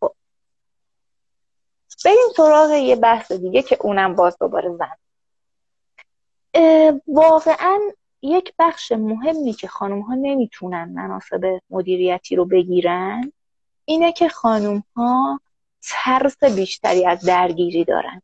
خب. 0.00 0.14
بریم 2.04 2.16
سراغ 2.36 2.70
یه 2.70 2.96
بحث 2.96 3.32
دیگه 3.32 3.62
که 3.62 3.78
اونم 3.80 4.14
باز 4.14 4.38
دوباره 4.38 4.76
زن. 4.76 4.96
واقعا 7.06 7.78
یک 8.22 8.54
بخش 8.58 8.92
مهمی 8.92 9.52
که 9.52 9.68
خانم 9.68 10.00
ها 10.00 10.14
نمی‌تونن 10.14 10.92
مناصب 10.94 11.60
مدیریتی 11.70 12.36
رو 12.36 12.44
بگیرن 12.44 13.32
اینه 13.84 14.12
که 14.12 14.28
خانم 14.28 14.84
ها 14.96 15.40
ترس 15.82 16.44
بیشتری 16.44 17.06
از 17.06 17.24
درگیری 17.24 17.84
دارن. 17.84 18.22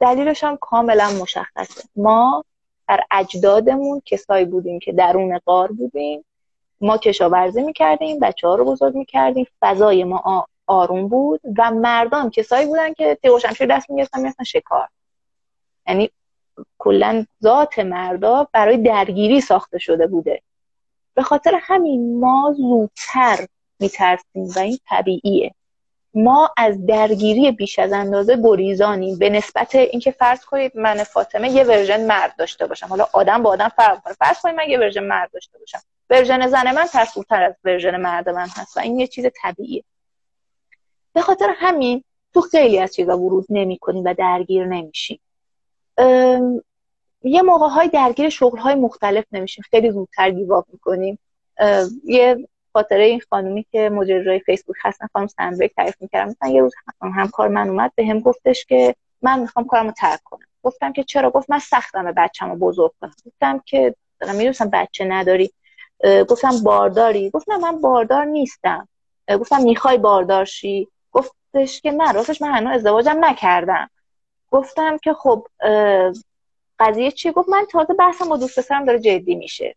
دلیلش 0.00 0.44
هم 0.44 0.56
کاملا 0.56 1.10
مشخصه. 1.10 1.88
ما 1.96 2.44
در 2.88 3.00
اجدادمون 3.10 4.02
کسایی 4.04 4.44
بودیم 4.44 4.78
که 4.78 4.92
درون 4.92 5.38
قار 5.38 5.72
بودیم. 5.72 6.24
ما 6.80 6.98
کشاورزی 6.98 7.62
می‌کردیم 7.62 8.18
بچه 8.20 8.48
ها 8.48 8.54
رو 8.54 8.64
بزرگ 8.64 8.94
می‌کردیم. 8.94 9.46
فضای 9.60 10.04
ما 10.04 10.46
آروم 10.66 11.08
بود 11.08 11.40
و 11.58 11.70
مردان 11.70 12.30
کسایی 12.30 12.66
بودن 12.66 12.92
که 12.92 13.18
تیغ 13.22 13.38
شمشیر 13.38 13.66
دست 13.66 13.90
می‌گرفتن 13.90 14.20
می‌رفتن 14.20 14.44
شکار. 14.44 14.88
یعنی 15.88 16.10
کلا 16.78 17.26
ذات 17.42 17.78
مردا 17.78 18.48
برای 18.52 18.76
درگیری 18.76 19.40
ساخته 19.40 19.78
شده 19.78 20.06
بوده. 20.06 20.42
به 21.14 21.22
خاطر 21.22 21.58
همین 21.62 22.20
ما 22.20 22.54
زودتر 22.56 23.46
میترسیم 23.80 24.44
و 24.56 24.58
این 24.58 24.78
طبیعیه. 24.88 25.54
ما 26.14 26.50
از 26.56 26.86
درگیری 26.86 27.52
بیش 27.52 27.78
از 27.78 27.92
اندازه 27.92 28.36
گریزانیم. 28.44 29.18
به 29.18 29.30
نسبت 29.30 29.74
اینکه 29.74 30.10
فرض 30.10 30.44
کنید 30.44 30.76
من 30.76 31.02
فاطمه 31.04 31.50
یه 31.50 31.64
version 31.64 32.06
مرد 32.06 32.36
داشته 32.36 32.66
باشم. 32.66 32.86
حالا 32.86 33.06
آدم 33.12 33.42
با 33.42 33.50
آدم 33.50 33.68
فرق 33.68 34.02
کنه 34.02 34.14
فرض 34.14 34.40
کنید 34.40 34.56
من 34.56 34.68
یه 34.68 34.78
version 34.78 35.04
مرد 35.04 35.30
داشته 35.32 35.58
باشم. 35.58 35.80
version 36.10 36.46
زن 36.46 36.74
من 36.74 36.84
ترسوتر 36.84 37.42
از 37.42 37.54
version 37.64 37.96
مرد 37.96 38.28
من 38.28 38.46
هست 38.56 38.76
و 38.76 38.80
این 38.80 39.00
یه 39.00 39.06
چیز 39.06 39.26
طبیعیه. 39.42 39.84
به 41.12 41.20
خاطر 41.20 41.54
همین 41.56 42.04
تو 42.34 42.40
خیلی 42.40 42.78
از 42.78 42.94
چیزا 42.94 43.18
ورود 43.18 43.46
نمی 43.50 43.78
و 44.04 44.14
درگیر 44.14 44.64
نمیشیم 44.64 45.20
یه 47.22 47.42
موقع 47.42 47.68
های 47.68 47.88
درگیر 47.88 48.28
شغل 48.28 48.58
های 48.58 48.74
مختلف 48.74 49.24
نمیشیم. 49.32 49.64
خیلی 49.70 49.90
زودتر 49.90 50.30
give 50.30 50.54
up 50.54 50.66
می‌کنیم. 50.72 51.18
یه 52.04 52.48
خاطره 52.74 53.04
این 53.04 53.20
خانومی 53.30 53.66
که 53.72 53.90
مدیر 53.90 54.38
فیسبوک 54.38 54.76
هستن 54.82 55.06
خانم 55.12 55.26
سندبرگ 55.26 55.74
تعریف 55.76 55.94
می‌کردم 56.00 56.30
مثلا 56.30 56.48
یه 56.48 56.60
روز 56.60 56.74
همکار 57.00 57.48
من 57.48 57.68
اومد 57.68 57.92
به 57.94 58.06
هم 58.06 58.20
گفتش 58.20 58.64
که 58.64 58.94
من 59.22 59.40
می‌خوام 59.40 59.66
کارمو 59.66 59.92
ترک 59.92 60.20
کنم. 60.24 60.46
گفتم 60.62 60.92
که 60.92 61.04
چرا؟ 61.04 61.30
گفت 61.30 61.50
من 61.50 61.58
سختم 61.58 62.12
بچه‌مو 62.12 62.56
بزرگ 62.56 62.92
کنم. 63.00 63.14
گفتم 63.26 63.62
که 63.66 63.94
می‌دونستم 64.20 64.70
بچه 64.70 65.04
نداری. 65.04 65.52
گفتم 66.28 66.62
بارداری. 66.64 67.30
گفتم 67.30 67.56
من 67.56 67.80
باردار 67.80 68.24
نیستم. 68.24 68.88
گفتم 69.40 69.62
می‌خوای 69.62 69.98
باردارشی 69.98 70.88
گفتش 71.12 71.80
که 71.80 71.90
نه 71.90 72.12
راستش 72.12 72.42
من 72.42 72.50
هنوز 72.50 72.72
ازدواجم 72.74 73.24
نکردم. 73.24 73.90
گفتم 74.50 74.98
که 74.98 75.14
خب 75.14 75.46
قضیه 76.78 77.10
چیه؟ 77.10 77.32
گفت 77.32 77.48
من 77.48 77.66
تازه 77.70 77.94
بحثم 77.94 78.28
با 78.28 78.36
دوست 78.36 78.58
پسرم 78.58 78.84
داره 78.84 78.98
جدی 78.98 79.34
میشه. 79.34 79.76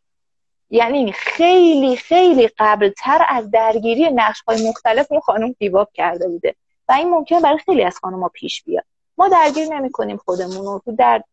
یعنی 0.70 1.12
خیلی 1.12 1.96
خیلی 1.96 2.50
قبلتر 2.58 3.26
از 3.30 3.52
درگیری 3.52 4.10
نقش 4.12 4.42
های 4.48 4.70
مختلف 4.70 5.12
اون 5.12 5.22
خانم 5.22 5.52
گیواب 5.52 5.90
کرده 5.94 6.28
بوده. 6.28 6.56
و 6.90 6.92
این 6.92 7.10
ممکن 7.10 7.40
برای 7.40 7.58
خیلی 7.58 7.84
از 7.84 7.98
خانم 7.98 8.30
پیش 8.30 8.64
بیاد. 8.64 8.84
ما 9.18 9.28
درگیر 9.28 9.68
نمی 9.68 9.92
کنیم 9.92 10.18
خودمون 10.18 10.66
رو. 10.66 10.82
در 10.98 11.24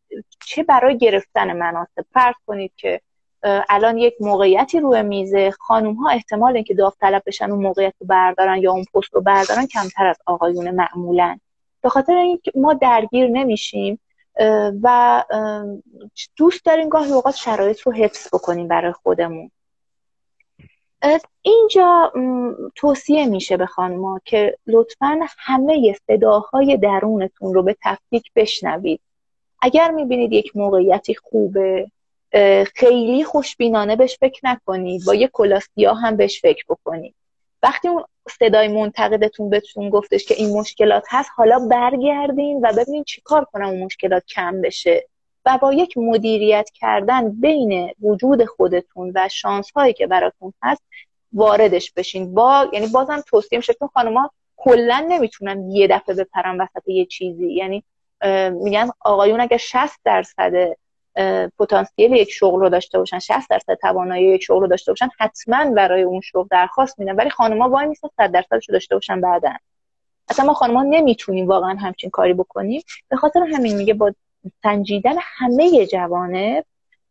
چه 0.46 0.62
برای 0.62 0.98
گرفتن 0.98 1.52
مناسب؟ 1.56 2.04
فرض 2.12 2.34
کنید 2.46 2.72
که 2.76 3.00
الان 3.68 3.98
یک 3.98 4.14
موقعیتی 4.20 4.80
روی 4.80 5.02
میزه. 5.02 5.50
خانوم 5.50 5.94
ها 5.94 6.10
احتمال 6.10 6.54
اینکه 6.54 6.74
داوطلب 6.74 7.22
بشن 7.26 7.50
اون 7.50 7.62
موقعیت 7.62 7.94
رو 8.00 8.06
بردارن 8.06 8.58
یا 8.58 8.72
اون 8.72 8.84
پست 8.94 9.14
رو 9.14 9.20
بردارن 9.20 9.66
کمتر 9.66 10.06
از 10.06 10.16
آقایون 10.26 10.70
معمولا. 10.70 11.38
به 11.82 11.88
خاطر 11.88 12.16
اینکه 12.16 12.52
ما 12.54 12.74
درگیر 12.74 13.28
نمیشیم. 13.28 14.00
و 14.82 15.24
دوست 16.36 16.64
داریم 16.64 16.88
گاهی 16.88 17.12
اوقات 17.12 17.34
شرایط 17.36 17.80
رو 17.80 17.92
حفظ 17.92 18.28
بکنیم 18.32 18.68
برای 18.68 18.92
خودمون. 18.92 19.50
اینجا 21.42 22.12
توصیه 22.76 23.26
میشه 23.26 23.56
به 23.56 23.66
خانما 23.66 24.20
که 24.24 24.58
لطفا 24.66 25.20
همه 25.38 25.96
صداهای 26.06 26.76
درونتون 26.76 27.54
رو 27.54 27.62
به 27.62 27.76
تفکیک 27.82 28.30
بشنوید. 28.36 29.00
اگر 29.62 29.90
می‌بینید 29.90 30.32
یک 30.32 30.56
موقعیتی 30.56 31.14
خوبه 31.14 31.90
خیلی 32.74 33.24
خوشبینانه 33.24 33.96
بهش 33.96 34.18
فکر 34.18 34.40
نکنید. 34.44 35.04
با 35.06 35.14
یه 35.14 35.30
کلاسیا 35.32 35.94
هم 35.94 36.16
بهش 36.16 36.40
فکر 36.40 36.64
بکنید. 36.68 37.14
وقتی 37.62 37.88
اون 37.88 38.04
صدای 38.28 38.68
منتقدتون 38.68 39.50
بهتون 39.50 39.90
گفتش 39.90 40.24
که 40.24 40.34
این 40.34 40.58
مشکلات 40.58 41.04
هست. 41.08 41.30
حالا 41.36 41.58
برگردین 41.58 42.60
و 42.62 42.72
ببینید 42.72 43.04
چیکار 43.04 43.44
کنم 43.44 43.68
اون 43.68 43.82
مشکلات 43.82 44.24
کم 44.24 44.60
بشه. 44.60 45.08
و 45.46 45.58
با 45.62 45.72
یک 45.72 45.98
مدیریت 45.98 46.70
کردن 46.74 47.40
بین 47.40 47.90
وجود 48.02 48.44
خودتون 48.44 49.12
و 49.14 49.28
شانس 49.28 49.70
هایی 49.70 49.92
که 49.92 50.06
براتون 50.06 50.52
هست 50.62 50.82
واردش 51.32 51.92
بشین. 51.92 52.34
با 52.34 52.68
یعنی 52.72 52.86
بازم 52.86 53.22
توصیه 53.26 53.58
میشه 53.58 53.74
که 53.74 53.86
خانم‌ها 53.94 54.30
کلا 54.56 55.06
نمی‌تونن 55.08 55.70
یه 55.70 55.86
دفعه 55.86 56.14
بپرن 56.14 56.60
وسط 56.60 56.88
یه 56.88 57.06
چیزی. 57.06 57.52
یعنی 57.52 57.84
میگن 58.50 58.90
آقایون 59.00 59.40
اگر 59.40 59.56
60 59.56 60.00
درصد 60.04 60.52
پتانسیل 61.58 62.12
یک 62.12 62.30
شغل 62.30 62.60
رو 62.60 62.68
داشته 62.68 62.98
باشن 62.98 63.18
60 63.18 63.50
درصد 63.50 63.74
توانایی 63.74 64.34
یک 64.34 64.42
شغل 64.42 64.60
رو 64.60 64.66
داشته 64.66 64.92
باشن 64.92 65.08
حتما 65.18 65.70
برای 65.70 66.02
اون 66.02 66.20
شغل 66.20 66.48
درخواست 66.50 66.98
میدن 66.98 67.16
ولی 67.16 67.30
خانم‌ها 67.30 67.68
وای 67.68 67.86
میسن 67.86 68.08
100 68.16 68.32
درصدش 68.32 68.68
رو 68.68 68.72
داشته 68.72 68.94
باشن 68.96 69.20
بعدا. 69.20 69.52
اصلا 70.28 70.44
ما 70.44 70.54
خانم‌ها 70.54 70.82
نمی‌تونیم 70.82 71.48
واقعا 71.48 71.74
همچین 71.74 72.10
کاری 72.10 72.34
بکنیم. 72.34 72.82
به 73.08 73.16
خاطر 73.16 73.40
همین 73.40 73.76
میگه 73.76 73.94
با 73.94 74.14
سنجیدن 74.62 75.14
همه 75.20 75.86
جوانب 75.86 76.64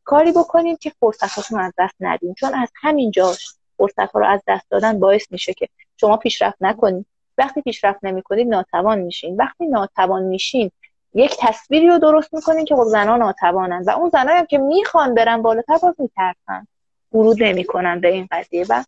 کاری 0.03 0.31
بکنیم 0.31 0.75
که 0.75 0.91
فرصتاتون 0.99 1.59
از 1.59 1.73
دست 1.77 1.95
ندیم 1.99 2.33
چون 2.33 2.53
از 2.53 2.71
همین 2.81 3.11
جاش 3.11 3.53
فرصت 3.77 4.15
رو 4.15 4.25
از 4.25 4.41
دست 4.47 4.69
دادن 4.69 4.99
باعث 4.99 5.31
میشه 5.31 5.53
که 5.53 5.67
شما 5.97 6.17
پیشرفت 6.17 6.57
نکنید. 6.61 7.05
وقتی 7.37 7.61
پیشرفت 7.61 7.99
نمی‌کنید 8.03 8.47
ناتوان 8.47 8.99
میشین. 8.99 9.35
وقتی 9.35 9.65
ناتوان 9.65 10.23
میشین 10.23 10.71
یک 11.13 11.37
تصویری 11.39 11.87
رو 11.87 11.99
درست 11.99 12.33
می‌کنین 12.33 12.65
که 12.65 12.75
خب 12.75 12.83
زنان 12.83 13.19
ناتوانن. 13.19 13.83
و 13.87 13.89
اون 13.89 14.09
زنایی 14.09 14.37
هم 14.37 14.45
که 14.45 14.57
می‌خوان 14.57 15.13
برن 15.13 15.41
بالاتر 15.41 15.77
باز 15.77 15.95
میترسن. 15.97 16.67
ورود 17.13 17.43
نمی‌کنن 17.43 17.99
به 17.99 18.07
این 18.07 18.27
قضیه. 18.31 18.65
و 18.69 18.83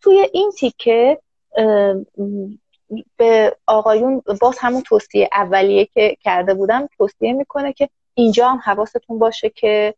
توی 0.00 0.28
این 0.32 0.50
تیکه 0.58 1.18
به 3.16 3.56
آقایون 3.66 4.22
باز 4.40 4.58
همون 4.58 4.82
توصیه 4.82 5.28
اولیه 5.32 5.84
که 5.84 6.16
کرده 6.20 6.54
بودم 6.54 6.88
توصیه 6.98 7.32
می‌کنه 7.32 7.72
که 7.72 7.88
اینجا 8.14 8.48
هم 8.48 8.60
حواستون 8.64 9.18
باشه 9.18 9.50
که 9.50 9.94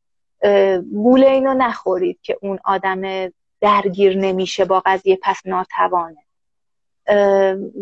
گوله 0.93 1.27
اینو 1.27 1.55
نخورید 1.55 2.19
که 2.23 2.39
اون 2.43 2.59
آدم 2.65 3.33
درگیر 3.61 4.19
نمیشه 4.19 4.65
با 4.65 4.83
قضیه 4.87 5.19
پس 5.23 5.41
ناتوانه. 5.45 6.26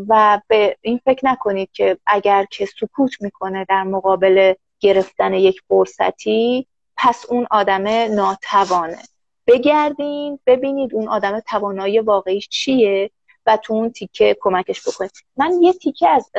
و 0.08 0.40
به 0.48 0.76
این 0.80 1.00
فکر 1.04 1.26
نکنید 1.26 1.70
که 1.72 1.98
اگر 2.06 2.46
که 2.50 2.66
سکوت 2.66 3.22
می‌کنه 3.22 3.66
در 3.68 3.82
مقابل 3.82 4.54
گرفتن 4.80 5.34
یک 5.34 5.60
فرصتی 5.68 6.66
پس 6.96 7.26
اون 7.28 7.46
آدم 7.50 7.88
ناتوانه. 8.14 8.98
بگردین 9.46 10.38
ببینید 10.46 10.94
اون 10.94 11.08
آدم 11.08 11.40
توانایی 11.40 12.00
واقعیش 12.00 12.48
چیه 12.48 13.10
و 13.46 13.56
تو 13.56 13.74
اون 13.74 13.90
تیکه 13.90 14.36
کمکش 14.40 14.88
بکنید. 14.88 15.10
من 15.36 15.62
یه 15.62 15.72
تیکه 15.72 16.08
از 16.08 16.30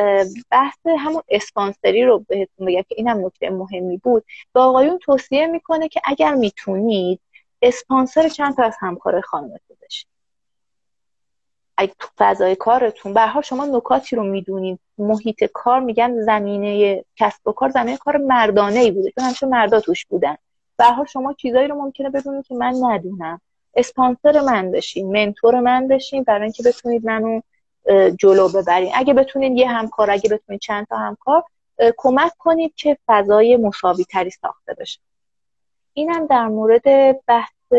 بحث 0.52 0.78
همون 1.00 1.22
اسپانسری 1.30 2.06
رو 2.06 2.26
بهتون 2.28 2.68
بگم 2.68 2.82
که 2.82 2.96
اینم 2.98 3.26
نکته 3.26 3.50
مهمی 3.50 3.98
بود. 3.98 4.26
به 4.54 4.60
آقایون 4.60 5.00
توصیه 5.00 5.48
می‌کنه 5.48 5.88
که 5.88 6.02
اگر 6.04 6.36
می‌تونید 6.36 7.22
اسپانسر 7.62 8.30
چند 8.30 8.56
تا 8.56 8.64
از 8.64 8.76
همکار 8.80 9.22
خانمتون 9.22 9.75
اگه 11.78 11.94
تو 12.00 12.08
فضای 12.18 12.56
کارتون 12.56 13.14
به 13.14 13.42
شما 13.44 13.66
نکاتی 13.66 14.16
رو 14.16 14.24
می‌دونید 14.24 14.80
محیط 14.98 15.44
کار 15.54 15.80
میگن 15.80 16.22
زمینه 16.22 17.04
کسب 17.16 17.48
و 17.48 17.52
کار 17.52 17.70
زمینه 17.70 17.98
کار 17.98 18.18
مردانه 18.18 18.80
ای 18.80 18.92
بوده 18.92 19.12
چون 19.12 19.24
همیشه 19.24 19.48
مردا 19.48 19.80
توش 19.80 20.06
بودن. 20.06 20.36
به 20.78 20.86
شما 21.08 21.34
چیزایی 21.34 21.68
رو 21.68 21.76
ممکنه 21.76 22.10
بدونید 22.10 22.48
که 22.48 22.56
من 22.56 22.74
ندونم. 22.82 23.42
اسپانسر 23.76 24.42
من 24.42 24.72
بشین 24.72 25.12
منتور 25.12 25.60
من 25.60 25.88
بشین 25.88 26.24
برای 26.24 26.44
اینکه 26.44 26.64
بتونید 26.64 27.06
منو 27.06 27.42
جلو 28.20 28.50
ببرین. 28.50 28.92
اگه 28.96 29.14
بتونید 29.14 29.58
یه 29.58 29.70
همکار 29.70 30.12
اگه 30.12 30.30
بتونید 30.30 30.62
چند 30.62 30.88
تا 30.88 30.98
همکار 30.98 31.44
کمک 31.98 32.32
کنید 32.38 32.74
که 32.76 32.98
فضای 33.08 33.58
مساوی 33.58 34.04
تری 34.04 34.30
ساخته 34.30 34.74
بشه. 34.74 35.00
اینم 35.94 36.26
در 36.26 36.48
مورد 36.48 36.84
بحث 37.26 37.74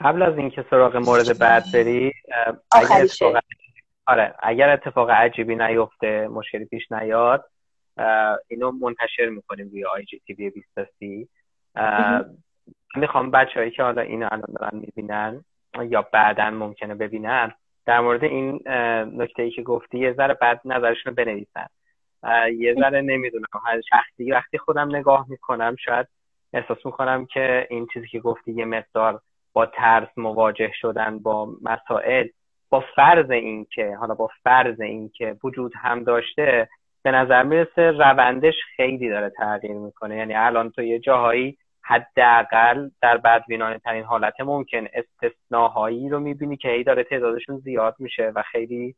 قبل 0.00 0.22
از 0.22 0.38
اینکه 0.38 0.64
سراغ 0.70 0.96
مورد 0.96 1.38
بعد 1.38 1.64
بری 1.74 2.12
اگر 2.72 3.02
اتفاق... 3.02 3.36
آره 4.06 4.34
اگر 4.38 4.68
اتفاق 4.68 5.10
عجیبی 5.10 5.56
نیفته 5.56 6.28
مشکلی 6.28 6.64
پیش 6.64 6.92
نیاد 6.92 7.44
اینو 8.48 8.70
منتشر 8.70 9.28
می‌کنیم 9.28 9.68
روی 9.68 9.84
آی 9.84 10.04
جی 10.04 10.20
تی 10.26 10.32
وی 10.34 10.50
20 10.50 11.02
می‌خوام 12.96 13.30
بچه 13.30 13.60
هایی 13.60 13.70
که 13.70 13.82
حالا 13.82 14.02
اینو 14.02 14.28
الان 14.32 14.54
دارن 14.60 14.78
می‌بینن 14.78 15.44
یا 15.88 16.02
بعدا 16.12 16.50
ممکنه 16.50 16.94
ببینن 16.94 17.52
در 17.86 18.00
مورد 18.00 18.24
این 18.24 18.60
نکته 19.16 19.42
ای 19.42 19.50
که 19.50 19.62
گفتی 19.62 19.98
یه 19.98 20.12
ذره 20.12 20.34
بعد 20.34 20.60
نظرشون 20.64 21.16
رو 21.16 21.24
بنویسن 21.24 21.66
یه 22.58 22.74
ذره 22.74 23.00
نمی‌دونم 23.00 23.46
شخصی 23.90 24.32
وقتی 24.32 24.58
خودم 24.58 24.96
نگاه 24.96 25.26
می‌کنم 25.28 25.76
شاید 25.84 26.06
احساس 26.52 26.86
می‌کنم 26.86 27.26
که 27.26 27.66
این 27.70 27.86
چیزی 27.92 28.06
که 28.08 28.20
گفتی 28.20 28.52
یه 28.52 28.64
مقدار 28.64 29.20
با 29.52 29.66
ترس 29.66 30.08
مواجه 30.16 30.70
شدن 30.74 31.18
با 31.18 31.48
مسائل 31.62 32.28
با 32.70 32.84
فرض 32.96 33.30
اینکه 33.30 33.96
حالا 34.00 34.14
با 34.14 34.28
فرض 34.44 34.80
اینکه 34.80 35.36
وجود 35.44 35.72
هم 35.76 36.04
داشته 36.04 36.68
به 37.02 37.10
نظر 37.10 37.42
می‌رسه 37.42 37.90
روندش 37.90 38.54
خیلی 38.76 39.08
داره 39.08 39.30
تغییر 39.30 39.72
می‌کنه. 39.72 40.16
یعنی 40.16 40.34
الان 40.34 40.70
تو 40.70 40.82
یه 40.82 40.98
جاهایی 40.98 41.56
حداقل 41.82 42.88
در 43.02 43.16
بدبینانه 43.16 43.78
ترین 43.78 44.04
حالت 44.04 44.40
ممکن 44.40 44.86
استثناهایی 44.92 46.08
رو 46.08 46.20
می‌بینی 46.20 46.56
که 46.56 46.68
هی 46.68 46.84
داره 46.84 47.04
تعدادشون 47.04 47.58
زیاد 47.58 47.94
میشه 47.98 48.32
و 48.34 48.42
خیلی 48.42 48.94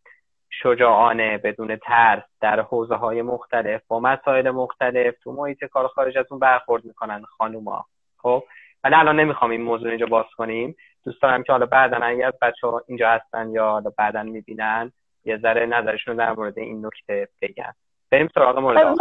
شجاعانه 0.51 1.39
بدون 1.39 1.77
ترس 1.77 2.23
در 2.41 2.61
حوزه 2.61 2.95
های 2.95 3.23
مختلف 3.23 3.83
با 3.89 4.01
مسائل 4.01 4.51
مختلف 4.51 5.15
تو 5.23 5.33
محیط 5.33 5.65
کار 5.65 5.89
خارج 5.89 6.19
از 6.19 6.27
اون 6.31 6.41
برخورد 6.41 6.85
می‌کنن 6.85 7.23
خانوما. 7.23 7.85
خب؟ 8.19 8.43
ولی 8.85 8.95
الان 8.95 9.20
نمی‌خوام 9.20 9.51
این 9.51 9.62
موضوع 9.62 9.89
اینجا 9.89 10.07
باز 10.07 10.26
کنیم. 10.37 10.76
دوست 11.05 11.22
دارم 11.22 11.43
که 11.43 11.53
حالا 11.53 11.66
بعدا 11.66 11.97
اگر 11.97 12.26
از 12.26 12.35
بچه 12.43 12.66
ها 12.66 12.83
اینجا 12.89 13.11
هستن 13.11 13.51
یا 13.51 13.70
حالا 13.70 13.91
بعدا 13.99 14.22
می‌بینن 14.22 14.93
یه 15.24 15.39
ذره 15.39 15.66
نظرشون 15.66 16.16
در 16.16 16.33
مورد 16.33 16.59
این 16.59 16.87
نکته 16.87 17.28
بگن. 17.43 17.72
بریم 18.11 18.28
سراغ 18.35 18.59
مورد 18.59 18.78
آره, 18.78 18.95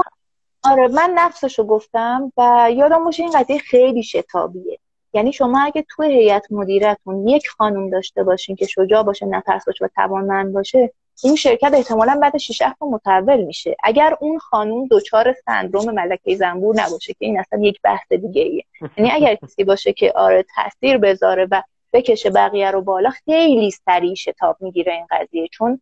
آره 0.64 0.88
من 0.88 1.14
نفسشو 1.16 1.64
گفتم 1.64 2.34
و 2.38 2.70
یادم 2.72 3.04
باشه 3.04 3.24
این 3.24 3.32
قضیه 3.32 3.58
خیلی 3.58 4.04
شتابیه. 4.04 4.80
یعنی 5.14 5.34
شما 5.34 5.62
اگه 5.66 5.86
توی 5.90 6.14
هیئت 6.14 6.48
مدیرتون 6.52 7.28
یک 7.28 7.48
خانم 7.50 7.90
داشته 7.90 8.24
باشین 8.24 8.56
که 8.56 8.66
شجاع 8.66 9.04
باشه 9.04 9.26
نفس 9.26 9.66
باشه 9.66 9.86
و 9.86 9.88
توانمند 9.96 10.54
باشه 10.54 10.94
این 11.24 11.36
شرکت 11.36 11.72
احتمالا 11.74 12.20
بعد 12.22 12.38
6 12.38 12.62
ماه 12.62 12.92
متحول 12.92 13.44
میشه. 13.44 13.76
اگر 13.84 14.18
اون 14.22 14.40
خانوم 14.40 14.88
دچار 14.92 15.36
سندروم 15.46 15.92
ملکه 15.92 16.36
زنبور 16.36 16.76
نباشه 16.82 17.14
که 17.14 17.26
این 17.26 17.40
اصلا 17.40 17.60
یک 17.62 17.82
بحث 17.84 18.12
دیگه 18.12 18.42
ایه. 18.42 18.64
یعنی 18.98 19.12
اگر 19.12 19.36
کسی 19.36 19.64
باشه 19.64 19.94
که 19.94 20.12
آره 20.16 20.46
تاثیر 20.56 20.98
بذاره 20.98 21.48
و 21.52 21.62
بکشه 21.94 22.30
بقیه 22.30 22.72
رو 22.72 22.82
بالا 22.82 23.10
خیلی 23.10 23.72
سریع 23.72 24.16
شتاب 24.16 24.58
می‌گیره 24.60 24.94
این 24.94 25.06
قضیه. 25.12 25.48
چون 25.48 25.82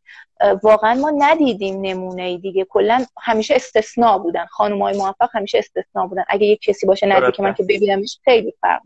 واقعا 0.64 0.94
ما 0.94 1.12
ندیدیم 1.18 1.82
نمونه 1.82 2.24
ای 2.24 2.38
دیگه. 2.38 2.66
کلا 2.66 3.06
همیشه 3.22 3.56
استثناء 3.56 4.18
بودن. 4.18 4.46
های 4.58 4.98
موفق 4.98 5.30
همیشه 5.34 5.58
استثناء 5.58 6.08
بودن. 6.08 6.24
اگه 6.28 6.46
یک 6.46 6.62
کسی 6.62 6.86
باشه 6.86 7.08
نزدیک 7.08 7.40
من 7.40 7.54
که 7.54 7.64
ببینمش 7.64 8.20
خیلی 8.24 8.54
فرق 8.62 8.82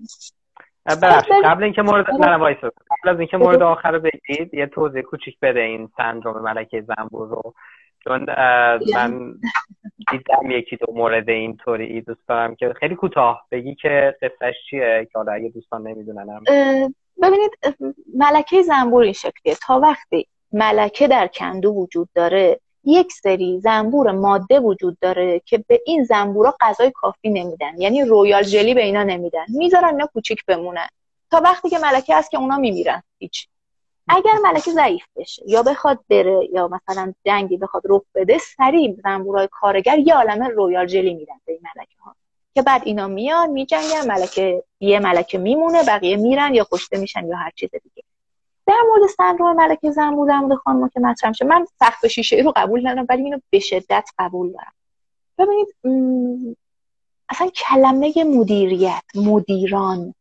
ببخشید 0.85 1.33
قبل 1.43 1.63
اینکه 1.63 1.81
مورد 1.81 2.11
نه 2.11 2.37
قبل 2.37 3.09
از 3.09 3.19
اینکه 3.19 3.37
مورد 3.37 3.61
آخر 3.61 3.91
رو 3.91 3.99
بگید 3.99 4.53
یه 4.53 4.65
توضیح 4.65 5.01
کوچیک 5.01 5.39
بده 5.41 5.59
این 5.59 5.89
سندروم 5.97 6.41
ملکه 6.41 6.81
زنبور 6.81 7.27
رو. 7.27 7.53
چون 8.03 8.25
من 8.93 9.33
دیدم 10.11 10.51
یکی 10.51 10.77
دو 10.77 10.93
مورد 10.93 11.29
اینطوری 11.29 12.01
دوست 12.01 12.27
دارم 12.27 12.55
که 12.55 12.73
خیلی 12.79 12.95
کوتاه 12.95 13.47
بگی 13.51 13.75
که 13.75 14.15
قصهش 14.21 14.55
چیه 14.69 15.07
که 15.11 15.17
حالا 15.17 15.31
اگه 15.31 15.49
دوستان 15.49 15.87
نمیدوننم 15.87 16.43
ببینید 17.21 17.51
ملکه 18.15 18.61
زنبور 18.61 19.03
این 19.03 19.13
شکلیه. 19.13 19.55
تا 19.67 19.79
وقتی 19.79 20.27
ملکه 20.51 21.07
در 21.07 21.27
کندو 21.27 21.69
وجود 21.69 22.09
داره 22.15 22.59
یک 22.83 23.13
سری 23.13 23.59
زنبور 23.59 24.11
ماده 24.11 24.59
وجود 24.59 24.97
داره 25.01 25.41
که 25.45 25.65
به 25.67 25.81
این 25.85 26.03
زنبورا 26.03 26.55
غذای 26.61 26.91
کافی 26.91 27.29
نمیدن. 27.29 27.81
یعنی 27.81 28.03
royal 28.03 28.43
jelly 28.43 28.73
به 28.73 28.83
اینا 28.83 29.03
نمیدن. 29.03 29.45
می‌ذارن 29.47 29.87
اینا 29.87 30.05
کوچیک 30.05 30.45
بمونن. 30.45 30.87
تا 31.31 31.41
وقتی 31.43 31.69
که 31.69 31.77
ملکه 31.79 32.15
هست 32.15 32.31
که 32.31 32.37
اونا 32.37 32.57
میمیرن. 32.57 33.03
هیچ. 33.19 33.47
اگر 34.07 34.33
ملکه 34.43 34.71
ضعیف 34.71 35.03
بشه 35.15 35.43
یا 35.47 35.63
بخواد 35.63 35.99
بره 36.09 36.49
یا 36.53 36.67
مثلا 36.67 37.13
جنگی 37.25 37.57
بخواد 37.57 37.83
رخ 37.85 38.01
بده 38.15 38.37
سریع 38.37 38.95
زنبورای 39.03 39.47
کارگر 39.51 39.99
یه 39.99 40.15
عالمه 40.15 40.47
royal 40.47 40.85
jelly 40.85 41.13
میدن 41.13 41.35
به 41.45 41.53
این 41.53 41.61
ملکه 41.75 41.95
ها. 41.99 42.15
که 42.55 42.61
بعد 42.61 42.81
اینا 42.85 43.07
میان 43.07 43.49
میجنگن 43.49 44.07
ملکه 44.07 44.63
یه 44.79 44.99
ملکه 44.99 45.37
میمونه 45.37 45.83
بقیه 45.83 46.17
میرن 46.17 46.53
یا 46.53 46.67
کشته 46.71 46.97
میشن 46.97 47.27
یا 47.27 47.37
هر 47.37 47.51
چیز 47.55 47.69
دیگه. 47.71 48.03
در 48.65 48.81
مورد 48.89 49.09
سندروم 49.17 49.55
ملکه 49.55 49.91
زنبور 49.91 50.27
در 50.27 50.39
مورد 50.39 50.57
خانم 50.57 50.89
که 50.89 50.99
مطرح 50.99 51.29
میشه. 51.29 51.45
من 51.45 51.65
سخت 51.79 52.07
شیشه 52.07 52.35
رو 52.35 52.53
قبول 52.55 52.87
ندارم 52.87 53.05
ولی 53.09 53.23
اینو 53.23 53.39
به 53.49 53.59
شدت 53.59 54.09
قبول 54.19 54.51
دارم. 54.51 54.73
ببینید 55.37 55.67
اصلا 57.29 57.49
کلمه 57.49 58.13
مدیریت 58.23 59.03
مدیران 59.15 60.13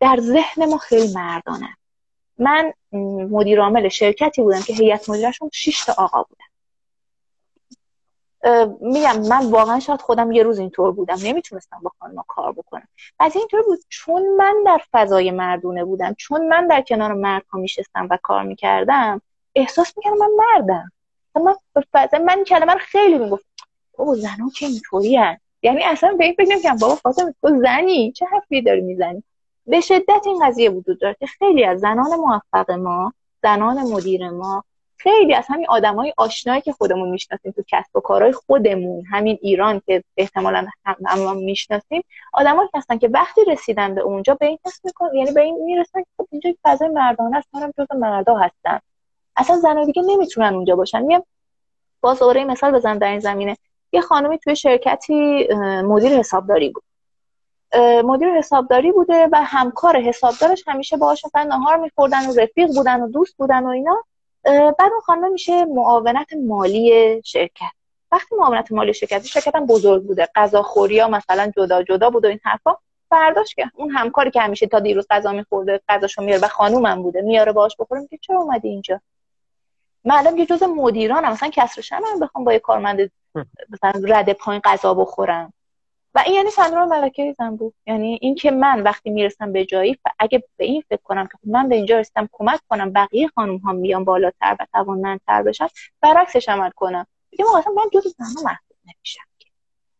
در 0.00 0.18
ذهن 0.20 0.64
ما 0.64 0.78
خیلی 0.78 1.14
مردانه. 1.14 1.76
من 2.38 2.72
مدیر 3.30 3.60
عامل 3.60 3.88
شرکتی 3.88 4.42
بودم 4.42 4.60
که 4.60 4.72
هیئت 4.72 5.10
مدیرشون 5.10 5.50
6 5.52 5.84
تا 5.84 5.94
آقا 5.98 6.22
بودن. 6.22 6.44
میگم 8.80 9.20
من 9.28 9.50
واقعا 9.50 9.80
شاید 9.80 10.00
خودم 10.00 10.32
یه 10.32 10.42
روز 10.42 10.58
اینطور 10.58 10.92
بودم. 10.92 11.16
نمی‌تونستم 11.24 11.80
با 11.82 11.92
خانم 12.00 12.24
کار 12.28 12.52
بکنم. 12.52 12.88
از 13.18 13.36
اینطور 13.36 13.62
بود. 13.62 13.78
چون 13.88 14.36
من 14.36 14.54
در 14.66 14.80
فضای 14.92 15.30
مردونه 15.30 15.84
بودم 15.84 16.14
چون 16.14 16.48
من 16.48 16.66
در 16.66 16.82
کنار 16.82 17.12
مردها 17.12 17.58
میشستم 17.58 18.08
و 18.10 18.18
کار 18.22 18.42
می‌کردم 18.42 19.20
احساس 19.54 19.92
می‌کردم 19.96 20.16
من 20.18 20.30
مردم. 20.38 20.92
من 21.34 21.54
فضای 21.92 22.20
من 22.20 22.44
کلمه 22.44 22.72
رو 22.72 22.78
خیلی 22.78 23.18
می‌گفت. 23.18 23.44
بابا 23.98 24.14
زنها 24.14 24.50
که 24.54 24.66
اینطوری 24.66 25.20
یعنی 25.62 25.84
اصلا 25.84 26.16
به 26.18 26.24
این 26.24 26.34
فکر 26.34 26.48
نمی‌کنم 26.48 26.76
بابا 26.76 26.94
فاطمه 26.94 27.34
تو 27.42 27.60
زنی؟ 27.62 28.12
چه 28.12 28.26
حرفی 28.26 28.62
داری 28.62 28.80
می‌زنی؟ 28.80 29.22
به 29.66 29.80
شدت 29.80 30.22
این 30.26 30.46
قضیه 30.46 30.70
وجود 30.70 31.00
داره 31.00 31.16
که 31.20 31.26
خیلی 31.26 31.64
از 31.64 31.80
زنان 31.80 32.16
موفق 32.16 32.70
ما 32.70 33.12
زنان 33.42 33.78
مدیر 33.78 34.30
ما 34.30 34.64
خیلی 35.02 35.34
از 35.34 35.44
همین 35.48 35.66
آدمای 35.68 36.14
آشنایی 36.16 36.60
که 36.60 36.72
خودمون 36.72 37.08
می‌شناسیم 37.08 37.52
تو 37.52 37.62
کسب 37.68 37.96
و 37.96 38.00
کارهای 38.00 38.32
خودمون 38.32 39.04
همین 39.10 39.38
ایران 39.42 39.82
که 39.86 40.04
احتمالا 40.16 40.66
هم 41.06 41.36
می‌شناسیم 41.36 42.04
آدمایی 42.32 42.68
هستن 42.74 42.98
که 42.98 43.08
وقتی 43.08 43.44
رسیدن 43.44 43.94
به 43.94 44.00
اونجا 44.00 44.34
به 44.34 44.46
این 44.46 44.58
حس 44.66 44.80
میکن 44.84 45.14
یعنی 45.14 45.32
به 45.32 45.40
این 45.40 45.64
می‌رسن 45.64 46.00
که 46.00 46.06
خب 46.16 46.28
اینجا 46.30 46.50
فضای 46.64 46.88
مردانه 46.88 47.36
است 47.36 47.48
منم 47.52 47.72
جزو 47.78 47.98
مردا 47.98 48.36
هستن. 48.36 48.78
اصلا 49.36 49.56
زنان 49.56 49.84
دیگه 49.84 50.02
نمی‌تونن 50.02 50.54
اونجا 50.54 50.76
باشن. 50.76 51.02
میگم 51.02 51.22
باز 52.00 52.18
دوباره 52.18 52.44
مثال 52.44 52.72
بزنم 52.72 52.98
در 52.98 53.10
این 53.10 53.20
زمینه. 53.20 53.56
یه 53.92 54.00
خانمی 54.00 54.38
توی 54.38 54.56
شرکتی 54.56 55.48
مدیر 55.84 56.12
حسابداری 56.12 56.68
بود. 56.68 56.82
مدیر 58.04 58.28
حسابداری 58.28 58.92
بوده 58.92 59.28
و 59.32 59.42
همکار 59.44 59.96
حسابدارش 59.96 60.64
همیشه 60.66 60.96
باهاش 60.96 61.24
مثلا 61.24 61.42
نهار 61.42 61.76
میخوردن 61.76 62.26
و 62.26 62.32
رفیق 62.40 62.68
بودن 62.74 63.00
و 63.00 63.08
دوست 63.08 63.36
بودن 63.36 63.62
و 63.62 63.68
اینا. 63.68 64.04
بعد 64.44 64.92
اون 64.92 65.00
خانم 65.00 65.32
میشه 65.32 65.64
معاونت 65.64 66.32
مالی 66.32 67.22
شرکت. 67.24 67.72
وقتی 68.12 68.36
معاونت 68.36 68.72
مالی 68.72 68.94
شرکت 68.94 69.24
شرکت 69.24 69.56
هم 69.56 69.66
بزرگ 69.66 70.02
بوده. 70.02 70.28
غذاخوری 70.34 70.98
ها 70.98 71.08
مثلا 71.08 71.52
جدا 71.56 71.82
جدا 71.82 72.10
بود 72.10 72.24
و 72.24 72.28
این 72.28 72.40
حرفا. 72.44 72.76
برداشت 73.10 73.56
که 73.56 73.70
اون 73.74 73.90
همکاری 73.90 74.30
که 74.30 74.40
همیشه 74.40 74.66
تا 74.66 74.80
دیروز 74.80 75.06
غذا 75.10 75.32
میخورده 75.32 75.80
غذاشو 75.88 76.22
میاره 76.22 76.42
و 76.42 76.48
خانومم 76.48 77.02
بوده. 77.02 77.20
میاره 77.20 77.52
باهاش 77.52 77.76
بخورم 77.78 78.06
که 78.06 78.18
چرا 78.18 78.40
اومدی 78.40 78.68
اینجا؟ 78.68 79.00
معلم 80.04 80.36
که 80.36 80.46
جز 80.46 80.62
مدیرانم. 80.62 81.32
مثلا 81.32 81.50
کسرش 81.52 81.92
هم 81.92 82.20
بخوام 82.20 82.44
با 82.44 82.52
یه 82.52 82.58
کارمند 82.58 83.12
مثلا 83.70 83.92
رد 84.04 84.32
پایین 84.32 84.60
غذا 84.64 84.94
بخورم. 84.94 85.52
و 86.14 86.22
این 86.26 86.34
یعنی 86.34 86.50
سندروم 86.50 86.88
ملکه 86.88 87.34
زنبور 87.38 87.72
یعنی 87.86 88.18
اینکه 88.22 88.50
من 88.50 88.82
وقتی 88.82 89.10
می‌رسم 89.10 89.52
به 89.52 89.64
جایی 89.64 89.98
اگه 90.18 90.42
به 90.56 90.64
این 90.64 90.84
فکر 90.88 91.02
کنم 91.04 91.26
که 91.26 91.38
من 91.44 91.68
به 91.68 91.74
اینجا 91.74 91.98
رسیدم 91.98 92.28
کمک 92.32 92.60
کنم 92.68 92.92
بقیه 92.92 93.28
خانم 93.34 93.56
ها 93.56 93.72
میان 93.72 94.04
بالاتر 94.04 94.56
و 94.60 94.66
توانمندتر 94.72 95.42
بشن 95.42 95.66
برعکسش 96.00 96.48
عمل 96.48 96.70
کنم. 96.70 97.06
میگم 97.30 97.46
اصلا 97.58 97.72
من 97.72 97.84
جز 97.92 98.14
زنها 98.18 98.42
محسوب 98.44 98.76
نمیشم 98.84 99.22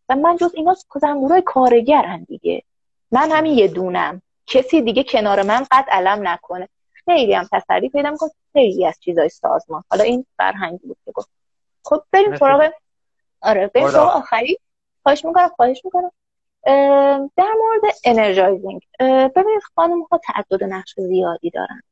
و 0.08 0.16
من 0.16 0.36
جز 0.36 0.52
اینا 0.54 0.76
زنبورای 1.00 1.42
کارگرن 1.42 2.22
دیگه. 2.22 2.62
من 3.10 3.32
همین 3.32 3.58
یه 3.58 3.68
دونم. 3.68 4.22
کسی 4.46 4.82
دیگه 4.82 5.04
کنار 5.04 5.42
من 5.42 5.66
قد 5.70 5.84
علم 5.88 6.28
نکنه. 6.28 6.68
خیلی 7.04 7.34
هم 7.34 7.48
تسری 7.52 7.88
پیدا 7.88 8.10
می‌کنه 8.10 8.30
خیلی 8.52 8.86
از 8.86 9.00
چیزای 9.00 9.28
سازمان. 9.28 9.84
حالا 9.90 10.04
این 10.04 10.26
فرهنگی 10.36 10.86
بود 10.86 10.96
که 11.04 11.12
گفت. 11.12 11.28
خب 11.84 12.02
بریم 12.10 12.36
سراغ 12.36 12.70
آره 13.42 13.66
بریم 13.66 13.88
سراغ 13.88 14.16
آخری. 14.16 14.58
خواهش 15.02 15.24
می‌کنم 15.24 15.48
خواهش 15.48 15.80
می‌کنم. 15.84 16.10
در 17.36 17.52
مورد 17.58 17.94
انرژایزینگ 18.04 18.80
ببینید 19.00 19.62
خانم 19.74 20.02
ها 20.02 20.20
تعدد 20.24 20.64
نقش 20.64 20.94
زیادی 20.96 21.50
دارن. 21.50 21.82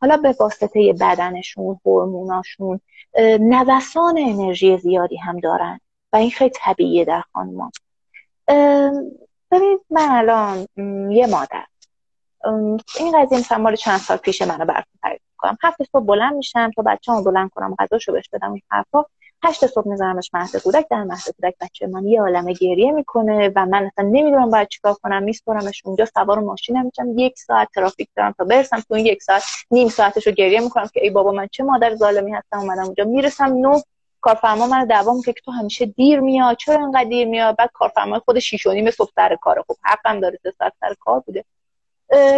حالا 0.00 0.16
به 0.16 0.34
واسطه 0.40 0.92
بدنشون 1.00 1.80
هورموناشون 1.86 2.80
نوسان 3.40 4.18
انرژی 4.18 4.78
زیادی 4.78 5.16
هم 5.16 5.40
دارن 5.40 5.80
و 6.12 6.16
این 6.16 6.30
خیلی 6.30 6.50
طبیعیه 6.54 7.04
در 7.04 7.22
خانمان 7.32 7.70
ببینید 9.50 9.80
من 9.90 10.08
الان 10.10 10.66
یه 11.10 11.26
مادر. 11.26 11.64
این 12.44 13.12
قضیه 13.14 13.38
مثلا 13.38 13.58
مال 13.58 13.76
چند 13.76 13.98
سال 13.98 14.16
پیش 14.16 14.42
منو 14.42 14.64
براتون 14.64 14.92
تعریف 15.02 15.20
می‌کنم. 15.32 15.56
هفت 15.62 15.82
صبح 15.92 16.04
بلند 16.04 16.34
میشم 16.34 16.70
تا 16.76 16.82
بچه‌مو 16.82 17.22
بلند 17.22 17.50
کنم 17.50 17.74
غذاشو 17.78 18.12
بهش 18.12 18.28
بدم 18.32 18.52
این 18.52 18.62
حرفا. 18.70 19.04
هشت 19.44 19.66
صبح 19.66 19.88
میذارمش 19.88 20.30
مهد 20.34 20.56
کودک 20.56 20.86
در 20.90 21.04
مهد 21.04 21.24
کودک 21.36 21.54
بچه 21.60 21.86
من 21.86 22.06
یه 22.06 22.20
عالمه 22.20 22.52
گریه 22.52 22.92
می‌کنه 22.92 23.52
و 23.56 23.66
من 23.66 23.86
اصلا 23.86 24.04
نمی‌دونم 24.04 24.50
باید 24.50 24.68
چیکار 24.68 24.94
کنم 25.02 25.22
میسپرمش 25.22 25.82
اونجا 25.84 26.04
سوار 26.04 26.38
ماشین 26.38 26.82
میشم. 26.82 27.18
یک 27.18 27.38
ساعت 27.38 27.68
ترافیک 27.74 28.08
دارم 28.16 28.34
تا 28.38 28.44
برسم 28.44 28.80
تو 28.80 28.94
این 28.94 29.06
یک 29.06 29.22
ساعت 29.22 29.42
نیم 29.70 29.88
ساعتش 29.88 30.26
رو 30.26 30.32
گریه 30.32 30.60
می‌کنم 30.60 30.86
که 30.94 31.00
ای 31.04 31.10
بابا 31.10 31.32
من 31.32 31.48
چه 31.52 31.64
مادر 31.64 31.94
ظالمی 31.94 32.32
هستم 32.32 32.58
اومدم 32.58 32.84
اونجا. 32.84 33.04
می‌رسم 33.04 33.44
نو 33.44 33.80
کارفرما 34.20 34.66
من 34.66 34.84
دعوا 34.84 35.20
که 35.24 35.32
تو 35.32 35.50
همیشه 35.50 35.86
دیر 35.86 36.20
میاد 36.20 36.56
چرا 36.56 36.84
انقدر 36.84 37.04
دیر 37.04 37.28
میاد 37.28 37.56
بعد 37.56 37.70
کارفرما 37.74 38.18
خود 38.18 38.38
6 38.38 38.66
و 38.66 38.72
نیم 38.72 38.90
صبح 38.90 39.10
سر 39.14 39.36
کاره 39.40 39.64
خب 39.68 39.76
حقم 39.82 40.20
داره 40.20 40.38
سه 40.42 40.52
ساعت 40.58 40.72
سر 40.80 40.94
کار 41.00 41.20
بوده. 41.20 41.44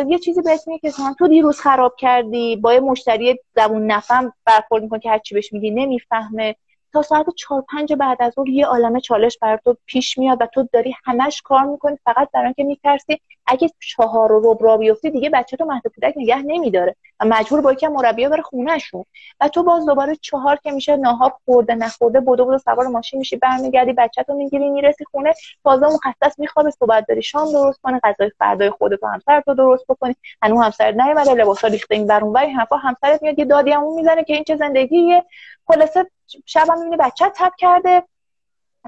یه 0.09 0.19
چیزی 0.19 0.43
بهت 0.43 0.69
میگه 0.69 0.91
که 0.91 0.97
تو 1.19 1.29
دیروز 1.29 1.61
خراب 1.61 1.97
کردی 1.99 2.57
با 2.57 2.75
یه 2.75 2.81
مشتری 2.81 3.39
زبون 3.57 3.87
نفهم 3.87 4.33
برخورد 4.45 4.83
می‌کنه 4.83 5.01
که 5.01 5.11
هر 5.11 5.19
چی 5.19 5.35
بهش 5.35 5.53
میگی 5.53 5.71
نمی‌فهمه. 5.71 6.57
تا 6.93 7.03
ساعت 7.03 7.27
چهار 7.37 7.65
پنج 7.69 7.93
بعد 7.93 8.23
از 8.23 8.33
ظهر 8.33 8.49
یه 8.49 8.67
عالمه 8.67 9.01
چالش 9.01 9.39
بر 9.39 9.57
تو 9.57 9.77
پیش 9.87 10.19
میاد 10.19 10.43
و 10.43 10.47
تو 10.47 10.69
داری 10.73 10.95
همش 11.05 11.43
کار 11.43 11.65
می‌کنی 11.65 11.99
فقط 12.05 12.31
برای 12.33 12.47
اینکه 12.47 12.65
میترسی. 12.65 13.21
اگه 13.47 13.71
چهار 13.81 14.29
رو 14.29 14.53
ربع 14.53 14.65
را 14.65 14.77
بیفتی 14.77 15.11
دیگه 15.11 15.31
بچه 15.31 15.57
تو 15.57 15.65
مهد 15.65 15.83
کودک 15.83 16.15
نگه 16.17 16.43
نمیداره 16.43 16.97
و 17.21 17.25
مجبور 17.25 17.61
با 17.61 17.73
یکم 17.73 17.93
مربیه 17.93 18.29
بره 18.29 18.43
خونهشون. 18.43 19.05
و 19.41 19.49
تو 19.49 19.63
باز 19.63 19.87
دوباره 19.87 20.17
چهار 20.17 20.57
که 20.57 20.71
میشه 20.71 20.97
ناهار 20.97 21.33
خورده 21.45 21.75
نخورده 21.75 22.21
بدو 22.21 22.45
بدو 22.45 22.59
سوار 22.59 22.87
ماشین 22.87 23.19
میشی 23.19 23.37
برمیگردی 23.37 23.93
بچه 23.93 24.23
تو 24.23 24.35
می‌گیری 24.35 24.71
می‌رسی 24.71 25.05
خونه 25.05 25.33
تازه 25.65 25.87
مخصص 25.87 26.39
میخوابه 26.39 26.71
بعد 26.89 27.07
داری 27.09 27.23
شام 27.23 27.53
درست 27.53 27.81
کنه 27.83 28.01
غذای 28.05 28.31
فردای 28.39 28.71
خودت 28.71 29.03
و 29.03 29.07
همسرت 29.07 29.45
رو 29.49 29.55
درست 29.55 29.85
بکنی. 29.89 30.17
هنوز 30.43 30.65
همسرت 30.65 30.95
نیومده 30.95 31.35
لباسا 31.35 31.69
ریخته 31.69 31.95
این 31.95 32.07
بر 32.07 32.25
اون 32.25 32.37
حرفا 32.37 32.77
همسرت 32.77 33.23
میاد 33.23 33.39
یه 33.39 33.45
دادی 33.45 33.71
همون 33.71 33.95
می‌زنه 33.95 34.25
که 34.25 34.35
این 34.35 34.45
چه 34.45 34.57
زندگیه. 34.57 35.25
خلاصه 35.67 36.11
شبم 36.47 36.79
می‌بینی 36.79 36.97
بچه 36.97 37.33
تب 37.37 37.53
کرده 37.59 38.03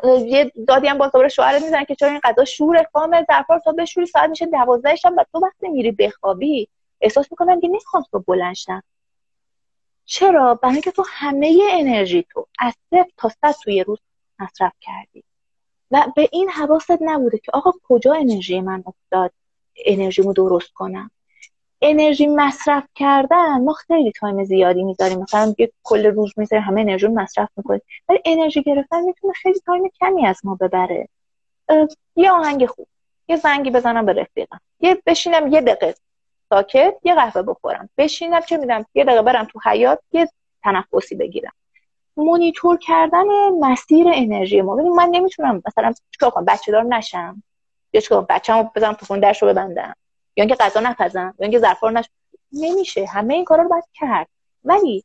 یه 0.05 0.53
دادی 0.69 0.87
هم 0.87 0.99
باز 0.99 1.13
دوباره 1.13 1.29
شوهرت 1.29 1.89
که 1.89 1.95
چرا 1.95 2.09
این 2.09 2.21
غذا 2.25 2.45
شور 2.45 2.87
خامه 2.93 3.27
ظرفا 3.31 3.59
تا 3.59 3.73
بشوری 3.73 4.07
ساعت 4.07 4.31
میشه 4.31 4.47
دوازده 4.47 4.97
شب 4.97 5.13
و 5.17 5.25
تو 5.33 5.39
وقتی 5.39 5.69
میری 5.69 5.91
بخوابی 5.91 6.69
احساس 7.01 7.27
می‌کنم 7.31 7.61
که 7.61 7.69
نمی‌خوام 7.69 8.05
تو 8.11 8.19
بلند 8.19 8.57
چرا؟ 10.05 10.55
برای 10.55 10.73
اینکه 10.73 10.91
تو 10.91 11.05
همه 11.09 11.59
انرژی 11.71 12.27
تو 12.33 12.47
از 12.59 12.75
صفر 12.91 13.11
تا 13.17 13.29
صد 13.29 13.55
توی 13.63 13.85
روز 13.85 13.99
مصرف 14.39 14.73
کردی. 14.81 15.25
و 15.91 16.07
به 16.17 16.29
این 16.33 16.51
حواست 16.51 16.99
نبوده 17.01 17.39
که 17.39 17.53
آقا 17.53 17.73
کجا 17.89 18.15
انرژی 18.15 18.61
من 18.61 18.85
افتاد 18.87 19.33
انرژیمو 19.87 20.33
درست 20.33 20.73
کنم. 20.73 21.11
انرژی 21.87 22.27
مصرف 22.27 22.85
کردن 22.95 23.61
ما 23.65 23.73
خیلی 23.73 24.13
تایم 24.13 24.45
زیادی 24.45 24.85
می‌ذاریم. 24.85 25.19
مثلا 25.19 25.55
یه 25.59 25.73
کل 25.83 26.07
روز 26.07 26.33
می‌ذاریم 26.37 26.65
همه 26.65 26.81
انرژی 26.81 27.09
مصرف 27.09 27.49
می‌کنیم. 27.57 27.81
ولی 28.09 28.19
انرژی 28.25 28.63
گرفتن 28.63 29.03
می‌تونه 29.03 29.33
خیلی 29.33 29.61
تایم 29.67 29.91
کمی 30.01 30.27
از 30.27 30.41
ما 30.45 30.55
ببره. 30.55 31.09
یه 32.17 32.31
آهنگ 32.31 32.67
خوب 32.67 32.87
یه 33.29 33.37
زنگی 33.37 33.71
بزنم 33.71 34.07
به 34.07 34.13
رفیقم. 34.13 34.61
یه 34.81 35.03
بشینم 35.07 35.53
یه 35.53 35.61
دقیقه 35.61 35.95
ساکت 36.51 36.95
یه 37.03 37.15
قهوه 37.15 37.43
بخورم. 37.43 37.89
بشینم 37.99 38.41
چه 38.41 38.57
میدم 38.57 38.87
یه 38.95 39.05
دقیقه 39.05 39.23
برم 39.23 39.45
تو 39.45 39.61
حیات 39.65 40.01
یه 40.13 40.29
تنفسی 40.63 41.15
بگیرم. 41.15 41.53
مونیتور 42.17 42.79
کردن 42.79 43.25
مسیر 43.61 44.07
انرژی 44.15 44.61
ما. 44.61 44.75
من 44.75 45.09
نمی‌تونم 45.11 45.63
مثلا 45.67 45.93
چیکار 46.11 46.31
کنم؟ 46.31 46.45
بچه 46.45 46.73
دار 46.73 46.83
نشم. 46.83 47.43
یا 47.93 48.01
چیکار 48.01 48.27
بچه‌مو 48.29 48.71
بزنم 48.77 48.93
تو 48.93 49.07
خونه 49.07 49.21
درشو 49.21 49.47
ببندم. 49.47 49.95
یا 50.37 50.45
اینکه 50.45 50.55
غذا 50.55 50.81
نپزم 50.81 51.35
یا 51.39 51.45
اینکه 51.45 51.59
ظرفا 51.59 51.91
نش 51.91 52.05
نمیشه. 52.53 53.07
همه 53.07 53.35
این 53.35 53.45
کارا 53.45 53.63
رو 53.63 53.69
باید 53.69 53.85
کرد. 53.95 54.29
ولی 54.65 55.05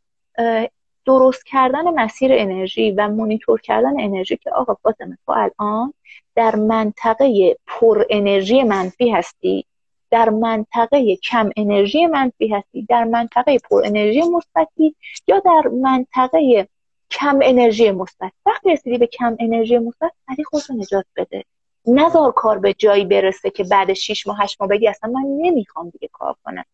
درست 1.06 1.46
کردن 1.46 1.94
مسیر 1.94 2.32
انرژی 2.34 2.92
و 2.92 3.08
مونیتور 3.08 3.62
کردن 3.62 4.00
انرژی 4.00 4.38
که 4.38 4.52
آقا 4.52 4.74
فاطمه 4.74 5.18
تو 5.26 5.32
الان 5.32 5.94
در 6.36 6.56
منطقه 6.56 7.58
پر 7.68 8.06
انرژی 8.10 8.64
منفی 8.64 9.10
هستی 9.10 9.66
در 10.12 10.30
منطقه 10.30 11.16
کم 11.16 11.50
انرژی 11.56 12.06
منفی 12.06 12.48
هستی 12.48 12.86
در 12.90 13.04
منطقه 13.04 13.60
پر 13.60 13.82
انرژی 13.86 14.22
مثبتی 14.22 14.96
یا 15.28 15.40
در 15.40 15.68
منطقه 15.68 16.68
کم 17.12 17.40
انرژی 17.42 17.92
مثبت؟ 17.92 18.32
وقتی 18.46 18.72
رسیدی 18.72 18.98
به 18.98 19.08
کم 19.08 19.36
انرژی 19.40 19.78
مثبت 19.78 20.12
علی 20.28 20.44
خودتو 20.44 20.74
نجات 20.74 21.06
بده. 21.16 21.46
نذار 21.94 22.32
کار 22.32 22.60
به 22.60 22.74
جایی 22.74 23.06
برسه 23.06 23.50
که 23.50 23.64
بعد 23.64 23.94
6 23.94 24.28
ماه 24.28 24.44
8 24.44 24.62
ماه 24.62 24.70
بگی 24.70 24.88
اصلا 24.88 25.12
من 25.12 25.26
نمی‌خوام 25.38 25.90
دیگه 25.90 26.10
کار 26.14 26.36
کنم. 26.46 26.66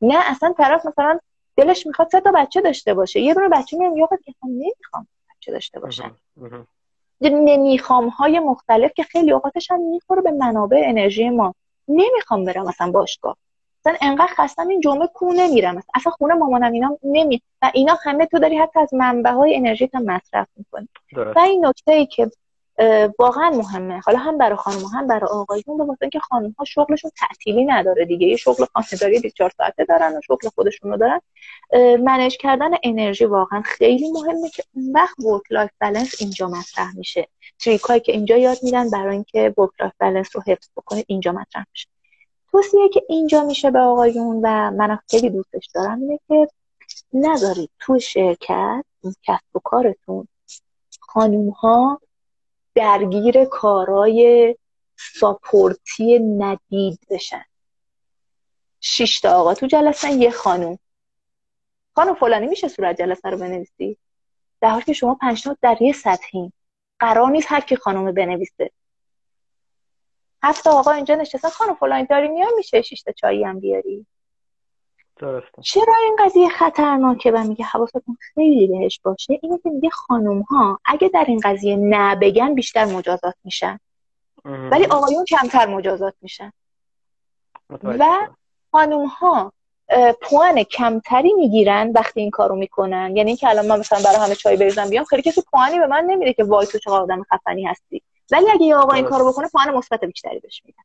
نه 0.00 0.30
اصلا 0.30 0.54
طرف 0.58 0.86
مثلا 0.86 1.18
دلش 1.56 1.86
می‌خواد 1.86 2.08
سه 2.08 2.20
تا 2.20 2.32
بچه 2.32 2.60
داشته 2.60 2.94
باشه. 2.94 3.20
یه 3.20 3.34
دونه 3.34 3.48
بچه 3.48 3.78
میام 3.78 3.96
یا 3.96 4.08
که 4.24 4.34
نمی‌خوام 4.44 5.06
بچه 5.30 5.52
داشته 5.52 5.80
باشم 5.80 6.16
نمی‌خوام 7.20 8.08
های 8.08 8.38
مختلف 8.38 8.92
که 8.94 9.02
خیلی 9.02 9.32
اوقاتش 9.32 9.70
هم 9.70 9.80
می‌خوره 9.80 10.22
به 10.22 10.30
منابع 10.30 10.82
انرژی 10.84 11.30
ما. 11.30 11.54
نمی‌خوام 11.88 12.44
برم 12.44 12.66
مثلا 12.66 12.90
باشگاه. 12.90 13.36
مثلا 13.80 13.98
انقدر 14.00 14.32
خستم 14.36 14.68
این 14.68 14.80
جمعه 14.80 15.06
کو 15.06 15.32
نمیرم 15.32 15.82
اصلا 15.94 16.12
خونه 16.12 16.34
مامانم 16.34 16.72
اینا 16.72 16.98
نمی 17.02 17.42
و 17.62 17.70
اینا 17.74 17.98
همه 18.02 18.26
تو 18.26 18.38
داری 18.38 18.58
حتی 18.58 18.80
از 18.80 18.94
منبع 18.94 19.30
های 19.30 19.56
انرژی 19.56 19.90
هم 19.94 20.04
مصرف 20.04 20.48
می‌کنی. 20.56 20.88
و 21.16 21.38
این 21.38 21.66
نکته 21.66 21.92
ای 21.92 22.06
که 22.06 22.30
واقعا 23.18 23.50
مهمه. 23.50 24.00
حالا 24.00 24.18
هم 24.18 24.38
برای 24.38 24.56
خانم 24.56 24.84
هم 24.84 25.06
برای 25.06 25.30
آقایون 25.30 25.76
به 25.78 25.84
واسه 25.84 26.02
اینکه 26.02 26.18
خانم 26.18 26.54
ها 26.58 26.64
شغلشون 26.64 27.10
تعطیلی 27.16 27.64
نداره 27.64 28.04
دیگه. 28.04 28.26
یه 28.26 28.36
شغل 28.36 28.64
خانه‌داری 28.64 29.20
24 29.20 29.52
ساعته 29.56 29.84
دارن 29.84 30.16
و 30.16 30.20
شغل 30.26 30.48
خودشون 30.48 30.90
رو 30.90 30.96
دارن. 30.96 31.20
manage 32.04 32.36
کردن 32.36 32.70
انرژی 32.82 33.24
واقعا 33.24 33.62
خیلی 33.62 34.10
مهمه 34.10 34.48
که 34.48 34.64
اون 34.74 34.92
وقت 34.92 35.20
work-life 35.20 35.70
balance 35.80 36.14
اینجا 36.20 36.48
مطرح 36.48 36.96
میشه. 36.96 37.28
trick 37.58 37.88
ایی 37.88 38.00
که 38.00 38.12
اینجا 38.12 38.36
یاد 38.36 38.58
میدن 38.62 38.90
برای 38.90 39.14
اینکه 39.14 39.54
work-life 39.58 39.92
balance 40.00 40.36
رو 40.36 40.42
حفظ 40.46 40.68
بکنه 40.76 41.04
اینجا 41.06 41.32
مطرح 41.32 41.64
میشه. 41.70 41.88
توصیه 42.52 42.88
که 42.88 43.02
اینجا 43.08 43.44
میشه 43.44 43.70
به 43.70 43.78
آقایون 43.78 44.40
و 44.42 44.70
من 44.70 44.98
خیلی 45.10 45.30
دوستش 45.30 45.68
دارم 45.74 46.00
اینه 46.00 46.20
که 46.28 46.48
نذارید 47.12 47.70
تو 47.80 47.98
شرکت 47.98 48.84
کسب 49.22 49.56
و 49.56 49.60
کارتون 49.64 50.28
خانوم 51.00 51.50
ها 51.50 52.00
درگیر 52.74 53.44
کارای 53.44 54.56
support 54.96 56.03
ی 56.03 56.18
ندید 56.18 57.00
بشن. 57.10 57.44
شش 58.80 59.20
تا 59.20 59.30
آقا 59.30 59.54
تو 59.54 59.66
جلسه 59.66 60.12
یه 60.12 60.30
خانوم. 60.30 60.78
خانم 61.94 62.14
فلانی 62.14 62.46
میشه 62.46 62.68
صورت 62.68 62.98
جلسه 62.98 63.30
رو 63.30 63.38
بنویسی؟ 63.38 63.98
در 64.60 64.70
حالی 64.70 64.84
که 64.84 64.92
شما 64.92 65.14
پنج 65.14 65.48
در 65.62 65.82
یه 65.82 65.92
سطحی 65.92 66.52
قرار 66.98 67.30
نیست 67.30 67.46
هر 67.50 67.60
کی 67.60 67.76
خانم 67.76 68.12
بنویسه. 68.12 68.70
هفت 70.42 70.66
آقا 70.66 70.90
اینجا 70.90 71.14
نشستن. 71.14 71.48
خانم 71.48 71.74
فلانی 71.74 72.06
داری 72.06 72.28
میای 72.28 72.52
میشه 72.56 72.82
شش 72.82 73.02
تا 73.02 73.12
چایی 73.12 73.44
هم 73.44 73.60
بیاری؟ 73.60 74.06
درسته. 75.16 75.62
چرا 75.62 75.94
این 76.04 76.16
قضیه 76.18 76.48
خطرناکه 76.48 77.30
و 77.32 77.44
میگه 77.44 77.64
حواستون 77.64 78.16
خیلی 78.34 78.66
بهش 78.66 79.00
باشه؟ 79.02 79.38
اینه 79.42 79.58
که 79.62 79.70
میگه 79.70 79.90
خانم 79.90 80.40
ها 80.40 80.80
اگه 80.84 81.08
در 81.08 81.24
این 81.28 81.40
قضیه 81.44 81.76
نه 81.76 82.14
بگن 82.14 82.54
بیشتر 82.54 82.84
مجازات 82.84 83.34
میشن. 83.44 83.78
ولی 84.44 84.86
آقایون 84.86 85.24
کمتر 85.24 85.66
مجازات 85.66 86.14
میشن. 86.22 86.52
و 87.82 88.28
خانم 88.72 89.06
ها 89.06 89.52
پوان 90.20 90.62
کمتری 90.62 91.32
می‌گیرن 91.32 91.92
وقتی 91.94 92.20
این 92.20 92.30
کارو 92.30 92.56
می‌کنن. 92.56 93.16
یعنی 93.16 93.30
اینکه 93.30 93.48
الان 93.48 93.66
من 93.66 93.78
مثلا 93.78 93.98
برای 94.04 94.26
همه 94.26 94.34
چای 94.34 94.56
بریزم 94.56 94.90
بیام 94.90 95.04
خیلی 95.04 95.22
کسی 95.22 95.42
پوانی 95.50 95.78
به 95.78 95.86
من 95.86 96.04
نمیده 96.04 96.32
که 96.32 96.44
وای 96.44 96.66
تو 96.66 96.78
چه 96.78 96.90
آدم 96.90 97.22
خفنی 97.22 97.64
هستی. 97.64 98.02
ولی 98.32 98.50
اگه 98.50 98.62
یه 98.62 98.76
آقا 98.76 98.92
این 98.92 99.04
کارو 99.04 99.32
بکنه 99.32 99.48
پوان 99.48 99.70
مثبت 99.70 100.04
بیشتری 100.04 100.40
بهش 100.40 100.62
میدن. 100.64 100.82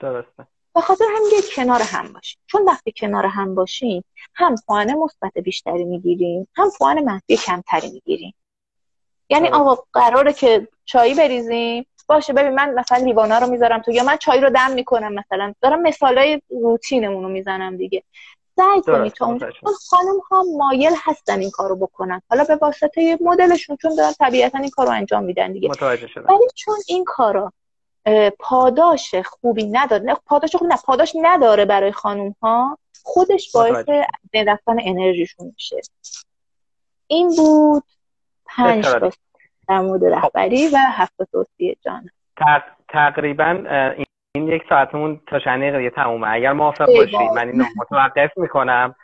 درسته. 0.00 0.46
به 0.74 0.80
خاطر 0.80 1.04
هم 1.16 1.22
کنار 1.56 1.82
هم 1.82 2.12
باشیم. 2.12 2.38
چون 2.46 2.64
وقتی 2.64 2.92
کنار 2.96 3.26
هم 3.26 3.54
باشیم 3.54 4.04
هم 4.34 4.54
پوان 4.66 4.94
مثبت 4.94 5.38
بیشتری 5.38 5.84
می‌گیریم 5.84 6.48
هم 6.56 6.70
پوان 6.78 7.04
منفی 7.04 7.36
کمتری 7.36 7.90
می‌گیریم. 7.90 8.34
یعنی 9.30 9.48
آقا 9.48 9.82
قراره 9.92 10.32
که 10.32 10.68
چایی 10.84 11.14
بریزیم. 11.14 11.86
باشه 12.08 12.32
ببین 12.32 12.54
من 12.54 12.74
مثلا 12.74 13.04
لیوانا 13.04 13.38
رو 13.38 13.46
می‌ذارم 13.46 13.82
تو 13.82 13.90
یا 13.90 14.04
من 14.04 14.16
چای 14.16 14.40
رو 14.40 14.50
دم 14.50 14.70
می‌کنم 14.70 15.12
مثلا. 15.12 15.54
دارم 15.60 15.82
مثالای 15.82 16.42
روتینمون 16.48 17.22
رو 17.22 17.28
می‌زنم 17.28 17.76
دیگه. 17.76 18.02
سعی 18.56 18.82
کنید 18.82 19.12
تا 19.12 19.26
اون 19.26 19.38
خانم 19.90 20.20
ها 20.30 20.44
مایل 20.56 20.92
هستن 20.96 21.40
این 21.40 21.50
کارو 21.50 21.76
بکنن. 21.76 22.22
حالا 22.30 22.44
به 22.44 22.56
واسطه 22.56 23.18
مدلشون 23.20 23.76
چون 23.76 23.94
دارن 23.94 24.12
طبیعتا 24.18 24.58
این 24.58 24.70
کارو 24.70 24.90
انجام 24.90 25.24
میدن 25.24 25.52
دیگه. 25.52 25.68
ولی 26.28 26.48
چون 26.54 26.76
این 26.88 27.04
کارا 27.04 27.52
پاداش 28.38 29.14
خوبی 29.14 29.64
نداره. 29.64 30.02
نه 30.02 30.16
پاداش 30.26 30.56
خوبی 30.56 30.70
نه 30.70 30.78
پاداش 30.86 31.12
نداره 31.22 31.64
برای 31.64 31.92
خانوم 31.92 32.34
ها 32.42 32.78
خودش 33.02 33.52
باعث 33.54 33.88
رفتن 34.34 34.76
انرژیشون 34.80 35.46
میشه. 35.54 35.76
این 37.06 37.28
بود 37.36 37.82
پنج 38.46 38.84
تا 38.84 39.10
در 39.68 39.80
مورد 39.80 40.00
خب. 40.00 40.14
رهبری 40.14 40.68
و 40.68 40.78
هفت 40.92 41.30
توصیه 41.32 41.76
جان. 41.80 42.10
تقریبا 42.88 43.64
این 44.32 44.48
یک 44.48 44.62
ساعتمون 44.68 45.20
تا 45.26 45.38
دقیقه 45.38 45.90
تمومه. 45.90 46.28
اگر 46.30 46.52
موافق 46.52 46.86
باشید 46.86 47.30
من 47.34 47.48
اینو 47.48 47.64
متوقف 47.76 48.38
می‌کنم. 48.38 48.94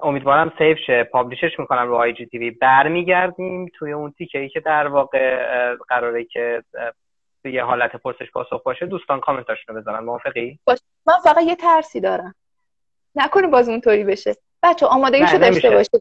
امیدوارم 0.00 0.52
سیف 0.58 0.78
شه. 0.86 1.04
پابلیشش 1.04 1.58
می‌کنم 1.58 1.88
رو 1.88 1.94
آی 1.94 2.12
جی 2.12 2.26
تی 2.26 2.38
وی. 2.38 2.50
برمیگردیم 2.50 3.70
توی 3.78 3.92
اون 3.92 4.14
تیکه 4.18 4.38
ای 4.38 4.48
که 4.48 4.60
در 4.60 4.86
واقع 4.86 5.44
قراره 5.88 6.24
که 6.24 6.62
یه 7.48 7.64
حالت 7.64 7.96
پرسش 7.96 8.30
پاسخ 8.30 8.62
باشه 8.62 8.86
دوستان 8.86 9.20
کامنتاشونو 9.20 9.80
بذارن 9.80 10.04
موافقی؟ 10.04 10.58
باش. 10.64 10.78
من 11.06 11.14
فقط 11.24 11.42
یه 11.42 11.56
ترسی 11.56 12.00
دارم. 12.00 12.34
نکنه 13.14 13.46
باز 13.46 13.68
اونطوری 13.68 14.04
بشه. 14.04 14.36
بچه 14.62 14.86
آمادگیشو 14.86 15.38
داشته 15.38 15.70
باشید. 15.70 16.00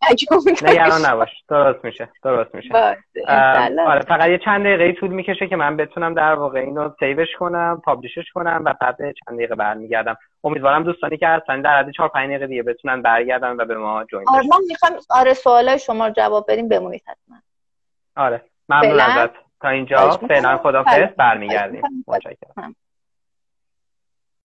نگران 0.62 1.06
نباش. 1.06 1.30
درست 1.50 1.86
میشه 1.86 2.10
درست 2.24 2.56
میشه. 2.56 2.98
آره 3.28 4.00
فقط 4.00 4.30
یه 4.30 4.38
چند 4.38 4.66
دقیقه 4.66 4.94
طول 5.00 5.10
می‌کشه 5.10 5.48
که 5.48 5.56
من 5.56 5.78
بتونم 5.78 6.14
در 6.14 6.34
واقع 6.34 6.60
اینو 6.60 6.90
سیوش 7.00 7.28
کنم 7.40 7.82
پابلیشش 7.86 8.32
کنم 8.34 8.62
و 8.66 8.74
بعد 8.82 8.98
چند 8.98 9.38
دقیقه 9.38 9.56
برمیگردم. 9.56 10.18
امیدوارم 10.44 10.84
دوستانی 10.84 11.18
که 11.18 11.28
هستن 11.28 11.62
در 11.62 11.80
حد 11.80 11.92
4 11.92 12.10
5 12.10 12.30
دقیقه 12.30 12.48
دیگه 12.48 12.64
بتونن 12.64 13.02
برگردن 13.02 13.52
و 13.52 13.66
به 13.66 13.78
ما 13.78 14.04
جوین 14.04 14.26
آره 14.28 14.44
من 14.48 14.58
می‌خوام 14.68 14.92
آره 15.10 15.34
سوالای 15.34 15.80
شما 15.80 16.08
رو 16.08 16.14
جواب 16.14 16.46
بدیم 16.52 16.70
بمونید 16.70 17.04
حتما. 17.08 17.38
آره 18.16 18.42
ممنون 18.70 19.00
ازت 19.00 19.47
تا 19.62 19.70
اینجا 19.70 20.10
فعلا 20.10 20.58
خدافظ 20.58 21.14
برمیگردیم. 21.18 21.82
متشکرم. 22.08 22.76